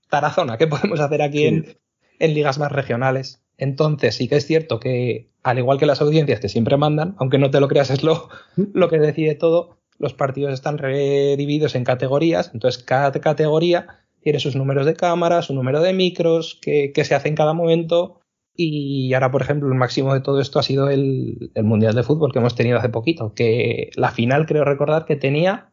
Tarazona 0.09 0.57
que 0.57 0.67
podemos 0.67 1.01
hacer 1.01 1.21
aquí 1.21 1.45
en, 1.45 1.77
en 2.19 2.33
ligas 2.33 2.59
más 2.59 2.71
regionales. 2.71 3.41
Entonces 3.57 4.15
sí 4.15 4.27
que 4.27 4.35
es 4.35 4.45
cierto 4.45 4.79
que, 4.79 5.29
al 5.43 5.57
igual 5.57 5.79
que 5.79 5.85
las 5.85 6.01
audiencias 6.01 6.39
que 6.39 6.49
siempre 6.49 6.77
mandan, 6.77 7.15
aunque 7.17 7.37
no 7.37 7.49
te 7.49 7.59
lo 7.59 7.67
creas 7.67 7.89
es 7.89 8.03
lo, 8.03 8.29
lo 8.73 8.89
que 8.89 8.99
decide 8.99 9.35
todo, 9.35 9.77
los 9.99 10.13
partidos 10.13 10.53
están 10.53 10.77
divididos 10.77 11.75
en 11.75 11.83
categorías, 11.83 12.51
entonces 12.53 12.83
cada 12.83 13.11
categoría 13.11 13.87
tiene 14.21 14.39
sus 14.39 14.55
números 14.55 14.85
de 14.85 14.93
cámara, 14.93 15.41
su 15.41 15.53
número 15.53 15.81
de 15.81 15.93
micros, 15.93 16.59
que, 16.61 16.91
se 17.03 17.15
hace 17.15 17.29
en 17.29 17.35
cada 17.35 17.53
momento, 17.53 18.21
Y 18.59 19.13
ahora, 19.13 19.31
por 19.31 19.43
ejemplo, 19.43 19.69
el 19.69 19.75
máximo 19.75 20.13
de 20.13 20.21
todo 20.21 20.41
esto 20.41 20.59
ha 20.59 20.63
sido 20.63 20.89
el, 20.89 21.51
Mundial 21.63 21.95
de 21.95 22.03
Fútbol 22.03 22.33
que 22.33 22.39
hemos 22.39 22.55
tenido 22.55 22.77
hace 22.77 22.89
poquito, 22.89 23.33
que 23.33 23.91
la 23.95 24.11
final 24.11 24.47
creo 24.47 24.65
recordar 24.65 25.05
que 25.05 25.15
tenía 25.15 25.69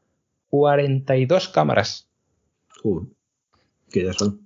42 0.50 1.48
cámaras. 1.48 2.08
Uh, 2.84 3.06
que 3.90 4.04
ya 4.04 4.12
son. 4.12 4.44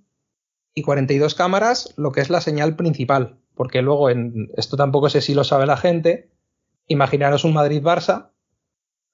Y 0.79 0.83
42 0.83 1.35
cámaras, 1.35 1.93
lo 1.97 2.13
que 2.13 2.21
es 2.21 2.31
la 2.31 2.41
señal 2.41 2.77
principal, 2.77 3.39
porque 3.55 3.83
luego 3.83 4.11
en 4.11 4.51
esto 4.57 4.77
tampoco 4.77 5.09
sé 5.11 5.21
si 5.21 5.35
lo 5.35 5.45
sabe 5.45 5.67
la 5.67 5.77
gente. 5.77 6.31
Imaginaros 6.87 7.45
un 7.45 7.55
Madrid-Barça. 7.55 8.31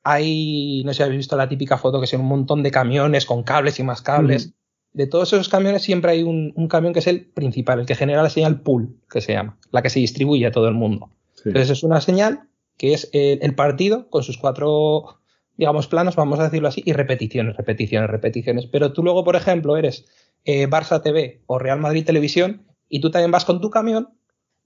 Hay, 0.03 0.83
no 0.85 0.93
sé 0.93 0.99
si 0.99 1.03
habéis 1.03 1.19
visto 1.19 1.37
la 1.37 1.49
típica 1.49 1.79
foto 1.79 2.01
que 2.01 2.07
son 2.07 2.21
un 2.21 2.29
montón 2.29 2.63
de 2.63 2.71
camiones 2.71 3.25
con 3.25 3.43
cables 3.43 3.81
y 3.81 3.83
más 3.83 4.03
cables 4.03 4.55
de 4.95 5.09
todos 5.09 5.33
esos 5.33 5.49
camiones 5.49 5.83
siempre 5.83 6.13
hay 6.13 6.23
un, 6.23 6.53
camión 6.69 6.93
que 6.93 7.01
es 7.01 7.09
el 7.09 7.27
principal, 7.27 7.81
el 7.81 7.87
que 7.87 7.97
genera 7.97 8.23
la 8.23 8.31
señal 8.31 8.61
pool, 8.61 8.97
que 9.11 9.21
se 9.21 9.33
llama, 9.33 9.59
la 9.73 9.83
que 9.83 9.91
se 9.91 9.99
distribuye 9.99 10.47
a 10.47 10.53
todo 10.53 10.69
el 10.69 10.75
mundo. 10.75 11.11
Entonces 11.45 11.71
es 11.71 11.83
una 11.83 12.01
señal 12.01 12.49
que 12.79 12.95
es 12.95 13.11
el, 13.13 13.55
partido 13.55 14.09
con 14.09 14.23
sus 14.23 14.39
cuatro, 14.39 15.19
digamos, 15.57 15.89
planos, 15.89 16.17
vamos 16.17 16.39
a 16.39 16.45
decirlo 16.45 16.69
así, 16.69 16.83
y 16.87 16.93
repeticiones, 16.93 17.57
repeticiones, 17.57 18.09
repeticiones. 18.09 18.67
Pero 18.67 18.93
tú 18.93 19.03
luego, 19.03 19.25
por 19.25 19.35
ejemplo, 19.37 19.77
eres 19.77 20.07
eh, 20.45 20.69
Barça 20.69 21.03
TV 21.03 21.43
o 21.47 21.59
Real 21.59 21.81
Madrid 21.81 22.05
Televisión 22.05 22.67
y 22.89 23.01
tú 23.01 23.11
también 23.11 23.31
vas 23.31 23.45
con 23.45 23.61
tu 23.61 23.71
camión, 23.71 24.11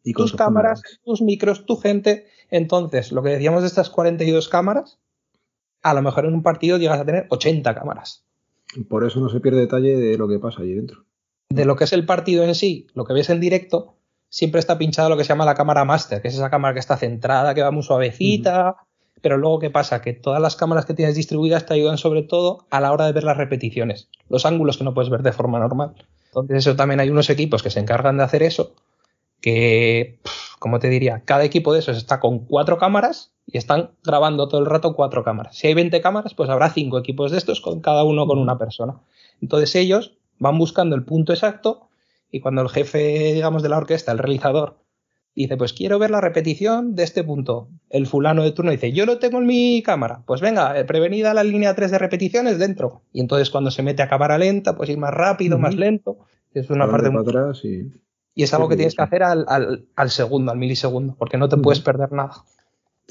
y 0.03 0.13
tus 0.13 0.33
cámaras, 0.33 0.83
tus 1.05 1.23
micros, 1.23 1.67
tu 1.67 1.77
gente. 1.77 2.27
Entonces, 2.51 3.13
lo 3.13 3.23
que 3.23 3.31
decíamos 3.31 3.63
de 3.63 3.69
estas 3.69 3.91
42 3.91 4.49
cámaras, 4.49 4.99
a 5.83 5.95
lo 5.95 6.03
mejor 6.03 6.25
en 6.25 6.35
un 6.35 6.43
partido 6.43 6.79
llegas 6.79 7.01
a 7.01 7.05
tener 7.05 7.27
80 7.31 7.75
cámaras. 7.75 8.25
Por 8.89 9.05
eso 9.05 9.21
no 9.21 9.29
se 9.29 9.41
pierde 9.41 9.61
detalle 9.61 9.97
de 9.97 10.19
lo 10.19 10.29
que 10.29 10.39
pasa 10.39 10.63
allí 10.63 10.75
dentro. 10.75 11.05
De 11.51 11.65
lo 11.65 11.77
que 11.77 11.85
es 11.85 11.93
el 11.93 12.07
partido 12.07 12.45
en 12.45 12.55
sí, 12.55 12.87
lo 12.95 13.05
que 13.05 13.15
ves 13.15 13.31
en 13.31 13.41
directo, 13.41 13.97
siempre 14.29 14.61
está 14.61 14.77
pinchado 14.77 15.09
lo 15.09 15.17
que 15.17 15.25
se 15.25 15.29
llama 15.29 15.47
la 15.47 15.55
cámara 15.55 15.85
master, 15.85 16.21
que 16.21 16.29
es 16.29 16.35
esa 16.35 16.51
cámara 16.51 16.75
que 16.75 16.81
está 16.81 16.97
centrada, 16.97 17.55
que 17.55 17.63
va 17.63 17.71
muy 17.71 17.83
suavecita. 17.83 18.77
Pero 19.21 19.37
luego, 19.37 19.59
¿qué 19.59 19.71
pasa? 19.71 20.01
Que 20.01 20.13
todas 20.13 20.41
las 20.41 20.57
cámaras 20.57 20.87
que 20.87 20.95
tienes 20.95 21.17
distribuidas 21.17 21.67
te 21.67 21.75
ayudan 21.75 21.99
sobre 21.99 22.23
todo 22.23 22.67
a 22.71 22.81
la 22.81 22.93
hora 22.93 23.07
de 23.07 23.13
ver 23.13 23.25
las 23.25 23.37
repeticiones, 23.37 24.09
los 24.29 24.47
ángulos 24.47 24.79
que 24.79 24.85
no 24.85 24.95
puedes 24.95 25.11
ver 25.11 25.23
de 25.23 25.33
forma 25.33 25.59
normal. 25.59 25.95
Entonces, 26.27 26.59
eso 26.59 26.77
también 26.77 27.01
hay 27.01 27.11
unos 27.11 27.31
equipos 27.31 27.63
que 27.63 27.71
se 27.71 27.81
encargan 27.81 28.19
de 28.19 28.25
hacer 28.25 28.43
eso, 28.43 28.75
que, 29.41 30.21
como 30.59 30.79
te 30.79 30.89
diría, 30.89 31.23
cada 31.25 31.45
equipo 31.45 31.73
de 31.73 31.81
esos 31.81 31.97
está 31.97 32.21
con 32.21 32.41
cuatro 32.41 32.79
cámaras 32.79 33.33
y 33.47 33.59
están 33.59 33.91
grabando 34.05 34.49
todo 34.49 34.61
el 34.61 34.67
rato 34.67 34.95
cuatro 34.95 35.25
cámaras. 35.25 35.57
Si 35.57 35.67
hay 35.67 35.75
20 35.75 36.01
cámaras, 36.01 36.35
pues 36.35 36.51
habrá 36.51 36.71
cinco 36.71 36.99
equipos 36.99 37.31
de 37.31 37.39
estos, 37.39 37.61
con 37.61 37.81
cada 37.81 38.05
uno 38.05 38.27
con 38.27 38.39
una 38.39 38.59
persona. 38.59 39.01
Entonces 39.41 39.75
ellos 39.75 40.19
van 40.39 40.59
buscando 40.59 40.97
el 40.97 41.05
punto 41.05 41.33
exacto 41.33 41.89
y 42.31 42.41
cuando 42.41 42.63
el 42.63 42.69
jefe, 42.69 43.33
digamos, 43.33 43.63
de 43.63 43.69
la 43.71 43.79
orquesta, 43.79 44.13
el 44.13 44.19
realizador, 44.19 44.79
dice, 45.43 45.57
pues 45.57 45.73
quiero 45.73 45.99
ver 45.99 46.11
la 46.11 46.21
repetición 46.21 46.95
de 46.95 47.05
este 47.05 47.25
punto, 47.25 47.69
el 47.91 48.07
fulano 48.07 48.43
de 48.43 48.53
turno 48.53 48.71
dice, 48.71 48.93
yo 48.93 49.07
lo 49.07 49.19
tengo 49.19 49.39
en 49.39 49.47
mi 49.47 49.83
cámara, 49.83 50.23
pues 50.27 50.41
venga, 50.41 50.79
eh, 50.79 50.85
prevenida 50.85 51.35
la 51.35 51.45
línea 51.45 51.75
3 51.75 51.91
de 51.91 51.99
repeticiones 51.99 52.59
dentro. 52.59 53.03
Y 53.13 53.21
entonces 53.21 53.51
cuando 53.51 53.71
se 53.71 53.83
mete 53.83 54.03
a 54.03 54.09
cámara 54.09 54.39
lenta, 54.39 54.77
pues 54.77 54.91
ir 54.91 54.99
más 54.99 55.15
rápido, 55.15 55.59
más 55.59 55.75
lento. 55.75 56.19
Es 56.53 56.71
una 56.71 56.91
parte 56.91 57.11
muy... 57.11 57.23
Atrás 57.23 57.65
y... 57.65 57.93
y... 58.35 58.43
es 58.43 58.55
algo 58.55 58.69
que 58.69 58.77
tienes 58.77 58.95
que 58.95 59.03
hacer 59.03 59.23
al, 59.23 59.47
al, 59.95 60.11
segundo, 60.11 60.53
al 60.53 60.59
milisegundo, 60.59 61.15
porque 61.19 61.39
no 61.39 61.49
te 61.49 61.57
puedes 61.57 61.81
perder 61.81 62.13
nada 62.13 62.45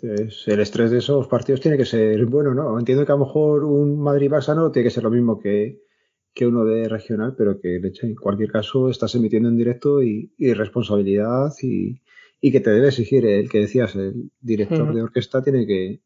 el 0.02 0.60
estrés 0.60 0.92
de 0.92 1.00
esos 1.00 1.28
partidos 1.28 1.62
tiene 1.62 1.78
que 1.78 1.86
ser 1.86 2.24
bueno, 2.26 2.54
¿no? 2.54 2.78
Entiendo 2.78 3.06
que 3.06 3.12
a 3.12 3.16
lo 3.16 3.26
mejor 3.26 3.64
un 3.64 4.00
Madrid-Barça 4.00 4.56
no 4.56 4.72
tiene 4.72 4.88
que 4.88 4.94
ser 4.94 5.04
lo 5.04 5.10
mismo 5.10 5.40
que, 5.40 5.82
uno 6.42 6.66
de 6.66 6.88
regional, 6.88 7.34
pero 7.36 7.60
que 7.60 7.78
en 7.78 8.16
cualquier 8.16 8.52
caso 8.52 8.92
estás 8.92 9.16
emitiendo 9.16 9.50
en 9.50 9.58
directo 9.58 10.04
y, 10.04 10.32
responsabilidad 10.38 11.52
y, 11.64 12.00
que 12.42 12.60
te 12.60 12.70
debe 12.70 12.88
exigir 12.88 13.26
el 13.26 13.50
que 13.50 13.60
decías, 13.60 13.96
el 13.96 14.32
director 14.40 14.94
de 14.94 15.02
orquesta 15.02 15.44
tiene 15.44 15.66
que... 15.66 16.02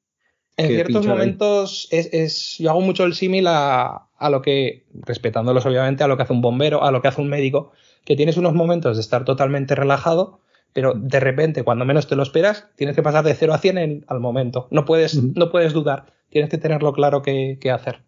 En 0.57 0.67
ciertos 0.67 1.07
momentos 1.07 1.87
es, 1.91 2.57
yo 2.57 2.69
hago 2.69 2.81
mucho 2.81 3.05
el 3.05 3.13
símil 3.13 3.47
a, 3.47 4.09
a 4.17 4.29
lo 4.29 4.41
que, 4.41 4.85
respetándolos 4.93 5.65
obviamente, 5.65 6.03
a 6.03 6.07
lo 6.07 6.17
que 6.17 6.23
hace 6.23 6.33
un 6.33 6.41
bombero, 6.41 6.83
a 6.83 6.91
lo 6.91 7.01
que 7.01 7.07
hace 7.07 7.21
un 7.21 7.29
médico, 7.29 7.71
que 8.05 8.15
tienes 8.15 8.37
unos 8.37 8.53
momentos 8.53 8.97
de 8.97 9.01
estar 9.01 9.25
totalmente 9.25 9.75
relajado 9.75 10.41
pero 10.73 10.93
de 10.95 11.19
repente, 11.19 11.63
cuando 11.63 11.85
menos 11.85 12.07
te 12.07 12.15
lo 12.15 12.23
esperas, 12.23 12.69
tienes 12.75 12.95
que 12.95 13.03
pasar 13.03 13.25
de 13.25 13.33
0 13.33 13.53
a 13.53 13.57
100 13.57 14.05
al 14.07 14.19
momento. 14.19 14.67
No 14.71 14.85
puedes, 14.85 15.21
no 15.35 15.51
puedes 15.51 15.73
dudar, 15.73 16.13
tienes 16.29 16.49
que 16.49 16.57
tenerlo 16.57 16.93
claro 16.93 17.21
qué, 17.21 17.57
hacer. 17.73 18.03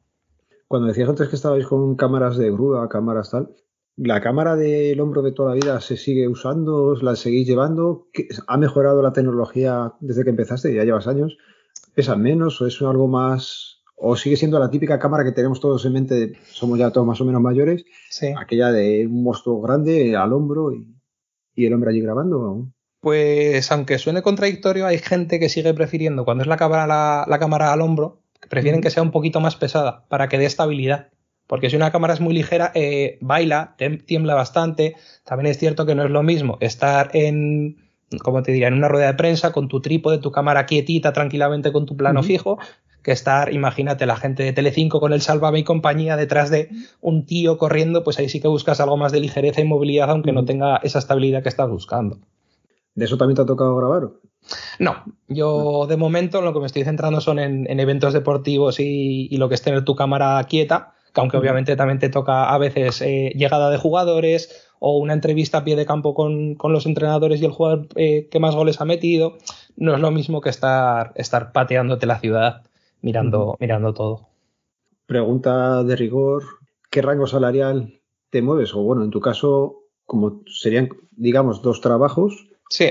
Cuando 0.68 0.88
decías 0.88 1.10
antes 1.10 1.28
que 1.28 1.36
estabais 1.36 1.68
con 1.68 1.96
cámaras 1.96 2.38
de 2.38 2.52
grúa, 2.52 2.88
cámaras 2.90 3.32
tal, 3.32 3.50
¿la 3.96 4.22
cámara 4.22 4.56
del 4.56 5.00
hombro 5.00 5.22
de 5.22 5.32
toda 5.32 5.50
la 5.50 5.56
vida 5.56 5.82
se 5.82 5.98
sigue 5.98 6.28
usando? 6.28 6.96
¿La 7.02 7.16
seguís 7.16 7.48
llevando? 7.48 8.08
¿Ha 8.48 8.58
mejorado 8.58 9.02
la 9.02 9.14
tecnología 9.14 9.94
desde 10.00 10.24
que 10.24 10.30
empezaste? 10.30 10.74
Ya 10.74 10.84
llevas 10.84 11.08
años. 11.08 11.38
¿Pesa 11.94 12.16
menos 12.16 12.62
o 12.62 12.68
es 12.68 12.82
algo 12.82 13.08
más 13.08 13.82
o 13.96 14.16
sigue 14.16 14.36
siendo 14.36 14.60
la 14.60 14.70
típica 14.70 15.00
cámara 15.00 15.24
que 15.24 15.32
tenemos 15.32 15.62
todos 15.62 15.86
en 15.86 15.94
mente, 15.94 16.34
somos 16.52 16.78
ya 16.78 16.92
todos 16.92 17.08
más 17.08 17.22
o 17.22 17.26
menos 17.26 17.42
mayores, 17.42 17.86
sí. 18.10 18.34
aquella 18.38 18.70
de 18.72 19.08
un 19.08 19.24
monstruo 19.24 19.62
grande 19.62 20.18
al 20.18 20.34
hombro 20.34 20.74
y 20.74 20.94
y 21.56 21.66
el 21.66 21.74
hombre 21.74 21.92
allí 21.92 22.02
grabando. 22.02 22.68
Pues 23.00 23.72
aunque 23.72 23.98
suene 23.98 24.22
contradictorio, 24.22 24.88
hay 24.88 24.98
gente 24.98 25.40
que 25.40 25.50
sigue 25.50 25.74
prefiriendo 25.74 26.26
cuando 26.26 26.44
es 26.44 26.48
la 26.48 26.58
cámara, 26.58 26.88
la, 27.28 27.40
cámara 27.40 27.74
al 27.74 27.82
hombro, 27.82 28.22
que 28.40 28.48
prefieren 28.48 28.82
que 28.82 28.90
sea 28.90 29.04
un 29.04 29.12
poquito 29.12 29.40
más 29.40 29.56
pesada 29.56 30.06
para 30.08 30.30
que 30.30 30.38
dé 30.38 30.46
estabilidad. 30.46 31.10
Porque 31.54 31.70
si 31.70 31.76
una 31.76 31.92
cámara 31.92 32.16
es 32.16 32.20
muy 32.20 32.34
ligera, 32.34 32.72
eh, 32.74 33.20
baila, 33.22 33.76
tiembla 34.08 34.34
bastante. 34.34 34.96
También 35.24 35.52
es 35.52 35.60
cierto 35.60 35.86
que 35.86 35.94
no 35.94 36.04
es 36.04 36.10
lo 36.10 36.24
mismo 36.24 36.58
estar 36.62 37.12
en, 37.14 37.78
como 38.24 38.42
te 38.42 38.54
diría, 38.54 38.70
en 38.70 38.74
una 38.74 38.88
rueda 38.88 39.06
de 39.06 39.14
prensa 39.14 39.52
con 39.52 39.68
tu 39.68 39.80
trípode, 39.80 40.18
tu 40.18 40.32
cámara 40.32 40.66
quietita, 40.66 41.14
tranquilamente 41.14 41.72
con 41.72 41.86
tu 41.86 41.96
plano 41.96 42.24
fijo, 42.24 42.58
que 43.04 43.12
estar, 43.12 43.54
imagínate, 43.54 44.08
la 44.08 44.16
gente 44.16 44.42
de 44.42 44.54
Telecinco 44.54 45.00
con 45.00 45.14
el 45.14 45.22
Sálvame 45.22 45.60
y 45.60 45.64
compañía 45.64 46.18
detrás 46.18 46.50
de 46.50 46.70
un 47.02 47.28
tío 47.28 47.60
corriendo, 47.60 48.04
pues 48.04 48.18
ahí 48.18 48.30
sí 48.30 48.42
que 48.42 48.48
buscas 48.48 48.80
algo 48.80 48.98
más 48.98 49.12
de 49.12 49.20
ligereza 49.20 49.62
y 49.62 49.66
movilidad, 49.66 50.10
aunque 50.10 50.32
no 50.32 50.46
tenga 50.46 50.78
esa 50.78 50.98
estabilidad 50.98 51.44
que 51.44 51.50
estás 51.50 51.70
buscando. 51.70 52.18
¿De 52.96 53.06
eso 53.06 53.16
también 53.16 53.36
te 53.36 53.44
ha 53.44 53.46
tocado 53.46 53.76
grabar? 53.76 54.10
No, 54.80 55.04
yo 55.28 55.86
de 55.88 55.98
momento 55.98 56.42
lo 56.42 56.52
que 56.52 56.62
me 56.62 56.66
estoy 56.66 56.84
centrando 56.84 57.22
son 57.22 57.38
en, 57.38 57.80
eventos 57.80 58.12
deportivos 58.12 58.80
y, 58.80 59.38
lo 59.38 59.50
que 59.50 59.56
es 59.56 59.62
tener 59.62 59.86
tu 59.86 59.96
cámara 59.96 60.44
quieta, 60.50 60.94
que 61.14 61.22
aunque 61.22 61.38
obviamente 61.38 61.76
también 61.76 62.00
te 62.00 62.10
toca 62.10 62.54
a 62.54 62.58
veces 62.58 63.02
eh, 63.02 63.32
llegada 63.36 63.70
de 63.70 63.78
jugadores 63.78 64.68
o 64.80 64.98
una 64.98 65.14
entrevista 65.14 65.60
a 65.60 65.64
pie 65.64 65.76
de 65.76 65.86
campo 65.86 66.14
con, 66.14 66.58
los 66.62 66.86
entrenadores 66.86 67.42
y 67.42 67.46
el 67.46 67.52
jugador 67.52 67.88
eh, 67.96 68.28
que 68.30 68.40
más 68.40 68.56
goles 68.56 68.82
ha 68.82 68.86
metido, 68.86 69.38
no 69.78 69.94
es 69.94 70.02
lo 70.02 70.12
mismo 70.12 70.42
que 70.42 70.50
estar, 70.50 71.14
estar 71.16 71.52
pateándote 71.52 72.06
la 72.06 72.20
ciudad 72.20 72.64
mirando, 73.02 73.56
mirando 73.60 73.94
todo. 73.94 74.28
Pregunta 75.06 75.84
de 75.84 75.96
rigor, 75.96 76.44
¿qué 76.90 77.02
rango 77.02 77.28
salarial 77.28 78.00
te 78.30 78.42
mueves? 78.42 78.74
O 78.74 78.82
bueno, 78.82 79.04
en 79.04 79.12
tu 79.12 79.20
caso, 79.20 79.84
como 80.06 80.42
serían, 80.48 80.90
digamos, 81.12 81.62
dos 81.62 81.80
trabajos. 81.80 82.48
Sí. 82.70 82.88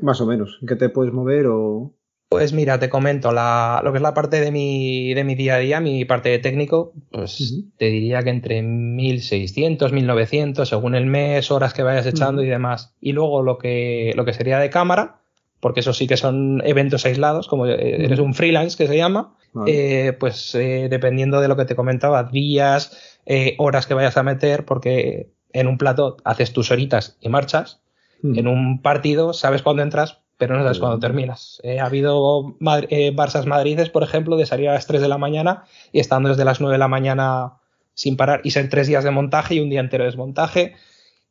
Más 0.00 0.20
o 0.20 0.26
menos. 0.26 0.58
¿En 0.60 0.68
qué 0.68 0.76
te 0.76 0.88
puedes 0.88 1.12
mover 1.12 1.48
o...? 1.48 1.92
Pues 2.28 2.52
mira, 2.52 2.78
te 2.78 2.90
comento, 2.90 3.32
la, 3.32 3.80
lo 3.82 3.90
que 3.90 3.98
es 3.98 4.02
la 4.02 4.12
parte 4.12 4.38
de 4.40 4.52
mi, 4.52 5.14
de 5.14 5.24
mi 5.24 5.34
día 5.34 5.54
a 5.54 5.58
día, 5.58 5.80
mi 5.80 6.04
parte 6.04 6.28
de 6.28 6.38
técnico, 6.38 6.92
pues 7.10 7.64
te 7.78 7.86
diría 7.86 8.22
que 8.22 8.28
entre 8.28 8.60
1600, 8.60 9.92
1900, 9.92 10.68
según 10.68 10.94
el 10.94 11.06
mes, 11.06 11.50
horas 11.50 11.72
que 11.72 11.82
vayas 11.82 12.04
echando 12.04 12.42
y 12.42 12.46
demás. 12.46 12.94
Y 13.00 13.12
luego 13.12 13.42
lo 13.42 13.56
que, 13.56 14.12
lo 14.14 14.26
que 14.26 14.34
sería 14.34 14.58
de 14.58 14.68
cámara, 14.68 15.22
porque 15.60 15.80
eso 15.80 15.94
sí 15.94 16.06
que 16.06 16.18
son 16.18 16.60
eventos 16.66 17.06
aislados, 17.06 17.48
como 17.48 17.66
eh, 17.66 18.04
eres 18.04 18.18
un 18.18 18.34
freelance 18.34 18.76
que 18.76 18.86
se 18.86 18.96
llama, 18.98 19.34
eh, 19.66 20.14
pues 20.20 20.54
eh, 20.54 20.88
dependiendo 20.90 21.40
de 21.40 21.48
lo 21.48 21.56
que 21.56 21.64
te 21.64 21.76
comentaba, 21.76 22.24
días, 22.24 23.18
horas 23.56 23.86
que 23.86 23.94
vayas 23.94 24.18
a 24.18 24.22
meter, 24.22 24.66
porque 24.66 25.32
en 25.54 25.66
un 25.66 25.78
plato 25.78 26.18
haces 26.24 26.52
tus 26.52 26.70
horitas 26.70 27.16
y 27.22 27.30
marchas, 27.30 27.80
en 28.22 28.48
un 28.48 28.82
partido 28.82 29.32
sabes 29.32 29.62
cuándo 29.62 29.82
entras, 29.82 30.20
pero 30.38 30.56
no 30.56 30.62
sabes 30.62 30.78
cuándo 30.78 30.98
terminas. 30.98 31.60
ha 31.80 31.84
habido 31.84 32.56
Barças 32.60 33.46
Madrides, 33.46 33.90
por 33.90 34.02
ejemplo, 34.02 34.36
de 34.36 34.46
salir 34.46 34.68
a 34.68 34.74
las 34.74 34.86
3 34.86 35.02
de 35.02 35.08
la 35.08 35.18
mañana 35.18 35.64
y 35.92 36.00
estando 36.00 36.30
desde 36.30 36.44
las 36.44 36.60
9 36.60 36.74
de 36.74 36.78
la 36.78 36.88
mañana 36.88 37.58
sin 37.98 38.16
parar 38.16 38.40
y 38.44 38.52
ser 38.52 38.70
tres 38.70 38.86
días 38.86 39.02
de 39.02 39.10
montaje 39.10 39.56
y 39.56 39.60
un 39.60 39.70
día 39.70 39.80
entero 39.80 40.04
de 40.04 40.10
desmontaje. 40.10 40.76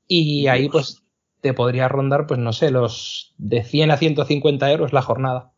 Y 0.05 0.47
ahí 0.47 0.67
pues 0.67 1.01
te 1.39 1.53
podría 1.53 1.87
rondar, 1.87 2.27
pues 2.27 2.41
no 2.41 2.51
sé, 2.51 2.71
los 2.71 3.33
de 3.37 3.63
100 3.63 3.91
a 3.91 3.97
150 3.97 4.69
euros 4.69 4.91
la 4.91 5.01
jornada. 5.01 5.53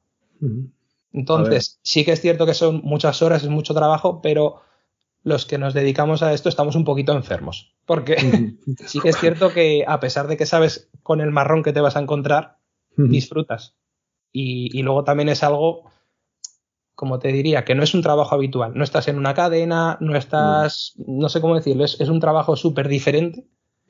Entonces, 1.11 1.79
sí 1.81 2.05
que 2.05 2.11
es 2.11 2.21
cierto 2.21 2.45
que 2.45 2.53
son 2.53 2.81
muchas 2.83 3.23
horas, 3.23 3.41
es 3.41 3.49
mucho 3.49 3.73
trabajo, 3.73 4.21
pero 4.21 4.61
los 5.23 5.47
que 5.47 5.57
nos 5.57 5.73
dedicamos 5.73 6.21
a 6.21 6.31
esto 6.31 6.47
estamos 6.47 6.75
un 6.75 6.85
poquito 6.85 7.13
enfermos. 7.13 7.73
Porque 7.87 8.15
sí 8.85 8.99
que 8.99 9.09
es 9.09 9.17
cierto 9.17 9.51
que 9.51 9.85
a 9.87 9.99
pesar 9.99 10.27
de 10.27 10.37
que 10.37 10.45
sabes 10.45 10.91
con 11.01 11.21
el 11.21 11.31
marrón 11.31 11.63
que 11.63 11.73
te 11.73 11.81
vas 11.81 11.95
a 11.95 12.01
encontrar, 12.01 12.58
disfrutas. 13.07 13.75
Y, 14.31 14.81
luego 14.83 15.03
también 15.03 15.29
es 15.29 15.43
algo, 15.43 15.85
como 16.95 17.19
te 17.19 17.29
diría, 17.29 17.65
que 17.65 17.75
no 17.75 17.83
es 17.83 17.93
un 17.93 18.01
trabajo 18.01 18.35
habitual. 18.35 18.73
No 18.75 18.83
estás 18.83 19.07
en 19.07 19.17
una 19.17 19.33
cadena, 19.33 19.97
no 20.01 20.15
estás, 20.15 20.93
no 20.97 21.29
sé 21.29 21.41
cómo 21.41 21.55
decirlo, 21.55 21.83
es, 21.83 21.99
es 21.99 22.09
un 22.09 22.19
trabajo 22.19 22.55
súper 22.55 22.87
diferente 22.87 23.45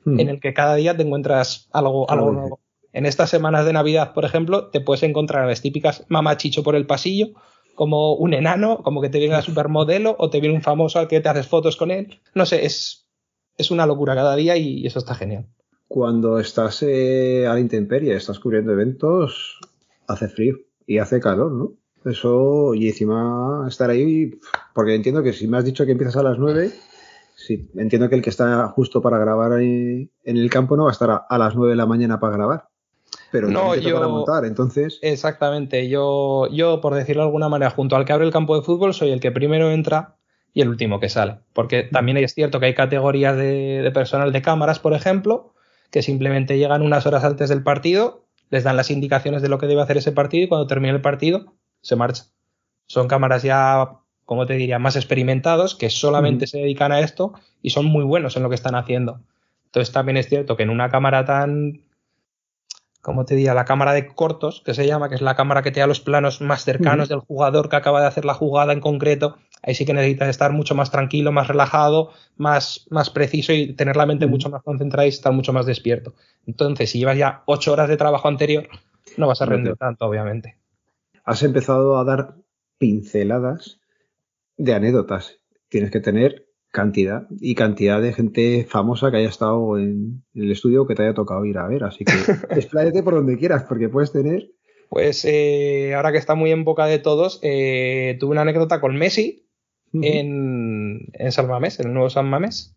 en 0.06 0.28
el 0.28 0.40
que 0.40 0.54
cada 0.54 0.76
día 0.76 0.96
te 0.96 1.02
encuentras 1.02 1.68
algo, 1.72 2.10
algo 2.10 2.32
nuevo. 2.32 2.60
en 2.92 3.04
estas 3.04 3.28
semanas 3.28 3.66
de 3.66 3.72
Navidad, 3.72 4.14
por 4.14 4.24
ejemplo, 4.24 4.68
te 4.68 4.80
puedes 4.80 5.02
encontrar 5.02 5.44
a 5.44 5.46
las 5.46 5.60
típicas 5.60 6.06
mamachicho 6.08 6.62
por 6.62 6.74
el 6.74 6.86
pasillo, 6.86 7.34
como 7.74 8.14
un 8.14 8.34
enano, 8.34 8.82
como 8.82 9.00
que 9.00 9.10
te 9.10 9.18
viene 9.18 9.34
una 9.34 9.42
supermodelo 9.42 10.16
o 10.18 10.30
te 10.30 10.40
viene 10.40 10.56
un 10.56 10.62
famoso 10.62 10.98
al 10.98 11.08
que 11.08 11.20
te 11.20 11.28
haces 11.28 11.46
fotos 11.46 11.76
con 11.76 11.90
él. 11.90 12.20
No 12.34 12.46
sé, 12.46 12.64
es, 12.64 13.08
es 13.56 13.70
una 13.70 13.86
locura 13.86 14.14
cada 14.14 14.36
día 14.36 14.56
y 14.56 14.86
eso 14.86 14.98
está 14.98 15.14
genial. 15.14 15.46
Cuando 15.90 16.38
estás 16.38 16.84
eh, 16.84 17.48
a 17.48 17.54
la 17.54 17.58
intemperie, 17.58 18.14
estás 18.14 18.38
cubriendo 18.38 18.72
eventos, 18.72 19.58
hace 20.06 20.28
frío 20.28 20.56
y 20.86 20.98
hace 20.98 21.18
calor, 21.18 21.50
¿no? 21.50 21.72
Eso, 22.08 22.76
y 22.76 22.86
encima 22.86 23.66
estar 23.66 23.90
ahí, 23.90 24.38
porque 24.72 24.94
entiendo 24.94 25.24
que 25.24 25.32
si 25.32 25.48
me 25.48 25.56
has 25.56 25.64
dicho 25.64 25.84
que 25.84 25.90
empiezas 25.90 26.14
a 26.18 26.22
las 26.22 26.38
9, 26.38 26.70
sí, 27.34 27.68
entiendo 27.74 28.08
que 28.08 28.14
el 28.14 28.22
que 28.22 28.30
está 28.30 28.68
justo 28.68 29.02
para 29.02 29.18
grabar 29.18 29.50
ahí 29.50 30.08
en 30.22 30.36
el 30.36 30.48
campo 30.48 30.76
no 30.76 30.84
va 30.84 30.90
a 30.90 30.92
estar 30.92 31.24
a, 31.28 31.38
las 31.38 31.56
9 31.56 31.70
de 31.70 31.76
la 31.76 31.86
mañana 31.86 32.20
para 32.20 32.36
grabar. 32.36 32.68
Pero 33.32 33.48
no, 33.48 33.74
yo, 33.74 34.08
montar, 34.08 34.44
entonces. 34.44 35.00
Exactamente, 35.02 35.88
yo, 35.88 36.46
yo, 36.52 36.80
por 36.80 36.94
decirlo 36.94 37.22
de 37.22 37.26
alguna 37.26 37.48
manera, 37.48 37.72
junto 37.72 37.96
al 37.96 38.04
que 38.04 38.12
abre 38.12 38.26
el 38.26 38.32
campo 38.32 38.54
de 38.54 38.62
fútbol, 38.62 38.94
soy 38.94 39.10
el 39.10 39.18
que 39.18 39.32
primero 39.32 39.72
entra 39.72 40.14
y 40.54 40.60
el 40.60 40.68
último 40.68 41.00
que 41.00 41.08
sale. 41.08 41.40
Porque 41.52 41.82
también 41.82 42.16
es 42.18 42.32
cierto 42.32 42.60
que 42.60 42.66
hay 42.66 42.74
categorías 42.74 43.36
de, 43.36 43.82
de 43.82 43.90
personal 43.90 44.30
de 44.30 44.40
cámaras, 44.40 44.78
por 44.78 44.92
ejemplo, 44.92 45.54
que 45.90 46.02
simplemente 46.02 46.58
llegan 46.58 46.82
unas 46.82 47.06
horas 47.06 47.24
antes 47.24 47.48
del 47.48 47.62
partido, 47.62 48.24
les 48.50 48.64
dan 48.64 48.76
las 48.76 48.90
indicaciones 48.90 49.42
de 49.42 49.48
lo 49.48 49.58
que 49.58 49.66
debe 49.66 49.82
hacer 49.82 49.96
ese 49.96 50.12
partido 50.12 50.44
y 50.44 50.48
cuando 50.48 50.66
termine 50.66 50.94
el 50.94 51.00
partido 51.00 51.54
se 51.82 51.96
marcha. 51.96 52.24
Son 52.86 53.08
cámaras 53.08 53.42
ya, 53.42 53.98
como 54.24 54.46
te 54.46 54.54
diría, 54.54 54.78
más 54.78 54.96
experimentados 54.96 55.74
que 55.74 55.90
solamente 55.90 56.46
se 56.46 56.58
dedican 56.58 56.92
a 56.92 57.00
esto 57.00 57.32
y 57.62 57.70
son 57.70 57.86
muy 57.86 58.04
buenos 58.04 58.36
en 58.36 58.42
lo 58.42 58.48
que 58.48 58.56
están 58.56 58.74
haciendo. 58.74 59.20
Entonces 59.66 59.92
también 59.92 60.16
es 60.16 60.28
cierto 60.28 60.56
que 60.56 60.64
en 60.64 60.70
una 60.70 60.88
cámara 60.88 61.24
tan, 61.24 61.82
como 63.00 63.24
te 63.24 63.36
diría, 63.36 63.54
la 63.54 63.64
cámara 63.64 63.92
de 63.92 64.08
cortos, 64.08 64.62
que 64.64 64.74
se 64.74 64.86
llama, 64.86 65.08
que 65.08 65.14
es 65.14 65.22
la 65.22 65.36
cámara 65.36 65.62
que 65.62 65.70
te 65.70 65.80
da 65.80 65.86
los 65.86 66.00
planos 66.00 66.40
más 66.40 66.64
cercanos 66.64 67.08
del 67.08 67.20
jugador 67.20 67.68
que 67.68 67.76
acaba 67.76 68.00
de 68.00 68.08
hacer 68.08 68.24
la 68.24 68.34
jugada 68.34 68.72
en 68.72 68.80
concreto, 68.80 69.36
ahí 69.62 69.74
sí 69.74 69.84
que 69.84 69.92
necesitas 69.92 70.28
estar 70.28 70.52
mucho 70.52 70.74
más 70.74 70.90
tranquilo, 70.90 71.32
más 71.32 71.48
relajado, 71.48 72.10
más, 72.36 72.86
más 72.90 73.10
preciso 73.10 73.52
y 73.52 73.74
tener 73.74 73.96
la 73.96 74.06
mente 74.06 74.26
mucho 74.26 74.50
más 74.50 74.62
concentrada 74.62 75.06
y 75.06 75.10
estar 75.10 75.32
mucho 75.32 75.52
más 75.52 75.66
despierto. 75.66 76.14
Entonces, 76.46 76.90
si 76.90 76.98
llevas 76.98 77.18
ya 77.18 77.42
ocho 77.46 77.72
horas 77.72 77.88
de 77.88 77.96
trabajo 77.96 78.28
anterior, 78.28 78.68
no 79.16 79.26
vas 79.26 79.42
a 79.42 79.46
rendir 79.46 79.76
tanto, 79.76 80.06
obviamente. 80.06 80.56
Has 81.24 81.42
empezado 81.42 81.98
a 81.98 82.04
dar 82.04 82.34
pinceladas 82.78 83.80
de 84.56 84.74
anécdotas. 84.74 85.38
Tienes 85.68 85.90
que 85.90 86.00
tener 86.00 86.46
cantidad 86.70 87.26
y 87.40 87.54
cantidad 87.54 88.00
de 88.00 88.12
gente 88.12 88.66
famosa 88.68 89.10
que 89.10 89.18
haya 89.18 89.28
estado 89.28 89.76
en, 89.78 90.22
el 90.34 90.50
estudio 90.50 90.86
que 90.86 90.94
te 90.94 91.02
haya 91.02 91.14
tocado 91.14 91.44
ir 91.44 91.58
a 91.58 91.66
ver. 91.66 91.84
Así 91.84 92.04
que 92.04 92.12
expláyate 92.50 93.02
por 93.02 93.14
donde 93.14 93.36
quieras, 93.36 93.64
porque 93.68 93.88
puedes 93.88 94.12
tener. 94.12 94.50
Pues 94.88 95.24
eh, 95.24 95.94
ahora 95.94 96.10
que 96.10 96.18
está 96.18 96.34
muy 96.34 96.50
en 96.50 96.64
boca 96.64 96.86
de 96.86 96.98
todos, 96.98 97.38
eh, 97.42 98.16
tuve 98.18 98.32
una 98.32 98.42
anécdota 98.42 98.80
con 98.80 98.96
Messi 98.96 99.49
en, 99.92 101.08
en 101.12 101.32
San 101.32 101.48
Mamés, 101.48 101.80
en 101.80 101.88
el 101.88 101.94
nuevo 101.94 102.10
San 102.10 102.28
Mamés, 102.28 102.74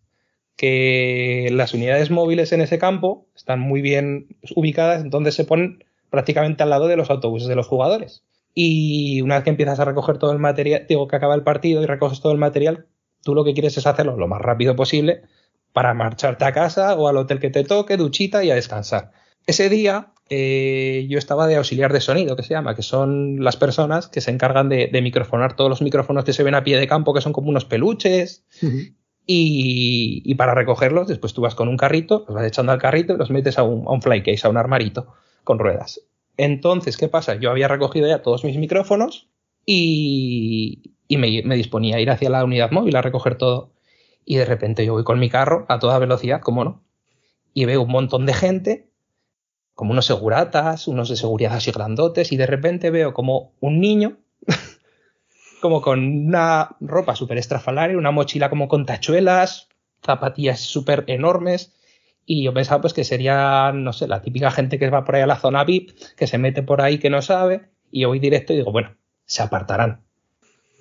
que 0.56 1.50
las 1.52 1.74
unidades 1.74 2.12
móviles 2.12 2.52
en 2.52 2.62
ese 2.62 2.78
campo 2.78 3.26
están 3.36 3.60
muy 3.60 3.82
bien 3.82 4.28
ubicadas, 4.56 5.04
entonces 5.04 5.36
se 5.36 5.46
ponen 5.46 5.84
prácticamente 6.10 6.64
al 6.64 6.70
lado 6.70 6.88
de 6.88 6.96
los 6.96 7.10
autobuses 7.10 7.48
de 7.48 7.56
los 7.56 7.68
jugadores. 7.68 8.24
Y 8.54 9.22
una 9.22 9.36
vez 9.36 9.44
que 9.44 9.50
empiezas 9.50 9.80
a 9.80 9.86
recoger 9.86 10.20
todo 10.20 10.32
el 10.32 10.40
material, 10.40 10.86
digo 10.88 11.08
que 11.08 11.16
acaba 11.16 11.34
el 11.34 11.44
partido 11.44 11.82
y 11.82 11.88
recoges 11.88 12.22
todo 12.22 12.32
el 12.32 12.38
material, 12.38 12.86
tú 13.24 13.34
lo 13.34 13.44
que 13.44 13.54
quieres 13.54 13.78
es 13.78 13.88
hacerlo 13.88 14.16
lo 14.16 14.28
más 14.28 14.42
rápido 14.42 14.76
posible 14.76 15.24
para 15.72 15.96
marcharte 15.96 16.46
a 16.46 16.52
casa 16.52 16.94
o 16.96 17.08
al 17.08 17.18
hotel 17.18 17.40
que 17.40 17.50
te 17.50 17.64
toque, 17.64 17.98
duchita 17.98 18.44
y 18.44 18.52
a 18.52 18.56
descansar. 18.56 19.12
Ese 19.48 19.70
día 19.70 20.13
eh, 20.30 21.06
yo 21.10 21.18
estaba 21.18 21.48
de 21.48 21.56
auxiliar 21.58 21.92
de 21.94 22.02
sonido, 22.02 22.36
que 22.36 22.44
se 22.44 22.54
llama, 22.54 22.76
que 22.76 22.82
son 22.82 23.44
las 23.44 23.58
personas 23.58 24.08
que 24.08 24.22
se 24.22 24.32
encargan 24.32 24.70
de, 24.70 24.90
microfonar 25.02 25.56
todos 25.56 25.70
los 25.70 25.82
micrófonos 25.82 26.24
que 26.24 26.34
se 26.34 26.44
ven 26.44 26.56
a 26.56 26.64
pie 26.64 26.78
de 26.78 26.88
campo, 26.88 27.14
que 27.14 27.22
son 27.22 27.34
como 27.34 27.50
unos 27.50 27.66
peluches. 27.66 28.46
y, 29.26 30.36
para 30.36 30.54
recogerlos, 30.56 31.08
después 31.08 31.34
tú 31.34 31.42
vas 31.42 31.56
con 31.56 31.68
un 31.68 31.78
carrito, 31.78 32.26
los 32.28 32.36
vas 32.36 32.46
echando 32.46 32.72
al 32.72 32.80
carrito 32.80 33.14
y 33.14 33.18
los 33.18 33.30
metes 33.30 33.58
a 33.58 33.64
un, 33.64 33.88
a 33.88 33.92
un 33.92 34.02
flycase, 34.02 34.48
a 34.48 34.50
un 34.50 34.58
armarito 34.58 35.14
con 35.44 35.60
ruedas. 35.60 36.02
Entonces, 36.38 36.98
¿qué 36.98 37.08
pasa? 37.08 37.36
Yo 37.36 37.52
había 37.52 37.68
recogido 37.68 38.08
ya 38.08 38.22
todos 38.22 38.44
mis 38.44 38.58
micrófonos 38.58 39.30
y, 39.66 40.96
me, 41.10 41.56
disponía 41.56 41.98
a 41.98 42.00
ir 42.00 42.10
hacia 42.10 42.30
la 42.30 42.44
unidad 42.44 42.72
móvil 42.72 42.96
a 42.96 43.02
recoger 43.02 43.36
todo. 43.36 43.72
Y 44.26 44.38
de 44.38 44.46
repente 44.46 44.86
yo 44.86 44.94
voy 44.94 45.04
con 45.04 45.20
mi 45.20 45.30
carro 45.30 45.66
a 45.70 45.80
toda 45.80 46.00
velocidad, 46.00 46.42
¿cómo 46.42 46.64
no? 46.64 46.84
Y 47.54 47.66
veo 47.66 47.82
un 47.84 47.92
montón 47.92 48.26
de 48.26 48.34
gente, 48.34 48.90
como 49.76 49.92
unos 49.92 50.06
seguratas, 50.06 50.88
unos 50.88 51.10
de 51.10 51.16
seguridad 51.16 51.56
así 51.56 51.72
grandotes, 51.72 52.32
y 52.32 52.38
de 52.38 52.46
repente 52.46 52.92
veo 52.92 53.14
como 53.14 53.54
un 53.60 53.80
niño, 53.80 54.18
como 55.62 55.82
con 55.82 56.28
una 56.28 56.76
ropa 56.80 57.16
súper 57.16 57.38
estrafalaria, 57.38 57.98
una 57.98 58.12
mochila 58.12 58.50
como 58.50 58.68
con 58.68 58.86
tachuelas, 58.86 59.70
zapatillas 60.04 60.60
súper 60.60 61.06
enormes, 61.08 61.74
y 62.26 62.44
yo 62.44 62.54
pensaba 62.54 62.82
pues 62.82 62.94
que 62.94 63.04
sería, 63.04 63.72
no 63.74 63.94
sé, 63.94 64.08
la 64.08 64.22
típica 64.22 64.52
gente 64.52 64.80
que 64.80 64.90
va 64.90 65.04
por 65.04 65.16
ahí 65.16 65.22
a 65.22 65.28
la 65.28 65.40
zona 65.40 65.64
VIP, 65.64 65.92
que 66.16 66.28
se 66.28 66.38
mete 66.38 66.64
por 66.64 66.82
ahí 66.82 67.00
que 67.00 67.10
no 67.10 67.22
sabe, 67.22 67.70
y 67.92 68.02
yo 68.02 68.10
voy 68.10 68.20
directo 68.20 68.54
y 68.54 68.58
digo, 68.58 68.72
bueno, 68.72 68.96
se 69.26 69.44
apartarán. 69.44 70.02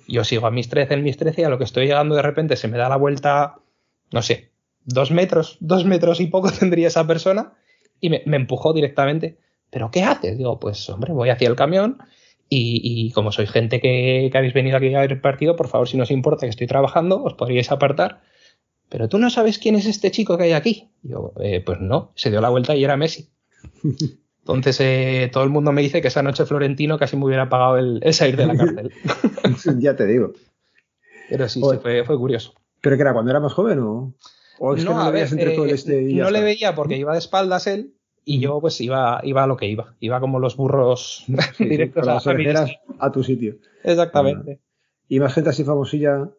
Yo 0.07 0.23
sigo 0.23 0.47
a 0.47 0.51
mis 0.51 0.69
13 0.69 0.93
en 0.95 1.03
mis 1.03 1.17
13 1.17 1.41
y 1.41 1.43
a 1.45 1.49
lo 1.49 1.57
que 1.57 1.63
estoy 1.63 1.87
llegando 1.87 2.15
de 2.15 2.21
repente 2.21 2.55
se 2.55 2.67
me 2.67 2.77
da 2.77 2.89
la 2.89 2.97
vuelta, 2.97 3.55
no 4.11 4.21
sé, 4.21 4.51
dos 4.85 5.11
metros, 5.11 5.57
dos 5.59 5.85
metros 5.85 6.19
y 6.19 6.27
poco 6.27 6.51
tendría 6.59 6.87
esa 6.87 7.07
persona 7.07 7.53
y 8.03 8.09
me, 8.09 8.37
empujó 8.37 8.73
directamente. 8.73 9.37
¿Pero 9.69 9.89
qué 9.89 10.03
haces? 10.03 10.37
Digo, 10.37 10.59
pues 10.59 10.87
hombre, 10.89 11.13
voy 11.13 11.29
hacia 11.29 11.47
el 11.47 11.55
camión 11.55 11.97
y, 12.49 13.11
como 13.13 13.31
sois 13.31 13.49
gente 13.49 13.79
que, 13.79 14.29
que, 14.31 14.37
habéis 14.37 14.53
venido 14.53 14.77
aquí 14.77 14.93
a 14.93 15.01
ver 15.01 15.13
el 15.13 15.21
partido, 15.21 15.55
por 15.55 15.67
favor, 15.67 15.87
si 15.87 15.97
no 15.97 16.03
os 16.03 16.11
importa 16.11 16.45
que 16.45 16.51
estoy 16.51 16.67
trabajando, 16.67 17.23
os 17.23 17.33
podríais 17.33 17.71
apartar 17.71 18.21
pero 18.93 19.09
tú 19.09 19.17
no 19.17 19.31
sabes 19.31 19.57
quién 19.57 19.73
es 19.73 19.87
este 19.87 20.11
chico 20.11 20.37
que 20.37 20.43
hay 20.43 20.51
aquí. 20.51 20.91
yo, 21.01 21.33
eh, 21.39 21.63
pues 21.65 21.79
no, 21.81 22.11
se 22.13 22.29
dio 22.29 22.41
la 22.41 22.49
vuelta 22.49 22.75
y 22.75 22.83
era 22.83 22.95
Messi. 22.95 23.27
Entonces 24.41 24.79
eh, 24.81 25.31
todo 25.33 25.43
el 25.43 25.49
mundo 25.49 25.71
me 25.71 25.81
dice 25.81 25.99
que 25.99 26.09
esa 26.09 26.21
noche 26.21 26.45
Florentino 26.45 26.99
casi 26.99 27.17
me 27.17 27.25
hubiera 27.25 27.49
pagado 27.49 27.77
el, 27.77 28.01
salir 28.13 28.37
de 28.37 28.45
la 28.45 28.55
cárcel. 28.55 28.91
ya 29.79 29.95
te 29.95 30.05
digo. 30.05 30.33
Pero 31.27 31.49
sí, 31.49 31.59
fue, 31.81 32.05
curioso. 32.05 32.53
¿Pero 32.81 32.95
que 32.95 33.01
era 33.01 33.13
cuando 33.13 33.31
era 33.31 33.39
más 33.39 33.53
joven 33.53 33.79
o...? 33.79 34.13
No, 34.59 34.75
que 34.75 34.83
no, 34.83 35.01
a 35.01 35.11
ver, 35.11 35.27
entre 35.31 35.51
todo 35.51 35.65
eh, 35.65 35.71
este 35.71 36.01
no 36.01 36.29
le 36.31 36.41
veía 36.41 36.75
porque 36.75 36.97
iba 36.97 37.13
de 37.13 37.19
espaldas 37.19 37.67
él 37.67 37.95
y 38.25 38.39
yo 38.39 38.61
pues 38.61 38.79
iba, 38.81 39.19
iba 39.23 39.43
a 39.43 39.47
lo 39.47 39.57
que 39.57 39.67
iba. 39.67 39.95
Iba 39.99 40.19
como 40.19 40.39
los 40.39 40.55
burros 40.55 41.25
directos 41.59 42.07
a, 42.07 42.17
a, 42.99 43.11
tu 43.11 43.23
sitio. 43.23 43.57
Exactamente. 43.83 44.59
¿Y 45.09 45.19
más 45.19 45.33
gente 45.33 45.49
así 45.49 45.63
famosilla 45.63 46.29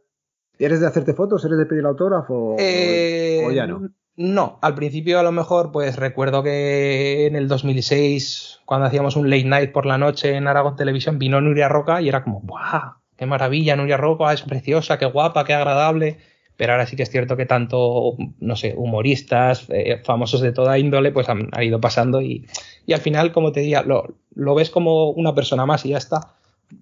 ¿Eres 0.59 0.81
de 0.81 0.87
hacerte 0.87 1.14
fotos? 1.14 1.44
¿Eres 1.44 1.59
de 1.59 1.66
pedir 1.66 1.85
autógrafo? 1.85 2.57
Eh, 2.59 3.44
¿O 3.46 3.50
ya 3.50 3.66
no? 3.66 3.90
No, 4.16 4.59
al 4.62 4.77
principio 4.77 5.18
a 5.18 5.24
lo 5.24 5.33
mejor, 5.33 5.72
pues 5.72 5.96
recuerdo 5.96 6.44
que 6.44 7.27
en 7.27 7.35
el 7.35 7.48
2006, 7.48 8.61
cuando 8.64 8.87
hacíamos 8.87 9.16
un 9.16 9.29
late 9.29 9.44
night 9.44 9.72
por 9.72 9.87
la 9.87 9.98
noche 9.98 10.37
en 10.37 10.46
Aragón 10.46 10.77
Televisión, 10.77 11.18
vino 11.18 11.40
Nuria 11.40 11.68
Roca 11.68 12.00
y 12.00 12.09
era 12.09 12.22
como, 12.22 12.40
¡buah! 12.40 12.98
¡Qué 13.16 13.27
maravilla! 13.27 13.74
Nuria 13.74 13.96
Roca 13.96 14.33
es 14.33 14.42
preciosa, 14.42 14.98
qué 14.98 15.07
guapa, 15.07 15.44
qué 15.44 15.55
agradable. 15.55 16.18
Pero 16.57 16.73
ahora 16.73 16.87
sí 16.87 16.97
que 16.97 17.03
es 17.03 17.11
cierto 17.11 17.37
que 17.37 17.47
tanto, 17.47 18.17
no 18.38 18.57
sé, 18.57 18.75
humoristas, 18.77 19.67
eh, 19.71 20.01
famosos 20.05 20.40
de 20.40 20.53
toda 20.53 20.79
índole, 20.79 21.11
pues 21.11 21.29
han, 21.29 21.51
ido 21.61 21.81
pasando 21.81 22.23
y, 22.23 22.47
y, 22.87 22.93
al 22.93 23.01
final, 23.01 23.33
como 23.33 23.51
te 23.53 23.61
diría, 23.61 23.83
lo, 23.83 24.14
lo 24.35 24.55
ves 24.55 24.71
como 24.71 25.11
una 25.11 25.35
persona 25.35 25.67
más 25.67 25.85
y 25.85 25.90
ya 25.90 25.99
está 25.99 26.37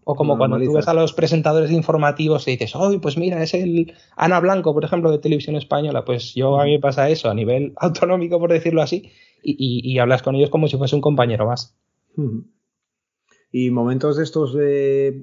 o 0.05 0.15
como 0.15 0.39
cuando 0.39 0.59
tú 0.59 0.73
ves 0.73 0.89
a 0.89 0.95
los 0.95 1.13
presentadores 1.13 1.71
informativos 1.71 2.47
y 2.49 2.53
dices, 2.53 2.75
oh, 2.75 2.93
pues 3.01 3.17
mira, 3.17 3.43
es 3.43 3.55
el 3.55 3.95
Ana 4.17 4.41
Blanco, 4.41 4.73
por 4.75 4.85
ejemplo, 4.85 5.11
de 5.11 5.19
televisión 5.19 5.57
española. 5.57 6.05
Pues 6.05 6.35
yo 6.35 6.59
a 6.61 6.65
mí 6.65 6.73
me 6.73 6.81
pasa 6.81 7.09
eso 7.09 7.31
a 7.31 7.35
nivel 7.35 7.73
autonómico, 7.77 8.39
por 8.39 8.53
decirlo 8.53 8.83
así, 8.83 9.11
y, 9.43 9.99
hablas 9.99 10.23
con 10.23 10.35
ellos 10.37 10.51
como 10.51 10.69
si 10.69 10.77
fuese 10.77 10.95
un 10.95 11.03
compañero 11.03 11.47
más. 11.47 11.77
Y 13.51 13.71
momentos 13.71 14.17
de 14.17 14.23
estos 14.23 14.55
de 14.55 15.23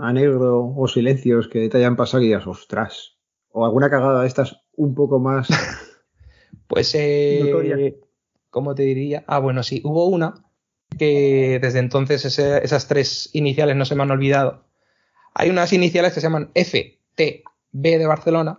a 0.00 0.12
negro 0.12 0.72
o 0.74 0.88
silencios 0.88 1.48
que 1.48 1.68
te 1.68 1.78
hayan 1.78 1.96
pasado 1.96 2.22
y 2.22 2.26
digas, 2.26 2.46
ostras, 2.46 3.16
o 3.56 3.64
alguna 3.64 3.88
cagada 3.88 4.22
de 4.22 4.26
estas 4.26 4.60
un 4.76 4.94
poco 4.94 5.20
más. 5.20 5.48
pues, 6.66 6.92
eh, 6.96 7.96
¿cómo 8.50 8.74
te 8.74 8.82
diría? 8.82 9.22
Ah, 9.28 9.38
bueno, 9.38 9.62
sí, 9.62 9.80
hubo 9.84 10.06
una 10.06 10.34
que 10.98 11.60
desde 11.62 11.78
entonces 11.78 12.24
esas 12.24 12.88
tres 12.88 13.30
iniciales 13.32 13.76
no 13.76 13.84
se 13.84 13.94
me 13.94 14.02
han 14.02 14.10
olvidado. 14.10 14.64
Hay 15.34 15.50
unas 15.50 15.72
iniciales 15.72 16.12
que 16.12 16.20
se 16.20 16.26
llaman 16.26 16.50
FTB 16.54 17.44
de 17.72 18.06
Barcelona, 18.06 18.58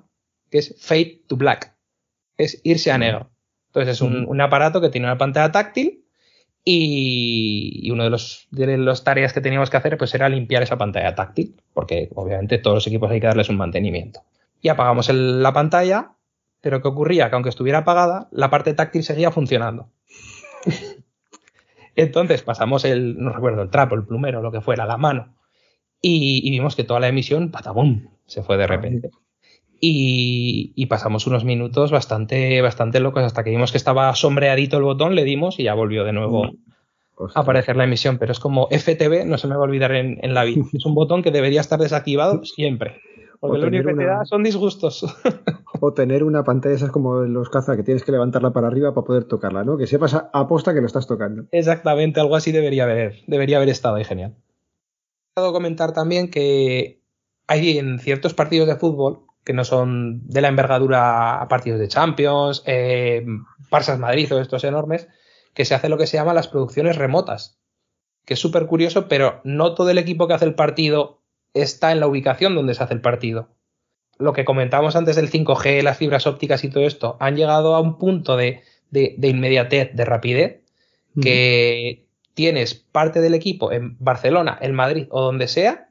que 0.50 0.60
es 0.60 0.76
Fade 0.80 1.24
to 1.28 1.36
Black, 1.36 1.76
es 2.38 2.62
irse 2.64 2.92
a 2.92 2.98
negro. 2.98 3.32
Entonces 3.68 3.96
es 3.96 4.02
un, 4.02 4.42
aparato 4.42 4.80
que 4.80 4.90
tiene 4.90 5.08
una 5.08 5.18
pantalla 5.18 5.52
táctil 5.52 6.06
y, 6.64 7.82
y, 7.84 7.92
uno 7.92 8.06
de 8.06 8.10
los 8.10 8.48
de 8.52 8.78
las 8.78 9.04
tareas 9.04 9.34
que 9.34 9.42
teníamos 9.42 9.70
que 9.70 9.78
hacer 9.78 9.98
pues 9.98 10.16
era 10.16 10.30
limpiar 10.30 10.64
esa 10.64 10.78
pantalla 10.78 11.16
táctil, 11.16 11.62
porque 11.74 12.10
obviamente 12.16 12.60
todos 12.60 12.76
los 12.76 12.88
equipos 12.88 13.12
hay 13.12 13.20
que 13.20 13.28
darles 13.28 13.50
un 13.50 13.58
mantenimiento. 13.58 14.22
Y 14.66 14.70
apagamos 14.70 15.08
la 15.14 15.54
pantalla, 15.54 16.14
pero 16.60 16.82
¿qué 16.82 16.88
ocurría? 16.88 17.30
Que 17.30 17.36
aunque 17.36 17.50
estuviera 17.50 17.78
apagada, 17.78 18.30
la 18.32 18.50
parte 18.50 18.74
táctil 18.74 19.04
seguía 19.04 19.30
funcionando. 19.30 19.92
Entonces 21.96 22.42
pasamos 22.42 22.84
el, 22.84 23.16
no 23.20 23.32
recuerdo, 23.32 23.62
el 23.62 23.70
trapo, 23.70 23.94
el 23.94 24.08
plumero, 24.08 24.42
lo 24.42 24.52
que 24.52 24.62
fuera, 24.62 24.88
la 24.88 24.98
mano. 24.98 25.36
Y, 26.02 26.50
vimos 26.50 26.76
que 26.76 26.84
toda 26.84 27.00
la 27.00 27.10
emisión, 27.10 27.52
patabum, 27.52 28.08
se 28.26 28.42
fue 28.42 28.58
de 28.58 28.66
repente. 28.66 29.12
Y, 29.80 30.84
pasamos 30.88 31.28
unos 31.28 31.46
minutos 31.46 31.92
bastante, 31.92 32.60
bastante 32.62 33.00
locos 33.00 33.22
hasta 33.22 33.44
que 33.44 33.52
vimos 33.52 33.72
que 33.72 33.78
estaba 33.78 34.16
sombreadito 34.16 34.78
el 34.78 34.84
botón, 34.84 35.14
le 35.14 35.26
dimos 35.26 35.60
y 35.60 35.64
ya 35.66 35.76
volvió 35.76 36.04
de 36.04 36.14
nuevo 36.14 36.46
a 37.36 37.40
aparecer 37.40 37.78
la 37.78 37.84
emisión. 37.84 38.18
Pero 38.18 38.32
es 38.32 38.40
como 38.40 38.68
FTV, 38.72 39.28
no 39.28 39.38
se 39.38 39.48
me 39.48 39.54
va 39.54 39.62
a 39.62 39.66
olvidar 39.66 39.92
en, 39.92 40.34
la 40.34 40.44
vida. 40.44 40.66
Es 40.74 40.88
un 40.88 40.96
botón 40.96 41.22
que 41.22 41.30
debería 41.30 41.62
estar 41.62 41.80
desactivado 41.80 42.44
siempre. 42.46 43.00
Porque 43.40 43.58
lo 43.58 43.68
único 43.68 43.90
que 43.90 43.96
te 43.96 44.06
da 44.06 44.26
son 44.26 44.44
disgustos. 44.44 45.06
O 45.82 45.94
tener 45.94 46.24
una 46.24 46.46
pantalla 46.46 46.74
esas 46.74 46.90
como 46.90 47.24
en 47.24 47.34
los 47.34 47.50
caza 47.50 47.76
que 47.76 47.84
tienes 47.84 48.06
que 48.06 48.12
levantarla 48.14 48.54
para 48.54 48.68
arriba 48.68 48.94
para 48.94 49.06
poder 49.06 49.26
tocarla, 49.26 49.66
¿no? 49.66 49.78
Que 49.78 49.88
sepas 49.88 50.14
a 50.14 50.30
aposta 50.32 50.74
que 50.74 50.80
lo 50.80 50.88
estás 50.88 51.06
tocando. 51.06 51.44
Exactamente, 51.52 52.22
algo 52.22 52.38
así 52.38 52.54
debería 52.54 52.86
haber, 52.86 53.18
debería 53.28 53.58
haber 53.58 53.68
estado 53.68 53.96
ahí 53.96 54.06
genial. 54.06 54.36
He 55.36 55.42
comentar 55.42 55.92
también 55.92 56.32
que 56.32 57.02
hay 57.48 57.78
en 57.78 58.00
ciertos 58.00 58.34
partidos 58.34 58.70
de 58.70 58.78
fútbol 58.78 59.26
que 59.46 59.54
no 59.54 59.64
son 59.64 60.28
de 60.28 60.42
la 60.42 60.48
envergadura 60.48 61.42
a 61.42 61.48
partidos 61.48 61.80
de 61.80 61.88
Champions, 61.88 62.64
eh, 62.66 63.24
Barça 63.70 63.98
Madrid 63.98 64.34
o 64.34 64.40
estos 64.40 64.64
enormes, 64.64 65.08
que 65.54 65.66
se 65.66 65.76
hace 65.76 65.88
lo 65.88 65.98
que 65.98 66.08
se 66.08 66.18
llama 66.18 66.34
las 66.34 66.48
producciones 66.48 66.98
remotas, 66.98 67.60
que 68.26 68.34
es 68.34 68.40
súper 68.40 68.66
curioso, 68.66 69.08
pero 69.08 69.42
no 69.44 69.76
todo 69.76 69.92
el 69.92 70.00
equipo 70.00 70.28
que 70.28 70.34
hace 70.34 70.46
el 70.46 70.56
partido 70.56 71.22
está 71.56 71.92
en 71.92 72.00
la 72.00 72.08
ubicación 72.08 72.54
donde 72.54 72.76
se 72.76 72.84
hace 72.84 72.94
el 72.94 73.02
partido. 73.02 73.50
Lo 74.20 74.34
que 74.34 74.46
comentábamos 74.46 74.96
antes 74.96 75.16
del 75.16 75.32
5G, 75.32 75.82
las 75.82 75.98
fibras 75.98 76.28
ópticas 76.28 76.64
y 76.64 76.70
todo 76.70 76.86
esto, 76.86 77.18
han 77.20 77.36
llegado 77.36 77.76
a 77.76 77.80
un 77.80 77.98
punto 77.98 78.38
de, 78.38 78.62
inmediatez, 78.92 79.92
de 79.94 80.06
rapidez, 80.06 80.62
que 81.22 82.06
tienes 82.34 82.76
parte 82.76 83.22
del 83.22 83.34
equipo 83.34 83.72
en 83.72 83.96
Barcelona, 84.00 84.58
en 84.62 84.76
Madrid 84.76 85.08
o 85.10 85.22
donde 85.22 85.48
sea, 85.48 85.90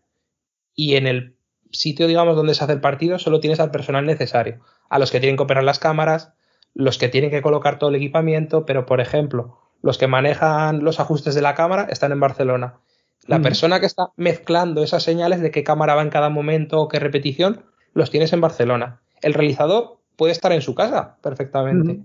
y 0.74 0.96
en 0.96 1.06
el 1.06 1.36
sitio, 1.72 2.06
digamos, 2.06 2.36
donde 2.36 2.54
se 2.54 2.62
hace 2.62 2.74
el 2.74 2.80
partido, 2.80 3.18
solo 3.18 3.40
tienes 3.40 3.58
al 3.58 3.70
personal 3.70 4.04
necesario, 4.04 4.60
a 4.88 4.98
los 4.98 5.10
que 5.10 5.20
tienen 5.20 5.36
que 5.36 5.42
operar 5.42 5.64
las 5.64 5.78
cámaras, 5.78 6.34
los 6.74 6.98
que 6.98 7.08
tienen 7.08 7.30
que 7.30 7.42
colocar 7.42 7.78
todo 7.78 7.90
el 7.90 7.96
equipamiento, 7.96 8.66
pero 8.66 8.84
por 8.84 9.00
ejemplo, 9.00 9.58
los 9.82 9.96
que 9.96 10.06
manejan 10.06 10.84
los 10.84 11.00
ajustes 11.00 11.34
de 11.34 11.42
la 11.42 11.54
cámara 11.54 11.86
están 11.90 12.12
en 12.12 12.20
Barcelona. 12.20 12.80
La 13.26 13.40
persona 13.40 13.80
que 13.80 13.86
está 13.86 14.10
mezclando 14.16 14.82
esas 14.82 15.02
señales 15.02 15.40
de 15.40 15.50
qué 15.50 15.64
cámara 15.64 15.94
va 15.94 16.02
en 16.02 16.10
cada 16.10 16.28
momento 16.28 16.80
o 16.80 16.88
qué 16.88 16.98
repetición, 16.98 17.62
los 17.94 18.10
tienes 18.10 18.32
en 18.32 18.40
Barcelona. 18.40 19.00
El 19.22 19.34
realizador 19.34 19.98
puede 20.16 20.32
estar 20.32 20.52
en 20.52 20.62
su 20.62 20.74
casa 20.74 21.16
perfectamente. 21.22 22.00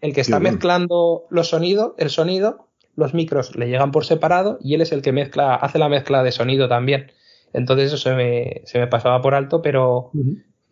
El 0.00 0.14
que 0.14 0.20
está 0.20 0.40
mezclando 0.40 1.26
los 1.30 1.48
sonidos, 1.48 1.92
el 1.98 2.10
sonido, 2.10 2.68
los 2.96 3.14
micros 3.14 3.54
le 3.56 3.68
llegan 3.68 3.92
por 3.92 4.04
separado 4.04 4.58
y 4.60 4.74
él 4.74 4.80
es 4.80 4.92
el 4.92 5.02
que 5.02 5.12
mezcla, 5.12 5.54
hace 5.54 5.78
la 5.78 5.88
mezcla 5.88 6.22
de 6.22 6.32
sonido 6.32 6.68
también. 6.68 7.12
Entonces 7.52 7.88
eso 7.88 7.96
se 7.98 8.14
me, 8.14 8.62
se 8.64 8.78
me 8.78 8.86
pasaba 8.86 9.20
por 9.20 9.34
alto, 9.34 9.62
pero 9.62 10.10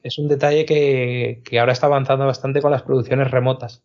es 0.02 0.18
un 0.18 0.28
detalle 0.28 0.64
que, 0.64 1.42
ahora 1.58 1.72
está 1.72 1.86
avanzando 1.86 2.26
bastante 2.26 2.62
con 2.62 2.70
las 2.70 2.82
producciones 2.82 3.30
remotas. 3.30 3.82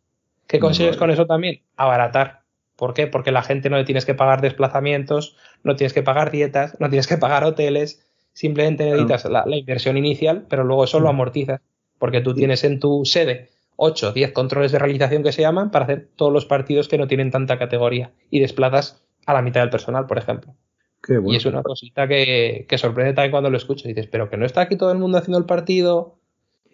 ¿Qué 0.48 0.60
consigues 0.60 0.98
con 0.98 1.12
eso 1.12 1.26
también? 1.26 1.62
Abaratar. 1.76 2.42
¿Por 2.76 2.94
qué? 2.94 3.08
Porque 3.08 3.32
la 3.32 3.42
gente 3.42 3.70
no 3.70 3.78
le 3.78 3.86
tienes 3.86 4.06
que 4.06 4.14
pagar 4.14 4.42
desplazamientos, 4.42 5.38
no 5.66 5.76
tienes 5.76 5.94
que 5.94 6.04
pagar 6.04 6.32
dietas, 6.32 6.78
no 6.80 6.90
tienes 6.90 7.08
que 7.08 7.18
pagar 7.18 7.44
hoteles, 7.44 8.08
simplemente 8.32 8.86
necesitas 8.86 9.26
la, 9.26 9.44
inversión 9.48 9.98
inicial, 9.98 10.46
pero 10.48 10.64
luego 10.64 10.86
eso 10.86 11.00
lo 11.00 11.10
amortizas, 11.10 11.60
porque 12.00 12.22
tú 12.22 12.34
tienes 12.34 12.64
en 12.64 12.80
tu 12.80 13.04
sede 13.04 13.50
8, 13.76 14.14
10 14.14 14.32
controles 14.32 14.72
de 14.72 14.80
realización 14.80 15.24
que 15.24 15.32
se 15.32 15.42
llaman 15.42 15.72
para 15.72 15.86
hacer 15.86 16.08
todos 16.16 16.32
los 16.32 16.46
partidos 16.46 16.88
que 16.88 16.98
no 16.98 17.08
tienen 17.08 17.32
tanta 17.32 17.58
categoría 17.58 18.14
y 18.30 18.40
desplazas 18.40 19.04
a 19.26 19.34
la 19.34 19.42
mitad 19.42 19.62
del 19.62 19.70
personal, 19.70 20.06
por 20.06 20.18
ejemplo. 20.18 20.56
Y 21.28 21.36
es 21.36 21.46
una 21.46 21.62
cosita 21.62 22.08
que, 22.08 22.66
sorprende 22.78 23.14
también 23.14 23.32
cuando 23.32 23.50
lo 23.50 23.58
escuchas. 23.58 23.88
Dices, 23.88 24.08
pero 24.08 24.30
que 24.30 24.38
no 24.38 24.46
está 24.46 24.62
aquí 24.62 24.76
todo 24.76 24.92
el 24.92 24.98
mundo 24.98 25.18
haciendo 25.18 25.38
el 25.38 25.46
partido. 25.46 26.16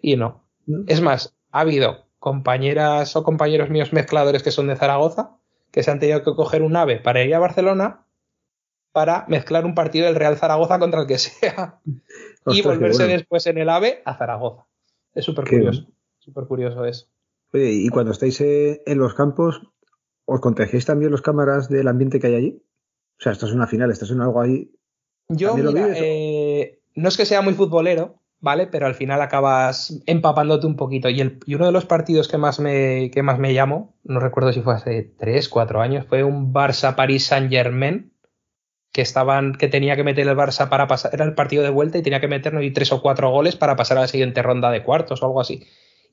Y 0.00 0.16
no. 0.16 0.44
Es 0.86 1.02
más, 1.02 1.34
ha 1.50 1.60
habido 1.60 2.06
compañeras 2.18 3.14
o 3.16 3.24
compañeros 3.24 3.68
míos 3.68 3.92
mezcladores 3.92 4.42
que 4.42 4.50
son 4.52 4.68
de 4.68 4.76
Zaragoza 4.76 5.36
que 5.72 5.82
se 5.82 5.90
han 5.90 5.98
tenido 5.98 6.22
que 6.22 6.34
coger 6.34 6.62
un 6.62 6.76
ave 6.76 6.98
para 6.98 7.24
ir 7.24 7.34
a 7.34 7.40
Barcelona 7.40 8.04
para 8.92 9.24
mezclar 9.28 9.64
un 9.64 9.74
partido 9.74 10.06
del 10.06 10.16
Real 10.16 10.36
Zaragoza 10.36 10.78
contra 10.78 11.00
el 11.00 11.06
que 11.06 11.18
sea 11.18 11.80
y 12.46 12.62
volverse 12.62 13.06
después 13.06 13.46
en 13.46 13.58
el 13.58 13.68
ave 13.68 14.02
a 14.04 14.16
Zaragoza. 14.16 14.66
Es 15.14 15.24
súper 15.24 15.48
curioso. 15.48 15.86
Súper 16.18 16.44
curioso 16.44 16.84
eso. 16.84 17.06
Oye, 17.52 17.70
y 17.70 17.88
cuando 17.88 18.12
estáis 18.12 18.40
eh, 18.40 18.82
en 18.86 18.98
los 18.98 19.14
campos, 19.14 19.62
¿os 20.24 20.40
contagiáis 20.40 20.86
también 20.86 21.10
los 21.10 21.22
cámaras 21.22 21.68
del 21.68 21.88
ambiente 21.88 22.20
que 22.20 22.28
hay 22.28 22.34
allí? 22.34 22.62
O 23.18 23.22
sea, 23.22 23.32
esto 23.32 23.46
es 23.46 23.52
una 23.52 23.66
final, 23.66 23.90
esto 23.90 24.04
es 24.04 24.12
algo 24.12 24.40
ahí. 24.40 24.72
Yo, 25.28 25.56
mira, 25.56 25.92
eh, 25.96 26.80
no 26.94 27.08
es 27.08 27.16
que 27.16 27.26
sea 27.26 27.42
muy 27.42 27.54
futbolero, 27.54 28.22
¿vale? 28.40 28.66
Pero 28.66 28.86
al 28.86 28.94
final 28.94 29.20
acabas 29.20 30.02
empapándote 30.06 30.66
un 30.66 30.76
poquito. 30.76 31.08
Y, 31.08 31.20
el, 31.20 31.38
uno 31.46 31.66
de 31.66 31.72
los 31.72 31.86
partidos 31.86 32.28
que 32.28 32.38
más 32.38 32.60
me, 32.60 33.10
que 33.10 33.22
más 33.22 33.38
me 33.38 33.54
llamó, 33.54 33.96
no 34.04 34.20
recuerdo 34.20 34.52
si 34.52 34.60
fue 34.60 34.74
hace 34.74 35.14
3, 35.18 35.48
4 35.48 35.80
años, 35.80 36.06
fue 36.06 36.24
un 36.24 36.52
Barça-Paris 36.52 37.26
Saint-Germain, 37.26 38.11
que 38.92 39.02
estaban, 39.02 39.54
que 39.54 39.68
tenía 39.68 39.96
que 39.96 40.04
meter 40.04 40.28
el 40.28 40.36
Barça 40.36 40.68
para 40.68 40.86
pasar, 40.86 41.14
era 41.14 41.24
el 41.24 41.34
partido 41.34 41.62
de 41.62 41.70
vuelta 41.70 41.98
y 41.98 42.02
tenía 42.02 42.20
que 42.20 42.28
meter 42.28 42.62
y 42.62 42.70
tres 42.72 42.92
o 42.92 43.02
cuatro 43.02 43.30
goles 43.30 43.56
para 43.56 43.76
pasar 43.76 43.98
a 43.98 44.02
la 44.02 44.08
siguiente 44.08 44.42
ronda 44.42 44.70
de 44.70 44.82
cuartos 44.82 45.22
o 45.22 45.26
algo 45.26 45.40
así. 45.40 45.66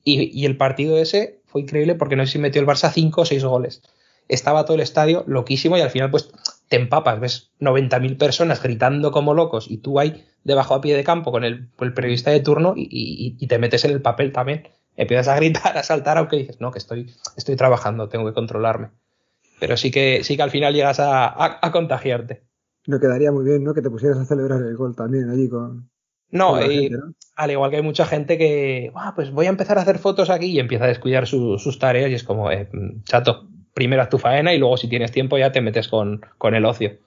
Y, 0.04 0.32
y 0.40 0.46
el 0.46 0.58
partido 0.58 0.98
ese 0.98 1.42
fue 1.46 1.62
increíble 1.62 1.96
porque 1.96 2.16
no 2.16 2.26
sé 2.26 2.34
si 2.34 2.40
metió 2.40 2.62
el 2.62 2.68
Barça 2.68 2.92
5 2.92 3.22
o 3.22 3.26
6 3.26 3.44
goles. 3.44 3.82
Estaba 4.30 4.64
todo 4.64 4.76
el 4.76 4.82
estadio 4.82 5.24
loquísimo 5.28 5.78
y 5.78 5.82
al 5.82 5.90
final 5.90 6.12
pues 6.12 6.32
te 6.70 6.78
empapas, 6.78 7.20
ves 7.20 7.52
90.000 7.60 8.18
personas 8.18 8.62
gritando 8.62 9.12
como 9.12 9.34
locos 9.34 9.70
y 9.70 9.78
tú 9.78 10.00
ahí 10.00 10.24
debajo 10.44 10.76
a 10.76 10.82
pie 10.82 10.96
de 10.96 11.04
campo 11.04 11.32
con 11.32 11.44
el, 11.44 11.68
periodista 11.94 12.32
de 12.32 12.40
turno 12.40 12.74
y, 12.76 13.46
te 13.48 13.58
metes 13.58 13.84
en 13.86 13.92
el 13.92 14.02
papel 14.02 14.32
también. 14.32 14.70
Empiezas 14.96 15.30
a 15.30 15.36
gritar, 15.36 15.78
a 15.78 15.84
saltar, 15.84 16.18
aunque 16.18 16.38
dices, 16.38 16.60
no, 16.60 16.72
que 16.72 16.78
estoy, 16.78 17.14
estoy 17.36 17.56
trabajando, 17.56 18.10
tengo 18.10 18.26
que 18.26 18.34
controlarme. 18.34 18.90
Pero 19.60 19.78
sí 19.78 19.92
que, 19.92 20.24
sí 20.24 20.38
que 20.38 20.44
al 20.44 20.52
final 20.52 20.74
llegas 20.74 21.00
a, 21.00 21.60
contagiarte. 21.72 22.44
No 22.90 23.00
quedaría 23.00 23.32
muy 23.32 23.46
bien, 23.46 23.64
¿no? 23.64 23.76
Que 23.76 23.84
te 23.84 23.92
pusieras 23.92 24.18
a 24.18 24.26
celebrar 24.26 24.64
el 24.64 24.76
gol 24.76 24.96
también 24.96 25.30
allí 25.30 25.48
con. 25.48 25.92
No, 26.32 26.56
al 26.56 27.52
igual 27.52 27.70
que 27.70 27.76
hay 27.76 27.84
mucha 27.84 28.04
gente 28.04 28.36
que, 28.36 28.92
ah, 28.96 29.14
pues 29.16 29.30
voy 29.30 29.46
a 29.46 29.50
empezar 29.50 29.78
a 29.78 29.82
hacer 29.82 30.00
fotos 30.00 30.32
aquí 30.32 30.48
y 30.48 30.60
empieza 30.60 30.86
a 30.86 30.88
descuidar 30.88 31.28
sus 31.28 31.78
tareas 31.78 32.10
y 32.10 32.16
es 32.16 32.24
como, 32.24 32.52
eh, 32.52 32.68
chato, 33.04 33.48
primero 33.76 34.02
haz 34.02 34.10
tu 34.10 34.18
faena 34.18 34.56
y 34.56 34.58
luego 34.58 34.76
si 34.76 34.88
tienes 34.88 35.12
tiempo 35.12 35.38
ya 35.38 35.52
te 35.52 35.62
metes 35.62 35.88
con, 35.88 36.22
el 36.42 36.66
ocio. 36.66 36.98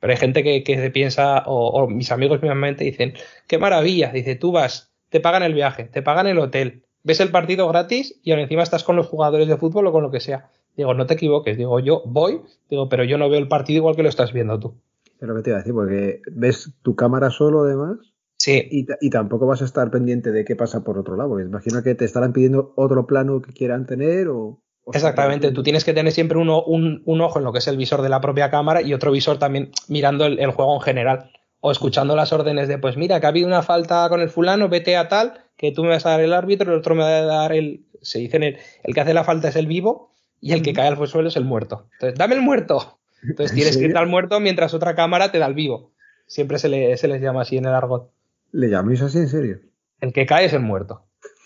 Pero 0.00 0.10
hay 0.10 0.16
gente 0.18 0.42
que, 0.42 0.62
se 0.64 0.90
piensa, 0.90 1.42
o, 1.44 1.86
mis 1.86 2.10
amigos 2.10 2.40
mismamente 2.40 2.84
dicen, 2.84 3.12
qué 3.46 3.58
maravilla, 3.58 4.12
dice, 4.12 4.36
tú 4.36 4.52
vas, 4.52 4.90
te 5.10 5.20
pagan 5.20 5.42
el 5.42 5.52
viaje, 5.52 5.84
te 5.84 6.00
pagan 6.00 6.28
el 6.28 6.38
hotel, 6.38 6.82
ves 7.02 7.20
el 7.20 7.30
partido 7.30 7.68
gratis 7.68 8.18
y 8.22 8.30
ahora 8.30 8.44
encima 8.44 8.62
estás 8.62 8.84
con 8.84 8.96
los 8.96 9.06
jugadores 9.06 9.48
de 9.48 9.58
fútbol 9.58 9.86
o 9.86 9.92
con 9.92 10.02
lo 10.02 10.10
que 10.10 10.20
sea. 10.20 10.48
Digo, 10.78 10.94
no 10.94 11.04
te 11.04 11.12
equivoques, 11.12 11.58
digo, 11.58 11.78
yo 11.80 12.02
voy, 12.06 12.40
digo, 12.70 12.88
pero 12.88 13.04
yo 13.04 13.18
no 13.18 13.28
veo 13.28 13.38
el 13.38 13.48
partido 13.48 13.76
igual 13.76 13.96
que 13.96 14.02
lo 14.02 14.08
estás 14.08 14.32
viendo 14.32 14.58
tú. 14.58 14.74
Es 15.20 15.28
lo 15.28 15.34
que 15.34 15.42
te 15.42 15.50
iba 15.50 15.58
a 15.58 15.60
decir, 15.60 15.74
porque 15.74 16.20
ves 16.32 16.72
tu 16.82 16.94
cámara 16.94 17.30
solo 17.30 17.62
además. 17.62 17.98
Sí. 18.38 18.68
Y, 18.70 18.86
y, 19.00 19.10
tampoco 19.10 19.46
vas 19.46 19.62
a 19.62 19.64
estar 19.64 19.90
pendiente 19.90 20.30
de 20.30 20.44
qué 20.44 20.56
pasa 20.56 20.84
por 20.84 20.98
otro 20.98 21.16
lado. 21.16 21.40
Imagino 21.40 21.82
que 21.82 21.94
te 21.94 22.04
estarán 22.04 22.32
pidiendo 22.32 22.74
otro 22.76 23.06
plano 23.06 23.40
que 23.40 23.52
quieran 23.52 23.86
tener 23.86 24.28
o. 24.28 24.62
Exactamente, 24.92 25.50
tú 25.50 25.64
tienes 25.64 25.84
que 25.84 25.92
tener 25.92 26.12
siempre 26.12 26.38
uno, 26.38 26.62
un, 26.62 27.02
ojo 27.20 27.40
en 27.40 27.44
lo 27.44 27.52
que 27.52 27.58
es 27.58 27.66
el 27.66 27.76
visor 27.76 28.02
de 28.02 28.08
la 28.08 28.20
propia 28.20 28.50
cámara 28.50 28.82
y 28.82 28.94
otro 28.94 29.10
visor 29.10 29.36
también 29.36 29.72
mirando 29.88 30.26
el, 30.26 30.50
juego 30.52 30.76
en 30.76 30.80
general 30.80 31.32
o 31.58 31.72
escuchando 31.72 32.14
las 32.14 32.32
órdenes 32.32 32.68
de, 32.68 32.78
pues 32.78 32.96
mira, 32.96 33.18
que 33.18 33.26
ha 33.26 33.30
habido 33.30 33.48
una 33.48 33.62
falta 33.62 34.08
con 34.08 34.20
el 34.20 34.28
fulano, 34.28 34.68
vete 34.68 34.96
a 34.96 35.08
tal, 35.08 35.40
que 35.56 35.72
tú 35.72 35.82
me 35.82 35.88
vas 35.88 36.06
a 36.06 36.10
dar 36.10 36.20
el 36.20 36.32
árbitro, 36.32 36.72
el 36.72 36.78
otro 36.78 36.94
me 36.94 37.02
va 37.02 37.08
a 37.08 37.22
dar 37.22 37.52
el... 37.52 37.86
Se 38.00 38.20
dice 38.20 38.36
el, 38.36 38.58
el 38.84 38.94
que 38.94 39.00
hace 39.00 39.12
la 39.12 39.24
falta 39.24 39.48
es 39.48 39.56
el 39.56 39.66
vivo 39.66 40.12
y 40.40 40.52
el 40.52 40.62
que 40.62 40.72
cae 40.72 40.86
al 40.86 41.08
suelo 41.08 41.28
es 41.28 41.36
el 41.36 41.44
muerto. 41.44 41.88
Entonces, 41.94 42.16
dame 42.16 42.36
el 42.36 42.42
muerto. 42.42 43.00
Entonces 43.28 43.54
tienes 43.54 43.76
que 43.76 43.84
ir 43.84 43.96
al 43.96 44.06
muerto 44.06 44.40
mientras 44.40 44.74
otra 44.74 44.94
cámara 44.94 45.32
te 45.32 45.38
da 45.38 45.46
el 45.46 45.54
vivo. 45.54 45.92
Siempre 46.26 46.58
se, 46.58 46.68
le, 46.68 46.96
se 46.96 47.08
les 47.08 47.20
llama 47.20 47.42
así 47.42 47.56
en 47.56 47.66
el 47.66 47.74
argot. 47.74 48.10
¿Le 48.52 48.68
llamáis 48.68 49.02
así 49.02 49.18
en 49.18 49.28
serio? 49.28 49.60
El 50.00 50.12
que 50.12 50.26
cae 50.26 50.46
es 50.46 50.52
el 50.52 50.62
muerto. 50.62 51.04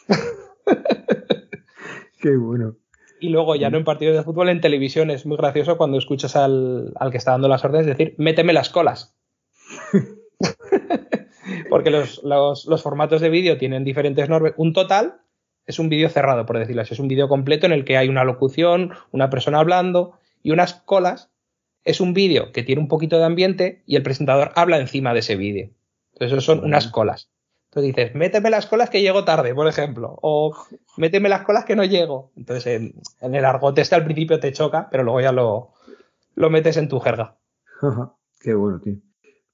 Qué 2.20 2.36
bueno. 2.36 2.76
Y 3.20 3.28
luego 3.28 3.54
ya 3.54 3.70
no 3.70 3.76
en 3.76 3.84
partidos 3.84 4.16
de 4.16 4.22
fútbol, 4.22 4.48
en 4.48 4.60
televisión 4.60 5.10
es 5.10 5.26
muy 5.26 5.36
gracioso 5.36 5.76
cuando 5.76 5.98
escuchas 5.98 6.36
al, 6.36 6.94
que 7.10 7.18
está 7.18 7.32
dando 7.32 7.48
las 7.48 7.64
órdenes 7.64 7.86
decir, 7.86 8.14
méteme 8.16 8.52
las 8.52 8.70
colas. 8.70 9.14
Porque 11.68 11.90
los, 11.90 12.82
formatos 12.82 13.20
de 13.20 13.28
vídeo 13.28 13.58
tienen 13.58 13.84
diferentes 13.84 14.28
normas. 14.28 14.54
Un 14.56 14.72
total 14.72 15.20
es 15.66 15.78
un 15.78 15.90
vídeo 15.90 16.08
cerrado, 16.08 16.46
por 16.46 16.58
decirlo 16.58 16.82
así. 16.82 16.94
Es 16.94 17.00
un 17.00 17.08
vídeo 17.08 17.28
completo 17.28 17.66
en 17.66 17.72
el 17.72 17.84
que 17.84 17.98
hay 17.98 18.08
una 18.08 18.24
locución, 18.24 18.92
una 19.12 19.28
persona 19.28 19.60
hablando 19.60 20.14
y 20.42 20.52
unas 20.52 20.74
colas. 20.74 21.30
Es 21.84 22.00
un 22.00 22.14
vídeo 22.14 22.52
que 22.52 22.62
tiene 22.62 22.80
un 22.80 22.88
poquito 22.88 23.18
de 23.18 23.24
ambiente 23.24 23.82
y 23.86 23.96
el 23.96 24.02
presentador 24.02 24.52
habla 24.54 24.78
encima 24.78 25.12
de 25.14 25.20
ese 25.20 25.36
vídeo. 25.36 25.70
Entonces, 26.12 26.38
eso 26.38 26.40
son 26.40 26.64
unas 26.64 26.88
colas. 26.88 27.30
Entonces 27.70 27.94
dices, 27.94 28.14
méteme 28.16 28.50
las 28.50 28.66
colas 28.66 28.90
que 28.90 29.00
llego 29.00 29.24
tarde, 29.24 29.54
por 29.54 29.68
ejemplo, 29.68 30.18
o 30.22 30.56
méteme 30.96 31.28
las 31.28 31.42
colas 31.42 31.64
que 31.64 31.76
no 31.76 31.84
llego. 31.84 32.32
Entonces 32.34 32.66
en, 32.66 33.34
el 33.34 33.44
argote 33.44 33.80
este 33.80 33.94
al 33.94 34.04
principio 34.04 34.40
te 34.40 34.52
choca, 34.52 34.88
pero 34.90 35.04
luego 35.04 35.20
ya 35.20 35.30
lo, 35.30 35.70
lo 36.34 36.50
metes 36.50 36.76
en 36.78 36.88
tu 36.88 36.98
jerga. 36.98 37.38
Qué 38.40 38.54
bueno, 38.54 38.80
tío. 38.80 38.96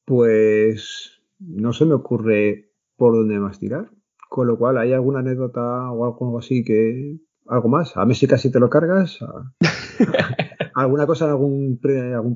Pues 0.06 1.20
no 1.38 1.74
se 1.74 1.84
me 1.84 1.92
ocurre 1.92 2.70
por 2.96 3.14
dónde 3.14 3.38
más 3.38 3.58
tirar. 3.58 3.90
Con 4.30 4.46
lo 4.46 4.56
cual, 4.56 4.78
¿hay 4.78 4.94
alguna 4.94 5.18
anécdota 5.18 5.90
o 5.90 6.06
algo 6.06 6.38
así 6.38 6.64
que. 6.64 7.18
Algo 7.48 7.68
más? 7.68 7.96
A 7.96 8.04
Messi 8.04 8.26
casi 8.26 8.50
te 8.50 8.60
lo 8.60 8.70
cargas. 8.70 9.18
¿Alguna 10.74 11.06
cosa, 11.06 11.26
algún, 11.26 11.80
algún 12.14 12.34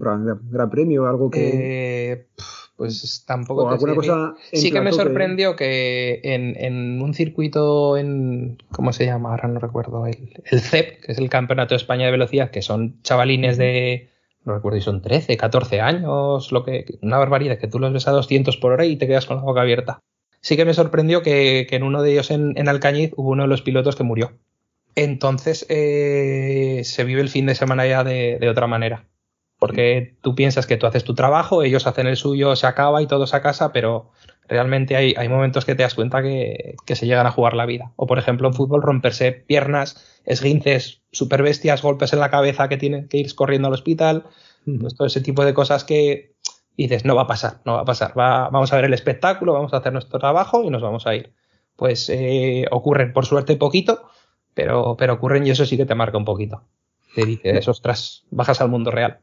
gran 0.50 0.70
premio? 0.70 1.06
Algo 1.06 1.30
que. 1.30 2.12
Eh, 2.12 2.26
pues 2.76 3.24
tampoco. 3.26 3.68
alguna 3.68 3.94
cosa 3.94 4.34
sí 4.52 4.72
que 4.72 4.80
me 4.80 4.92
sorprendió 4.92 5.54
que, 5.54 6.20
en, 6.24 7.02
un 7.02 7.12
circuito 7.12 7.96
en. 7.98 8.56
¿Cómo 8.72 8.92
se 8.92 9.04
llama? 9.04 9.30
Ahora 9.30 9.48
no 9.48 9.60
recuerdo. 9.60 10.06
El, 10.06 10.32
el 10.44 10.60
CEP, 10.60 11.00
que 11.02 11.12
es 11.12 11.18
el 11.18 11.28
Campeonato 11.28 11.74
de 11.74 11.76
España 11.76 12.06
de 12.06 12.12
Velocidad, 12.12 12.50
que 12.50 12.62
son 12.62 13.02
chavalines 13.02 13.58
de. 13.58 14.08
No 14.44 14.54
recuerdo 14.54 14.78
si 14.78 14.84
son 14.84 15.02
13, 15.02 15.36
14 15.36 15.80
años, 15.82 16.50
lo 16.50 16.64
que. 16.64 16.86
Una 17.02 17.18
barbaridad, 17.18 17.58
que 17.58 17.68
tú 17.68 17.78
los 17.78 17.92
ves 17.92 18.08
a 18.08 18.12
200 18.12 18.56
por 18.56 18.72
hora 18.72 18.86
y 18.86 18.96
te 18.96 19.06
quedas 19.06 19.26
con 19.26 19.36
la 19.36 19.42
boca 19.42 19.60
abierta. 19.60 20.00
Sí 20.42 20.56
que 20.56 20.64
me 20.64 20.74
sorprendió 20.74 21.22
que, 21.22 21.66
en 21.70 21.82
uno 21.82 22.02
de 22.02 22.12
ellos 22.12 22.30
en, 22.30 22.68
Alcañiz 22.68 23.12
hubo 23.16 23.30
uno 23.30 23.42
de 23.42 23.48
los 23.48 23.62
pilotos 23.62 23.96
que 23.96 24.04
murió. 24.04 24.32
Entonces 24.94 25.66
eh, 25.68 26.82
se 26.84 27.04
vive 27.04 27.20
el 27.20 27.28
fin 27.28 27.46
de 27.46 27.54
semana 27.54 27.86
ya 27.86 28.04
de 28.04 28.48
otra 28.48 28.66
manera. 28.66 29.10
Porque 29.60 30.16
tú 30.22 30.34
piensas 30.34 30.66
que 30.66 30.78
tú 30.78 30.86
haces 30.86 31.04
tu 31.04 31.14
trabajo, 31.14 31.62
ellos 31.62 31.86
hacen 31.86 32.06
el 32.06 32.16
suyo, 32.16 32.56
se 32.56 32.66
acaba 32.66 33.02
y 33.02 33.06
todos 33.06 33.34
a 33.34 33.42
casa, 33.42 33.74
pero 33.74 34.10
realmente 34.48 34.96
hay, 34.96 35.14
hay 35.18 35.28
momentos 35.28 35.66
que 35.66 35.74
te 35.74 35.82
das 35.82 35.94
cuenta 35.94 36.22
que, 36.22 36.76
se 36.86 37.06
llegan 37.06 37.26
a 37.26 37.30
jugar 37.30 37.52
la 37.52 37.66
vida. 37.66 37.92
O 37.96 38.06
por 38.06 38.18
ejemplo 38.18 38.48
en 38.48 38.54
fútbol 38.54 38.80
romperse 38.80 39.32
piernas, 39.32 40.02
esguinces, 40.24 41.02
super 41.12 41.42
bestias, 41.42 41.82
golpes 41.82 42.14
en 42.14 42.20
la 42.20 42.30
cabeza 42.30 42.70
que 42.70 42.78
tienen 42.78 43.06
que 43.06 43.18
ir 43.18 43.34
corriendo 43.34 43.68
al 43.68 43.74
hospital, 43.74 44.24
pues 44.80 44.94
todo 44.94 45.06
ese 45.06 45.20
tipo 45.20 45.44
de 45.44 45.52
cosas 45.52 45.84
que 45.84 46.32
dices, 46.74 47.04
no 47.04 47.14
va 47.14 47.22
a 47.22 47.26
pasar, 47.26 47.60
no 47.66 47.74
va 47.74 47.80
a 47.82 47.84
pasar, 47.84 48.12
vamos 48.14 48.72
a 48.72 48.76
ver 48.76 48.86
el 48.86 48.94
espectáculo, 48.94 49.52
vamos 49.52 49.74
a 49.74 49.76
hacer 49.76 49.92
nuestro 49.92 50.18
trabajo 50.18 50.64
y 50.64 50.70
nos 50.70 50.80
vamos 50.80 51.06
a 51.06 51.14
ir. 51.14 51.34
Pues 51.76 52.08
eh, 52.08 52.64
ocurren 52.70 53.12
por 53.12 53.26
suerte 53.26 53.56
poquito, 53.56 54.08
pero, 54.54 54.96
pero 54.98 55.14
ocurren 55.14 55.46
y 55.46 55.50
eso 55.50 55.64
sí 55.66 55.76
que 55.76 55.86
te 55.86 55.94
marca 55.94 56.18
un 56.18 56.24
poquito. 56.24 56.62
Te 57.14 57.24
dices, 57.24 57.66
ostras, 57.68 58.24
bajas 58.30 58.60
al 58.60 58.68
mundo 58.68 58.90
real. 58.90 59.20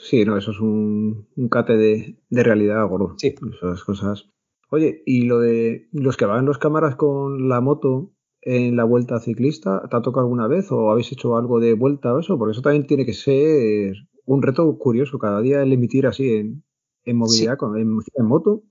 Sí, 0.00 0.24
no, 0.24 0.36
eso 0.36 0.52
es 0.52 0.60
un, 0.60 1.26
un 1.36 1.48
cate 1.48 1.76
de, 1.76 2.16
de, 2.30 2.42
realidad, 2.42 2.86
gordo. 2.86 3.14
Sí. 3.18 3.34
Esas 3.56 3.84
cosas. 3.84 4.30
Oye, 4.70 5.02
y 5.04 5.22
lo 5.22 5.40
de 5.40 5.88
los 5.92 6.16
que 6.16 6.24
van 6.24 6.46
los 6.46 6.58
cámaras 6.58 6.96
con 6.96 7.48
la 7.48 7.60
moto 7.60 8.12
en 8.40 8.76
la 8.76 8.84
vuelta 8.84 9.20
ciclista, 9.20 9.82
¿te 9.90 9.96
ha 9.96 10.02
tocado 10.02 10.26
alguna 10.26 10.46
vez 10.46 10.70
o 10.70 10.90
habéis 10.90 11.12
hecho 11.12 11.36
algo 11.36 11.60
de 11.60 11.74
vuelta 11.74 12.14
o 12.14 12.20
eso? 12.20 12.38
Porque 12.38 12.52
eso 12.52 12.62
también 12.62 12.86
tiene 12.86 13.04
que 13.04 13.14
ser 13.14 13.94
un 14.26 14.42
reto 14.42 14.78
curioso 14.78 15.18
cada 15.18 15.40
día 15.40 15.62
el 15.62 15.72
emitir 15.72 16.06
así 16.06 16.32
en, 16.34 16.62
en 17.04 17.16
movilidad, 17.16 17.56
con, 17.56 17.78
en, 17.78 18.00
moto. 18.26 18.62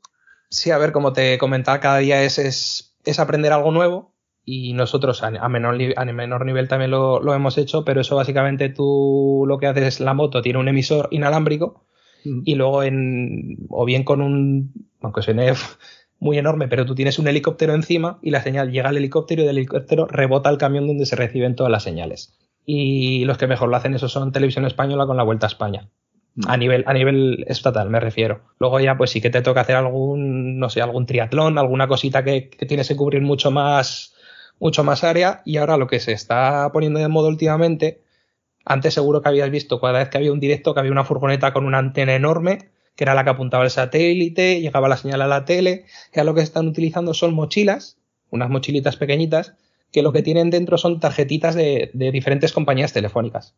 Sí, 0.50 0.72
a 0.72 0.78
ver, 0.78 0.92
como 0.92 1.14
te 1.14 1.38
comentaba, 1.38 1.80
cada 1.80 2.00
día 2.00 2.24
es, 2.24 2.40
es, 2.40 2.96
es 3.06 3.20
aprender 3.20 3.52
algo 3.52 3.72
nuevo 3.72 4.13
y 4.46 4.74
nosotros 4.74 5.24
a, 5.24 5.30
menor, 5.50 5.78
a 5.96 6.06
menor 6.06 6.46
nivel 6.46 6.68
también 6.68 6.92
lo, 6.92 7.34
hemos 7.34 7.58
hecho, 7.58 7.86
pero 7.86 8.02
eso 8.02 8.16
básicamente 8.16 8.70
tú 8.70 9.46
lo 9.48 9.58
que 9.58 9.68
haces 9.68 9.84
es 9.84 10.00
la 10.00 10.14
moto 10.14 10.42
tiene 10.42 10.60
un 10.60 10.68
emisor 10.68 11.08
inalámbrico 11.12 11.86
y 12.26 12.56
luego 12.56 12.84
en, 12.84 13.58
o 13.70 13.86
bien 13.86 14.04
con 14.04 14.22
un, 14.22 14.88
aunque 15.02 15.22
suene 15.22 15.54
muy 16.20 16.38
enorme, 16.38 16.68
pero 16.68 16.86
tú 16.86 16.96
tienes 16.96 17.20
un 17.20 17.28
helicóptero 17.28 17.74
encima 17.74 18.20
y 18.22 18.32
la 18.32 18.42
señal 18.42 18.72
llega 18.72 18.90
al 18.90 18.98
helicóptero 18.98 19.44
y 19.44 19.46
del 19.46 19.58
helicóptero 19.58 20.08
rebota 20.08 20.50
al 20.50 20.58
camión 20.58 20.88
donde 20.88 21.06
se 21.06 21.16
reciben 21.16 21.56
todas 21.56 21.72
las 21.72 21.84
señales. 21.84 22.38
Y 22.66 23.26
los 23.26 23.38
que 23.38 23.48
mejor 23.48 23.68
lo 23.68 23.76
hacen 23.76 23.94
eso 23.94 24.08
son 24.08 24.32
Televisión 24.32 24.66
Española 24.66 25.06
con 25.06 25.18
la 25.18 25.24
Vuelta 25.24 25.48
a 25.48 25.50
España. 25.50 25.90
A 26.48 26.56
nivel, 26.56 26.86
a 26.88 26.94
nivel 26.94 27.44
estatal, 27.48 27.90
me 27.90 28.00
refiero. 28.00 28.42
Luego 28.58 28.80
ya, 28.80 28.98
pues 28.98 29.12
sí 29.12 29.20
que 29.20 29.30
te 29.30 29.42
toca 29.42 29.62
hacer 29.62 29.76
algún, 29.76 30.58
no 30.60 30.70
sé, 30.70 30.82
algún 30.82 31.06
triatlón, 31.06 31.58
alguna 31.58 31.88
cosita 31.88 32.24
que, 32.24 32.50
que 32.50 32.66
tienes 32.66 32.88
que 32.88 32.96
cubrir 32.96 33.22
mucho 33.22 33.52
más 33.52 34.16
mucho 34.60 34.84
más 34.84 35.04
área 35.04 35.42
y 35.46 35.58
ahora 35.58 35.78
lo 35.78 35.88
que 35.88 36.00
se 36.00 36.12
está 36.12 36.70
poniendo 36.72 37.00
de 37.00 37.08
moda 37.08 37.30
últimamente, 37.30 38.02
antes 38.66 38.94
seguro 38.94 39.22
que 39.22 39.30
habías 39.30 39.50
visto 39.50 39.80
cada 39.80 40.00
vez 40.00 40.10
que 40.10 40.18
había 40.18 40.32
un 40.32 40.40
directo 40.40 40.74
que 40.74 40.80
había 40.80 40.92
una 40.92 41.04
furgoneta 41.04 41.54
con 41.54 41.66
una 41.66 41.80
antena 41.80 42.16
enorme, 42.16 42.70
que 42.96 43.04
era 43.04 43.16
la 43.16 43.24
que 43.24 43.32
apuntaba 43.32 43.64
el 43.64 43.72
satélite, 43.72 44.62
llegaba 44.62 44.88
la 44.88 44.98
señal 44.98 45.22
a 45.22 45.28
la 45.28 45.46
tele, 45.46 45.86
que 46.12 46.24
lo 46.24 46.34
que 46.34 46.42
están 46.42 46.68
utilizando 46.68 47.14
son 47.14 47.34
mochilas, 47.34 47.98
unas 48.30 48.50
mochilitas 48.50 48.98
pequeñitas, 48.98 49.56
que 49.92 50.02
lo 50.02 50.12
que 50.12 50.24
tienen 50.24 50.50
dentro 50.50 50.78
son 50.78 51.00
tarjetitas 51.00 51.56
de, 51.56 51.92
diferentes 51.94 52.52
compañías 52.52 52.94
telefónicas. 52.94 53.56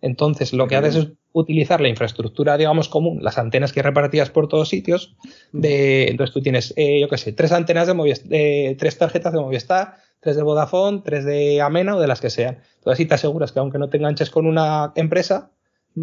Entonces, 0.00 0.52
lo 0.52 0.68
que 0.68 0.76
haces 0.76 0.94
es 0.94 1.08
utilizar 1.32 1.80
la 1.80 1.88
infraestructura, 1.88 2.56
digamos, 2.56 2.88
común, 2.88 3.18
las 3.22 3.36
antenas 3.36 3.72
que 3.72 3.82
repartías 3.82 4.30
por 4.30 4.48
todos 4.48 4.68
sitios. 4.68 5.16
De, 5.52 6.08
entonces, 6.08 6.32
tú 6.32 6.40
tienes, 6.40 6.72
eh, 6.76 7.00
yo 7.00 7.08
qué 7.08 7.18
sé, 7.18 7.32
tres 7.32 7.50
antenas 7.50 7.88
de 7.88 7.94
Movistar, 7.94 8.28
eh, 8.30 8.76
tres 8.78 8.96
tarjetas 8.96 9.32
de 9.32 9.40
Movistar, 9.40 9.96
tres 10.20 10.36
de 10.36 10.42
Vodafone, 10.42 11.02
tres 11.04 11.24
de 11.24 11.60
Amena 11.60 11.96
o 11.96 12.00
de 12.00 12.06
las 12.06 12.20
que 12.20 12.30
sean. 12.30 12.58
Entonces 12.76 12.92
así 12.94 13.06
te 13.06 13.14
aseguras 13.14 13.52
que 13.52 13.58
aunque 13.58 13.78
no 13.78 13.88
te 13.88 13.96
enganches 13.96 14.30
con 14.30 14.46
una 14.46 14.92
empresa, 14.94 15.50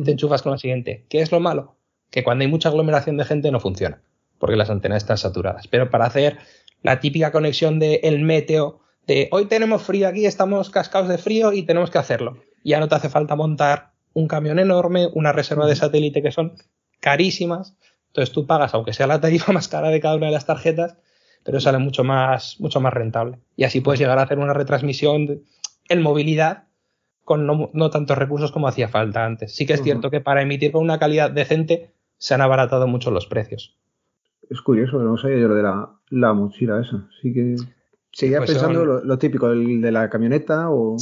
te 0.03 0.11
enchufas 0.11 0.41
con 0.41 0.51
la 0.51 0.57
siguiente. 0.57 1.05
¿Qué 1.09 1.21
es 1.21 1.31
lo 1.31 1.39
malo? 1.39 1.75
Que 2.11 2.23
cuando 2.23 2.43
hay 2.43 2.49
mucha 2.49 2.69
aglomeración 2.69 3.17
de 3.17 3.25
gente 3.25 3.51
no 3.51 3.59
funciona, 3.59 4.01
porque 4.39 4.55
las 4.55 4.69
antenas 4.69 4.97
están 4.97 5.17
saturadas. 5.17 5.67
Pero 5.67 5.89
para 5.89 6.05
hacer 6.05 6.37
la 6.81 6.99
típica 6.99 7.31
conexión 7.31 7.79
de 7.79 8.01
el 8.03 8.19
meteo, 8.21 8.81
de 9.07 9.27
hoy 9.31 9.45
tenemos 9.45 9.83
frío 9.83 10.07
aquí, 10.07 10.25
estamos 10.25 10.69
cascados 10.69 11.09
de 11.09 11.17
frío 11.17 11.53
y 11.53 11.63
tenemos 11.63 11.91
que 11.91 11.97
hacerlo. 11.97 12.37
Ya 12.63 12.79
no 12.79 12.87
te 12.87 12.95
hace 12.95 13.09
falta 13.09 13.35
montar 13.35 13.91
un 14.13 14.27
camión 14.27 14.57
enorme, 14.59 15.09
una 15.13 15.31
reserva 15.31 15.67
de 15.67 15.75
satélite 15.75 16.23
que 16.23 16.31
son 16.31 16.55
carísimas. 16.99 17.75
Entonces 18.07 18.33
tú 18.33 18.47
pagas, 18.47 18.73
aunque 18.73 18.93
sea 18.93 19.07
la 19.07 19.21
tarifa 19.21 19.51
más 19.53 19.67
cara 19.67 19.89
de 19.89 19.99
cada 19.99 20.15
una 20.15 20.27
de 20.27 20.31
las 20.31 20.45
tarjetas, 20.45 20.97
pero 21.45 21.59
sale 21.59 21.77
mucho 21.77 22.03
más, 22.03 22.59
mucho 22.59 22.81
más 22.81 22.91
rentable. 22.91 23.37
Y 23.55 23.63
así 23.63 23.79
puedes 23.79 23.99
llegar 23.99 24.17
a 24.17 24.23
hacer 24.23 24.39
una 24.39 24.53
retransmisión 24.53 25.43
en 25.87 26.01
movilidad 26.01 26.63
con 27.23 27.45
no, 27.45 27.89
tantos 27.91 28.17
recursos 28.17 28.51
como 28.51 28.67
hacía 28.67 28.89
falta 28.89 29.25
antes. 29.25 29.55
Sí 29.55 29.65
que 29.65 29.73
es 29.73 29.83
cierto 29.83 30.09
que 30.09 30.21
para 30.21 30.41
emitir 30.41 30.71
con 30.71 30.81
una 30.81 30.99
calidad 30.99 31.29
decente 31.29 31.91
se 32.17 32.33
han 32.33 32.41
abaratado 32.41 32.87
mucho 32.87 33.11
los 33.11 33.27
precios. 33.27 33.77
Es 34.49 34.61
curioso, 34.61 34.99
no 34.99 35.17
sabía 35.17 35.37
yo 35.37 35.47
lo 35.47 35.55
de 35.55 35.63
la, 36.09 36.33
mochila 36.33 36.81
esa. 36.81 37.07
Sí 37.21 37.31
que 37.31 37.55
seguía 38.11 38.39
pues 38.39 38.51
pensando 38.51 38.83
lo, 38.83 39.17
típico, 39.17 39.49
el 39.51 39.81
de 39.81 39.91
la 39.91 40.09
camioneta 40.09 40.69
o, 40.69 40.97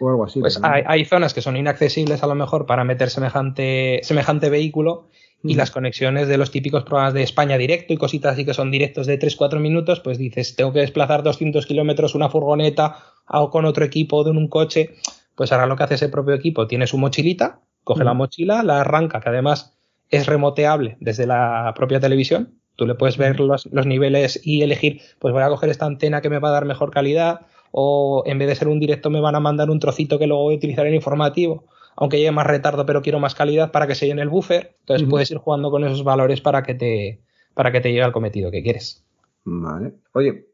o 0.00 0.08
algo 0.08 0.24
así. 0.24 0.40
Pues 0.40 0.60
hay, 0.62 0.82
hay, 0.86 1.04
zonas 1.04 1.34
que 1.34 1.42
son 1.42 1.56
inaccesibles 1.56 2.22
a 2.22 2.26
lo 2.26 2.34
mejor 2.34 2.64
para 2.64 2.84
meter 2.84 3.10
semejante, 3.10 4.00
semejante 4.02 4.48
vehículo 4.48 5.08
y 5.46 5.54
las 5.54 5.70
conexiones 5.70 6.26
de 6.26 6.38
los 6.38 6.50
típicos 6.50 6.84
programas 6.84 7.12
de 7.12 7.22
España 7.22 7.58
directo 7.58 7.92
y 7.92 7.98
cositas 7.98 8.32
así 8.32 8.46
que 8.46 8.54
son 8.54 8.70
directos 8.70 9.06
de 9.06 9.18
3-4 9.18 9.60
minutos, 9.60 10.00
pues 10.00 10.16
dices, 10.16 10.56
tengo 10.56 10.72
que 10.72 10.80
desplazar 10.80 11.22
200 11.22 11.66
kilómetros 11.66 12.14
una 12.14 12.30
furgoneta 12.30 12.96
o 13.28 13.50
con 13.50 13.66
otro 13.66 13.84
equipo 13.84 14.24
de 14.24 14.30
un 14.30 14.48
coche, 14.48 14.94
pues 15.34 15.52
ahora 15.52 15.66
lo 15.66 15.76
que 15.76 15.82
hace 15.82 15.94
ese 15.94 16.08
propio 16.08 16.34
equipo, 16.34 16.66
tiene 16.66 16.86
su 16.86 16.96
mochilita, 16.96 17.60
coge 17.84 18.04
la 18.04 18.14
mochila, 18.14 18.62
la 18.62 18.80
arranca, 18.80 19.20
que 19.20 19.28
además 19.28 19.76
es 20.08 20.26
remoteable 20.26 20.96
desde 21.00 21.26
la 21.26 21.72
propia 21.76 22.00
televisión, 22.00 22.58
tú 22.76 22.86
le 22.86 22.94
puedes 22.94 23.18
ver 23.18 23.38
los, 23.38 23.66
los 23.66 23.86
niveles 23.86 24.40
y 24.42 24.62
elegir, 24.62 25.02
pues 25.18 25.34
voy 25.34 25.42
a 25.42 25.48
coger 25.48 25.68
esta 25.68 25.84
antena 25.84 26.22
que 26.22 26.30
me 26.30 26.38
va 26.38 26.48
a 26.48 26.52
dar 26.52 26.64
mejor 26.64 26.90
calidad, 26.90 27.42
o 27.70 28.22
en 28.24 28.38
vez 28.38 28.48
de 28.48 28.54
ser 28.54 28.68
un 28.68 28.80
directo 28.80 29.10
me 29.10 29.20
van 29.20 29.34
a 29.34 29.40
mandar 29.40 29.68
un 29.68 29.80
trocito 29.80 30.18
que 30.18 30.26
luego 30.26 30.44
voy 30.44 30.54
a 30.54 30.56
utilizar 30.56 30.86
en 30.86 30.94
informativo 30.94 31.64
aunque 31.96 32.18
lleve 32.18 32.32
más 32.32 32.46
retardo, 32.46 32.86
pero 32.86 33.02
quiero 33.02 33.20
más 33.20 33.34
calidad 33.34 33.72
para 33.72 33.86
que 33.86 33.94
se 33.94 34.06
llene 34.06 34.22
el 34.22 34.28
buffer. 34.28 34.76
Entonces 34.80 35.08
puedes 35.08 35.30
ir 35.30 35.38
jugando 35.38 35.70
con 35.70 35.84
esos 35.84 36.04
valores 36.04 36.40
para 36.40 36.62
que 36.62 36.74
te, 36.74 37.20
para 37.54 37.72
que 37.72 37.80
te 37.80 37.90
llegue 37.90 38.02
al 38.02 38.12
cometido 38.12 38.50
que 38.50 38.62
quieres. 38.62 39.04
Vale. 39.44 39.94
Oye, 40.12 40.48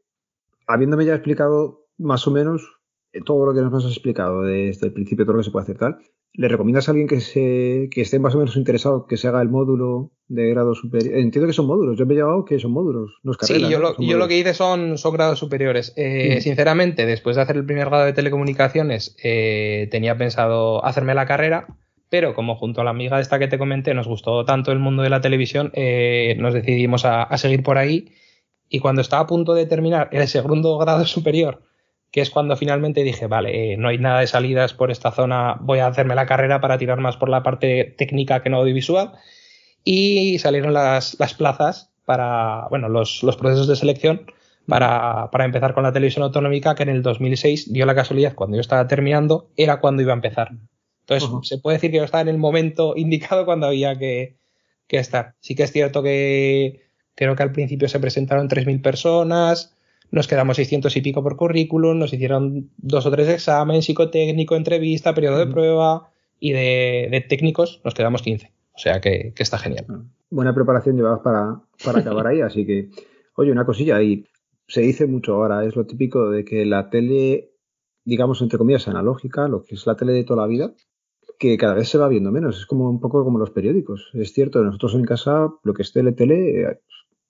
habiéndome 0.67 1.05
ya 1.05 1.15
explicado 1.15 1.85
más 1.97 2.27
o 2.27 2.31
menos 2.31 2.80
todo 3.25 3.45
lo 3.45 3.53
que 3.53 3.61
nos 3.61 3.85
has 3.85 3.91
explicado 3.91 4.43
desde 4.43 4.87
el 4.87 4.93
principio, 4.93 5.25
todo 5.25 5.33
lo 5.33 5.39
que 5.39 5.45
se 5.45 5.51
puede 5.51 5.63
hacer 5.63 5.77
tal, 5.77 5.97
¿Le 6.33 6.47
recomiendas 6.47 6.87
a 6.87 6.91
alguien 6.91 7.09
que, 7.09 7.19
se, 7.19 7.89
que 7.91 8.01
esté 8.01 8.17
más 8.17 8.35
o 8.35 8.37
menos 8.37 8.55
interesado 8.55 9.05
que 9.05 9.17
se 9.17 9.27
haga 9.27 9.41
el 9.41 9.49
módulo 9.49 10.11
de 10.29 10.49
grado 10.49 10.75
superior? 10.75 11.17
Entiendo 11.17 11.45
que 11.45 11.53
son 11.53 11.67
módulos, 11.67 11.99
yo 11.99 12.05
me 12.05 12.13
he 12.13 12.17
llevado 12.17 12.45
que 12.45 12.57
son 12.57 12.71
módulos, 12.71 13.19
no 13.23 13.33
es 13.33 13.37
Sí, 13.41 13.59
yo, 13.69 13.79
lo, 13.79 13.99
yo 13.99 14.17
lo, 14.17 14.29
que 14.29 14.37
hice 14.37 14.53
son, 14.53 14.97
son 14.97 15.13
grados 15.13 15.39
superiores. 15.39 15.93
Eh, 15.97 16.39
sinceramente, 16.39 17.05
después 17.05 17.35
de 17.35 17.41
hacer 17.41 17.57
el 17.57 17.65
primer 17.65 17.89
grado 17.89 18.05
de 18.05 18.13
telecomunicaciones, 18.13 19.17
eh, 19.21 19.89
tenía 19.91 20.17
pensado 20.17 20.85
hacerme 20.85 21.15
la 21.15 21.25
carrera, 21.25 21.67
pero 22.09 22.33
como 22.33 22.55
junto 22.55 22.79
a 22.79 22.85
la 22.85 22.91
amiga 22.91 23.19
esta 23.19 23.37
que 23.37 23.49
te 23.49 23.57
comenté 23.57 23.93
nos 23.93 24.07
gustó 24.07 24.45
tanto 24.45 24.71
el 24.71 24.79
mundo 24.79 25.03
de 25.03 25.09
la 25.09 25.19
televisión, 25.19 25.71
eh, 25.73 26.37
nos 26.39 26.53
decidimos 26.53 27.03
a, 27.03 27.23
a 27.23 27.37
seguir 27.37 27.61
por 27.61 27.77
ahí. 27.77 28.13
Y 28.69 28.79
cuando 28.79 29.01
estaba 29.01 29.23
a 29.23 29.27
punto 29.27 29.53
de 29.53 29.65
terminar 29.65 30.07
el 30.13 30.29
segundo 30.29 30.77
grado 30.77 31.05
superior, 31.05 31.61
que 32.11 32.21
es 32.21 32.29
cuando 32.29 32.57
finalmente 32.57 33.03
dije, 33.03 33.27
vale, 33.27 33.73
eh, 33.73 33.77
no 33.77 33.87
hay 33.87 33.97
nada 33.97 34.19
de 34.19 34.27
salidas 34.27 34.73
por 34.73 34.91
esta 34.91 35.11
zona, 35.11 35.57
voy 35.61 35.79
a 35.79 35.87
hacerme 35.87 36.13
la 36.13 36.25
carrera 36.25 36.59
para 36.59 36.77
tirar 36.77 36.99
más 36.99 37.15
por 37.15 37.29
la 37.29 37.41
parte 37.41 37.95
técnica 37.97 38.43
que 38.43 38.49
no 38.49 38.57
audiovisual. 38.57 39.13
Y 39.83 40.37
salieron 40.39 40.73
las, 40.73 41.17
las 41.19 41.33
plazas 41.33 41.91
para, 42.05 42.67
bueno, 42.69 42.89
los, 42.89 43.23
los 43.23 43.37
procesos 43.37 43.67
de 43.67 43.77
selección 43.77 44.25
para, 44.67 45.29
para, 45.31 45.45
empezar 45.45 45.73
con 45.73 45.83
la 45.83 45.93
televisión 45.93 46.23
autonómica, 46.23 46.75
que 46.75 46.83
en 46.83 46.89
el 46.89 47.01
2006 47.01 47.71
dio 47.71 47.85
la 47.85 47.95
casualidad, 47.95 48.35
cuando 48.35 48.57
yo 48.57 48.61
estaba 48.61 48.87
terminando, 48.87 49.49
era 49.55 49.79
cuando 49.79 50.01
iba 50.01 50.11
a 50.11 50.15
empezar. 50.15 50.51
Entonces, 51.07 51.29
se 51.47 51.57
puede 51.57 51.77
decir 51.77 51.91
que 51.91 51.97
yo 51.97 52.03
estaba 52.03 52.21
en 52.21 52.27
el 52.27 52.37
momento 52.37 52.93
indicado 52.97 53.45
cuando 53.45 53.67
había 53.67 53.97
que, 53.97 54.37
que 54.87 54.97
estar. 54.97 55.35
Sí 55.39 55.55
que 55.55 55.63
es 55.63 55.71
cierto 55.71 56.03
que 56.03 56.81
creo 57.15 57.35
que 57.35 57.43
al 57.43 57.51
principio 57.53 57.87
se 57.87 57.99
presentaron 57.99 58.49
3.000 58.49 58.81
personas, 58.81 59.75
nos 60.11 60.27
quedamos 60.27 60.57
600 60.57 60.95
y 60.97 61.01
pico 61.01 61.23
por 61.23 61.37
currículum, 61.37 61.97
nos 61.97 62.13
hicieron 62.13 62.69
dos 62.77 63.05
o 63.05 63.11
tres 63.11 63.29
exámenes, 63.29 63.85
psicotécnico, 63.85 64.55
entrevista, 64.55 65.13
periodo 65.13 65.37
de 65.39 65.47
prueba 65.47 66.11
y 66.39 66.51
de, 66.51 67.25
técnicos 67.29 67.81
nos 67.85 67.93
quedamos 67.93 68.21
15. 68.21 68.51
O 68.73 68.77
sea 68.77 68.99
que, 68.99 69.33
está 69.37 69.57
genial. 69.57 69.85
Ah, 69.89 70.03
buena 70.29 70.53
preparación 70.53 70.97
llevabas 70.97 71.21
para, 71.21 71.61
para 71.83 71.99
acabar 71.99 72.27
ahí, 72.27 72.41
así 72.41 72.65
que, 72.65 72.89
oye, 73.35 73.51
una 73.51 73.65
cosilla 73.65 73.95
ahí. 73.95 74.25
Se 74.67 74.81
dice 74.81 75.07
mucho 75.07 75.35
ahora, 75.35 75.65
es 75.65 75.75
lo 75.75 75.85
típico 75.85 76.29
de 76.29 76.45
que 76.45 76.65
la 76.65 76.89
tele, 76.89 77.51
digamos, 78.05 78.41
entre 78.41 78.57
comillas, 78.57 78.87
analógica, 78.87 79.47
lo 79.47 79.63
que 79.63 79.75
es 79.75 79.85
la 79.85 79.95
tele 79.95 80.13
de 80.13 80.23
toda 80.23 80.43
la 80.43 80.47
vida, 80.47 80.73
que 81.39 81.57
cada 81.57 81.73
vez 81.73 81.89
se 81.89 81.97
va 81.97 82.07
viendo 82.07 82.31
menos. 82.31 82.57
Es 82.57 82.65
como 82.65 82.89
un 82.89 82.99
poco 82.99 83.23
como 83.23 83.39
los 83.39 83.51
periódicos. 83.51 84.09
Es 84.13 84.33
cierto, 84.33 84.63
nosotros 84.63 84.95
en 84.95 85.03
casa, 85.03 85.49
lo 85.63 85.73
que 85.73 85.81
es 85.81 85.91
tele, 85.91 86.13
tele, 86.13 86.79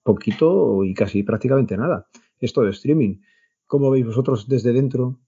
poquito 0.03 0.83
y 0.83 0.93
casi 0.93 1.23
prácticamente 1.23 1.77
nada 1.77 2.07
esto 2.41 2.61
de 2.61 2.71
streaming. 2.71 3.21
¿Cómo 3.67 3.89
veis 3.89 4.05
vosotros 4.05 4.47
desde 4.47 4.73
dentro? 4.73 5.19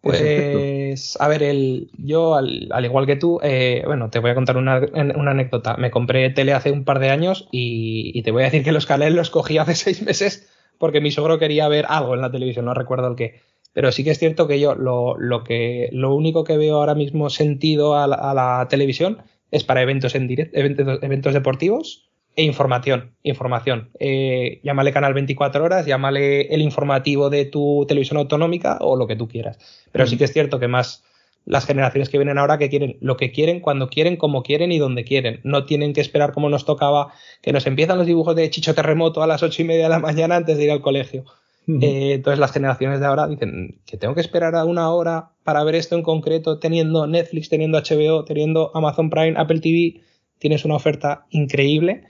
Pues, 0.00 1.16
a 1.20 1.26
ver, 1.26 1.42
el, 1.42 1.90
yo, 1.98 2.36
al, 2.36 2.84
igual 2.84 3.06
que 3.06 3.16
tú, 3.16 3.40
eh, 3.42 3.82
bueno, 3.86 4.08
te 4.08 4.20
voy 4.20 4.30
a 4.30 4.34
contar 4.34 4.56
una, 4.56 4.76
anécdota. 4.94 5.76
Me 5.76 5.90
compré 5.90 6.30
tele 6.30 6.52
hace 6.52 6.70
un 6.70 6.84
par 6.84 7.00
de 7.00 7.10
años 7.10 7.48
y, 7.50 8.22
te 8.22 8.30
voy 8.30 8.42
a 8.42 8.46
decir 8.46 8.62
que 8.62 8.72
los 8.72 8.86
canales 8.86 9.14
los 9.14 9.30
cogí 9.30 9.58
hace 9.58 9.74
seis 9.74 10.02
meses 10.02 10.48
porque 10.78 11.00
mi 11.00 11.10
sogro 11.10 11.38
quería 11.38 11.68
ver 11.68 11.86
algo 11.88 12.14
en 12.14 12.20
la 12.20 12.30
televisión, 12.30 12.66
no 12.66 12.74
recuerdo 12.74 13.08
el 13.08 13.16
qué. 13.16 13.40
Pero 13.72 13.90
sí 13.92 14.04
que 14.04 14.10
es 14.10 14.18
cierto 14.18 14.46
que 14.46 14.60
yo 14.60 14.74
lo, 14.74 15.18
lo 15.18 15.42
que, 15.42 15.88
lo 15.92 16.14
único 16.14 16.44
que 16.44 16.56
veo 16.56 16.76
ahora 16.76 16.94
mismo 16.94 17.28
sentido 17.30 17.96
a 17.96 18.06
la, 18.06 18.66
televisión 18.70 19.18
es 19.50 19.64
para 19.64 19.82
eventos 19.82 20.14
en 20.14 20.28
directo, 20.28 20.56
eventos, 20.58 20.98
eventos 21.02 21.34
deportivos 21.34 22.08
e 22.36 22.42
información, 22.42 23.12
información. 23.22 23.88
Eh, 23.98 24.60
llámale 24.62 24.92
canal 24.92 25.14
24 25.14 25.64
horas, 25.64 25.86
llámale 25.86 26.42
el 26.54 26.60
informativo 26.60 27.30
de 27.30 27.46
tu 27.46 27.86
televisión 27.88 28.18
autonómica 28.18 28.76
o 28.82 28.94
lo 28.94 29.06
que 29.06 29.16
tú 29.16 29.26
quieras. 29.26 29.58
Pero 29.90 30.06
sí 30.06 30.18
que 30.18 30.24
es 30.24 30.34
cierto 30.34 30.60
que 30.60 30.68
más 30.68 31.02
las 31.46 31.64
generaciones 31.64 32.10
que 32.10 32.18
vienen 32.18 32.36
ahora 32.36 32.58
que 32.58 32.68
quieren 32.68 32.98
lo 33.00 33.16
que 33.16 33.32
quieren, 33.32 33.60
cuando 33.60 33.88
quieren, 33.88 34.16
como 34.16 34.42
quieren 34.42 34.70
y 34.70 34.78
donde 34.78 35.04
quieren. 35.04 35.40
No 35.44 35.64
tienen 35.64 35.94
que 35.94 36.02
esperar 36.02 36.32
como 36.32 36.50
nos 36.50 36.66
tocaba, 36.66 37.14
que 37.40 37.52
nos 37.52 37.66
empiezan 37.66 37.96
los 37.96 38.06
dibujos 38.06 38.36
de 38.36 38.50
Chicho 38.50 38.74
Terremoto 38.74 39.22
a 39.22 39.26
las 39.26 39.42
ocho 39.42 39.62
y 39.62 39.64
media 39.64 39.84
de 39.84 39.90
la 39.90 39.98
mañana 39.98 40.36
antes 40.36 40.58
de 40.58 40.64
ir 40.64 40.70
al 40.70 40.82
colegio. 40.82 41.24
Eh, 41.68 42.12
entonces 42.14 42.38
las 42.38 42.52
generaciones 42.52 43.00
de 43.00 43.06
ahora 43.06 43.26
dicen 43.26 43.80
que 43.86 43.96
tengo 43.96 44.14
que 44.14 44.20
esperar 44.20 44.54
a 44.54 44.64
una 44.64 44.90
hora 44.90 45.30
para 45.42 45.64
ver 45.64 45.74
esto 45.74 45.96
en 45.96 46.02
concreto, 46.02 46.58
teniendo 46.58 47.06
Netflix, 47.06 47.48
teniendo 47.48 47.78
HBO, 47.78 48.24
teniendo 48.24 48.70
Amazon 48.74 49.10
Prime, 49.10 49.34
Apple 49.36 49.60
TV, 49.60 50.02
tienes 50.38 50.64
una 50.64 50.76
oferta 50.76 51.26
increíble 51.30 52.04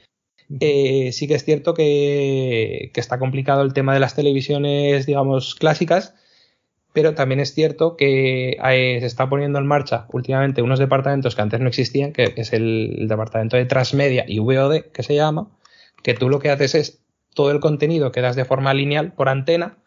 eh, 0.60 1.10
sí 1.12 1.26
que 1.26 1.34
es 1.34 1.44
cierto 1.44 1.74
que, 1.74 2.92
está 2.94 3.18
complicado 3.18 3.62
el 3.62 3.72
tema 3.72 3.94
de 3.94 4.00
las 4.00 4.14
televisiones, 4.14 5.06
digamos, 5.06 5.54
clásicas, 5.54 6.14
pero 6.92 7.14
también 7.14 7.40
es 7.40 7.52
cierto 7.52 7.96
que 7.96 8.56
se 8.60 9.04
está 9.04 9.28
poniendo 9.28 9.58
en 9.58 9.66
marcha 9.66 10.06
últimamente 10.12 10.62
unos 10.62 10.78
departamentos 10.78 11.34
que 11.34 11.42
antes 11.42 11.60
no 11.60 11.68
existían, 11.68 12.12
que, 12.12 12.32
es 12.36 12.52
el, 12.52 13.06
departamento 13.08 13.56
de 13.56 13.66
transmedia 13.66 14.24
y 14.26 14.38
VOD, 14.38 14.92
que 14.92 15.02
se 15.02 15.14
llama, 15.14 15.50
que 16.02 16.14
tú 16.14 16.28
lo 16.28 16.38
que 16.38 16.50
haces 16.50 16.74
es 16.74 17.02
todo 17.34 17.50
el 17.50 17.60
contenido 17.60 18.12
que 18.12 18.22
das 18.22 18.36
de 18.36 18.46
forma 18.46 18.72
lineal 18.72 19.12
por 19.12 19.28
antena, 19.28 19.78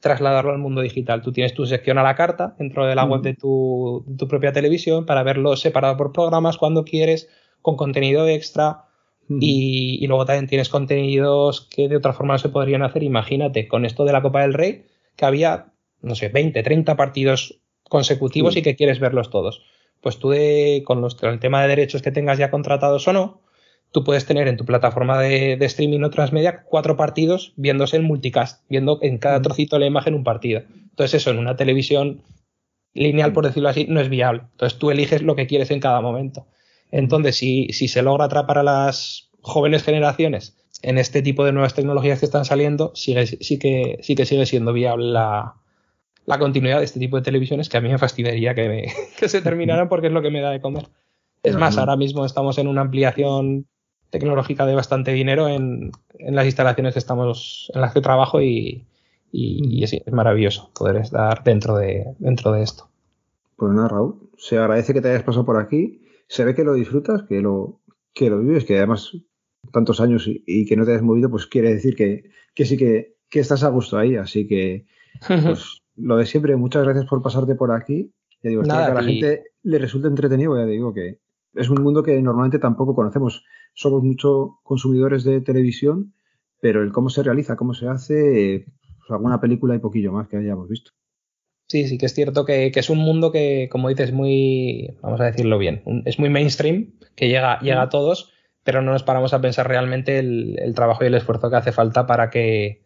trasladarlo 0.00 0.52
al 0.52 0.58
mundo 0.58 0.82
digital. 0.82 1.22
Tú 1.22 1.32
tienes 1.32 1.54
tu 1.54 1.66
sección 1.66 1.98
a 1.98 2.02
la 2.02 2.14
carta 2.14 2.54
dentro 2.58 2.86
de 2.86 2.94
la 2.94 3.04
web 3.04 3.22
de 3.22 3.34
tu, 3.34 4.04
de 4.06 4.16
tu 4.16 4.28
propia 4.28 4.52
televisión 4.52 5.06
para 5.06 5.22
verlo 5.22 5.56
separado 5.56 5.96
por 5.96 6.12
programas 6.12 6.58
cuando 6.58 6.84
quieres, 6.84 7.28
con 7.62 7.76
contenido 7.76 8.28
extra, 8.28 8.84
y, 9.28 10.06
luego 10.06 10.26
también 10.26 10.46
tienes 10.46 10.68
contenidos 10.68 11.68
que 11.70 11.88
de 11.88 11.96
otra 11.96 12.12
forma 12.12 12.34
no 12.34 12.38
se 12.38 12.48
podrían 12.48 12.82
hacer. 12.82 13.02
Imagínate, 13.02 13.68
con 13.68 13.84
esto 13.84 14.04
de 14.04 14.12
la 14.12 14.22
Copa 14.22 14.42
del 14.42 14.54
Rey, 14.54 14.84
que 15.16 15.24
había, 15.24 15.72
no 16.02 16.14
sé, 16.14 16.28
20, 16.28 16.62
30 16.62 16.96
partidos 16.96 17.60
consecutivos 17.88 18.56
y 18.56 18.62
que 18.62 18.76
quieres 18.76 19.00
verlos 19.00 19.30
todos. 19.30 19.62
Pues 20.00 20.18
tú, 20.18 20.30
de, 20.30 20.82
con 20.84 21.00
los, 21.00 21.16
el 21.22 21.38
tema 21.38 21.62
de 21.62 21.68
derechos 21.68 22.02
que 22.02 22.10
tengas 22.10 22.38
ya 22.38 22.50
contratados 22.50 23.08
o 23.08 23.12
no, 23.12 23.40
tú 23.94 24.04
puedes 24.04 24.26
tener 24.26 24.48
en 24.48 24.56
tu 24.56 24.64
plataforma 24.64 25.20
de, 25.20 25.52
streaming 25.64 26.02
o 26.02 26.10
transmedia 26.10 26.64
cuatro 26.64 26.96
partidos 26.96 27.52
viéndose 27.56 27.96
en 27.96 28.04
multicast, 28.04 28.64
viendo 28.68 28.98
en 29.02 29.18
cada 29.18 29.40
trocito 29.40 29.76
de 29.76 29.80
la 29.80 29.86
imagen 29.86 30.14
un 30.14 30.24
partido. 30.24 30.62
Entonces, 30.90 31.14
eso 31.14 31.30
en 31.30 31.38
una 31.38 31.56
televisión 31.56 32.22
lineal, 32.92 33.32
por 33.32 33.46
decirlo 33.46 33.68
así, 33.68 33.86
no 33.88 34.00
es 34.00 34.08
viable. 34.08 34.42
Entonces, 34.50 34.78
tú 34.78 34.90
eliges 34.90 35.22
lo 35.22 35.36
que 35.36 35.46
quieres 35.46 35.70
en 35.70 35.80
cada 35.80 36.00
momento. 36.00 36.46
Entonces, 36.90 37.36
si, 37.36 37.68
se 37.72 38.02
logra 38.02 38.26
atrapar 38.26 38.58
a 38.58 38.62
las 38.62 39.30
jóvenes 39.40 39.82
generaciones 39.82 40.56
en 40.82 40.98
este 40.98 41.22
tipo 41.22 41.44
de 41.44 41.52
nuevas 41.52 41.74
tecnologías 41.74 42.20
que 42.20 42.26
están 42.26 42.44
saliendo, 42.44 42.92
sigue, 42.94 43.26
sí, 43.26 43.58
que, 43.58 43.98
sí 44.02 44.14
que 44.14 44.26
sigue 44.26 44.46
siendo 44.46 44.72
viable 44.72 45.06
la, 45.06 45.54
continuidad 46.38 46.78
de 46.78 46.84
este 46.84 47.00
tipo 47.00 47.16
de 47.16 47.22
televisiones 47.22 47.68
que 47.68 47.76
a 47.76 47.80
mí 47.80 47.88
me 47.88 47.98
fastidiaría 47.98 48.54
que, 48.54 49.28
se 49.28 49.42
terminaran 49.42 49.88
porque 49.88 50.08
es 50.08 50.12
lo 50.12 50.22
que 50.22 50.30
me 50.30 50.40
da 50.40 50.50
de 50.50 50.60
comer. 50.60 50.88
Es 51.42 51.56
más, 51.56 51.76
ahora 51.76 51.96
mismo 51.96 52.24
estamos 52.24 52.56
en 52.58 52.68
una 52.68 52.80
ampliación 52.80 53.66
tecnológica 54.10 54.64
de 54.64 54.76
bastante 54.76 55.12
dinero 55.12 55.48
en, 55.48 55.90
las 56.20 56.46
instalaciones 56.46 56.94
que 56.94 57.00
estamos, 57.00 57.70
en 57.74 57.80
las 57.80 57.92
que 57.92 58.00
trabajo 58.00 58.40
y, 58.40 58.86
es, 59.32 60.00
maravilloso 60.12 60.70
poder 60.72 60.96
estar 60.96 61.42
dentro 61.42 61.76
de, 61.76 62.14
dentro 62.18 62.52
de 62.52 62.62
esto. 62.62 62.88
Pues 63.56 63.72
nada, 63.72 63.88
Raúl, 63.88 64.30
se 64.38 64.56
agradece 64.56 64.94
que 64.94 65.00
te 65.00 65.10
hayas 65.10 65.24
pasado 65.24 65.44
por 65.44 65.58
aquí 65.58 66.03
se 66.28 66.44
ve 66.44 66.54
que 66.54 66.64
lo 66.64 66.74
disfrutas, 66.74 67.22
que 67.24 67.40
lo, 67.40 67.80
que 68.12 68.30
lo 68.30 68.38
vives, 68.38 68.64
que 68.64 68.78
además 68.78 69.12
tantos 69.72 70.00
años 70.00 70.24
y, 70.26 70.66
que 70.66 70.76
no 70.76 70.84
te 70.84 70.92
hayas 70.92 71.02
movido, 71.02 71.30
pues 71.30 71.46
quiere 71.46 71.72
decir 71.72 71.96
que, 71.96 72.30
sí 72.64 72.76
que, 72.76 73.16
estás 73.30 73.64
a 73.64 73.70
gusto 73.70 73.98
ahí. 73.98 74.16
Así 74.16 74.46
que, 74.46 74.86
pues 75.26 75.82
lo 75.96 76.16
de 76.16 76.26
siempre, 76.26 76.56
muchas 76.56 76.84
gracias 76.84 77.06
por 77.06 77.22
pasarte 77.22 77.54
por 77.54 77.72
aquí. 77.72 78.12
Ya 78.42 78.50
digo, 78.50 78.62
Nada, 78.62 78.86
que 78.86 78.92
a 78.92 78.94
la 78.94 79.02
gente 79.02 79.44
le 79.62 79.78
resulta 79.78 80.08
entretenido, 80.08 80.56
ya 80.56 80.66
digo 80.66 80.92
que 80.92 81.20
es 81.54 81.70
un 81.70 81.82
mundo 81.82 82.02
que 82.02 82.20
normalmente 82.20 82.58
tampoco 82.58 82.94
conocemos. 82.94 83.44
Somos 83.72 84.02
muchos 84.02 84.50
consumidores 84.62 85.24
de 85.24 85.40
televisión, 85.40 86.14
pero 86.60 86.82
el 86.82 86.92
cómo 86.92 87.10
se 87.10 87.22
realiza, 87.22 87.56
cómo 87.56 87.74
se 87.74 87.88
hace, 87.88 88.66
pues 88.98 89.10
alguna 89.10 89.40
película 89.40 89.74
y 89.74 89.78
poquillo 89.78 90.12
más 90.12 90.28
que 90.28 90.36
hayamos 90.36 90.68
visto. 90.68 90.92
Sí, 91.74 91.88
sí 91.88 91.98
que 91.98 92.06
es 92.06 92.14
cierto 92.14 92.44
que, 92.44 92.70
es 92.72 92.88
un 92.88 92.98
mundo 92.98 93.32
que, 93.32 93.68
como 93.68 93.88
dices, 93.88 94.12
muy, 94.12 94.94
vamos 95.02 95.20
a 95.20 95.24
decirlo 95.24 95.58
bien, 95.58 95.82
es 96.04 96.20
muy 96.20 96.28
mainstream, 96.28 96.92
que 97.16 97.26
llega, 97.26 97.58
llega 97.58 97.82
a 97.82 97.88
todos, 97.88 98.32
pero 98.62 98.80
no 98.80 98.92
nos 98.92 99.02
paramos 99.02 99.34
a 99.34 99.40
pensar 99.40 99.66
realmente 99.66 100.20
el, 100.20 100.72
trabajo 100.76 101.02
y 101.02 101.08
el 101.08 101.14
esfuerzo 101.14 101.50
que 101.50 101.56
hace 101.56 101.72
falta 101.72 102.06
para 102.06 102.30
que, 102.30 102.84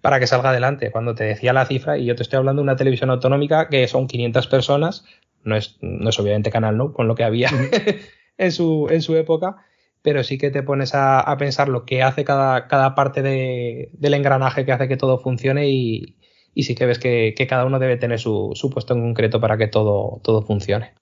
para 0.00 0.20
que 0.20 0.26
salga 0.26 0.48
adelante. 0.48 0.90
Cuando 0.90 1.14
te 1.14 1.24
decía 1.24 1.52
la 1.52 1.66
cifra, 1.66 1.98
y 1.98 2.06
yo 2.06 2.16
te 2.16 2.22
estoy 2.22 2.38
hablando 2.38 2.62
de 2.62 2.64
una 2.64 2.76
televisión 2.76 3.10
autonómica 3.10 3.68
que 3.68 3.86
son 3.88 4.06
500 4.06 4.46
personas, 4.46 5.04
no 5.42 5.54
es, 5.54 5.76
no 5.82 6.08
es 6.08 6.18
obviamente 6.18 6.50
Canal 6.50 6.78
No, 6.78 6.94
con 6.94 7.06
lo 7.06 7.16
que 7.16 7.24
había 7.24 7.50
en, 8.38 8.52
su, 8.52 8.88
en 8.90 9.02
su 9.02 9.16
época, 9.16 9.66
pero 10.00 10.24
sí 10.24 10.38
que 10.38 10.50
te 10.50 10.62
pones 10.62 10.92
a, 10.94 11.36
pensar 11.38 11.68
lo 11.68 11.84
que 11.84 12.02
hace 12.02 12.24
cada, 12.24 12.68
cada 12.68 12.94
parte 12.94 13.20
del 13.20 14.14
engranaje 14.14 14.64
que 14.64 14.72
hace 14.72 14.88
que 14.88 14.96
todo 14.96 15.18
funcione 15.18 15.68
y, 15.68 16.16
y 16.54 16.62
sí 16.64 16.74
que 16.74 16.86
ves 16.86 16.98
que, 16.98 17.34
cada 17.48 17.64
uno 17.64 17.78
debe 17.78 17.96
tener 17.96 18.18
su, 18.18 18.70
puesto 18.72 18.94
en 18.94 19.02
concreto 19.02 19.40
para 19.40 19.56
que 19.56 19.66
todo, 19.66 20.20
todo 20.22 20.42
funcione. 20.42 20.94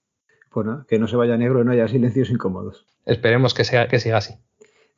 Pues 0.50 0.66
nada, 0.66 0.86
que 0.88 0.98
no 0.98 1.08
se 1.08 1.16
vaya 1.16 1.36
negro 1.36 1.62
y 1.62 1.64
no 1.64 1.72
haya 1.72 1.88
silencios 1.88 2.30
incómodos. 2.30 2.86
Esperemos 3.06 3.54
que, 3.54 3.64
sea, 3.64 3.88
que 3.88 4.00
siga 4.00 4.18
así. 4.18 4.34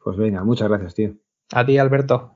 Pues 0.03 0.17
venga, 0.17 0.45
muchas 0.45 0.69
gracias, 0.69 0.95
tío. 0.95 1.15
A 1.53 1.65
ti, 1.65 1.79
Alberto. 1.79 2.34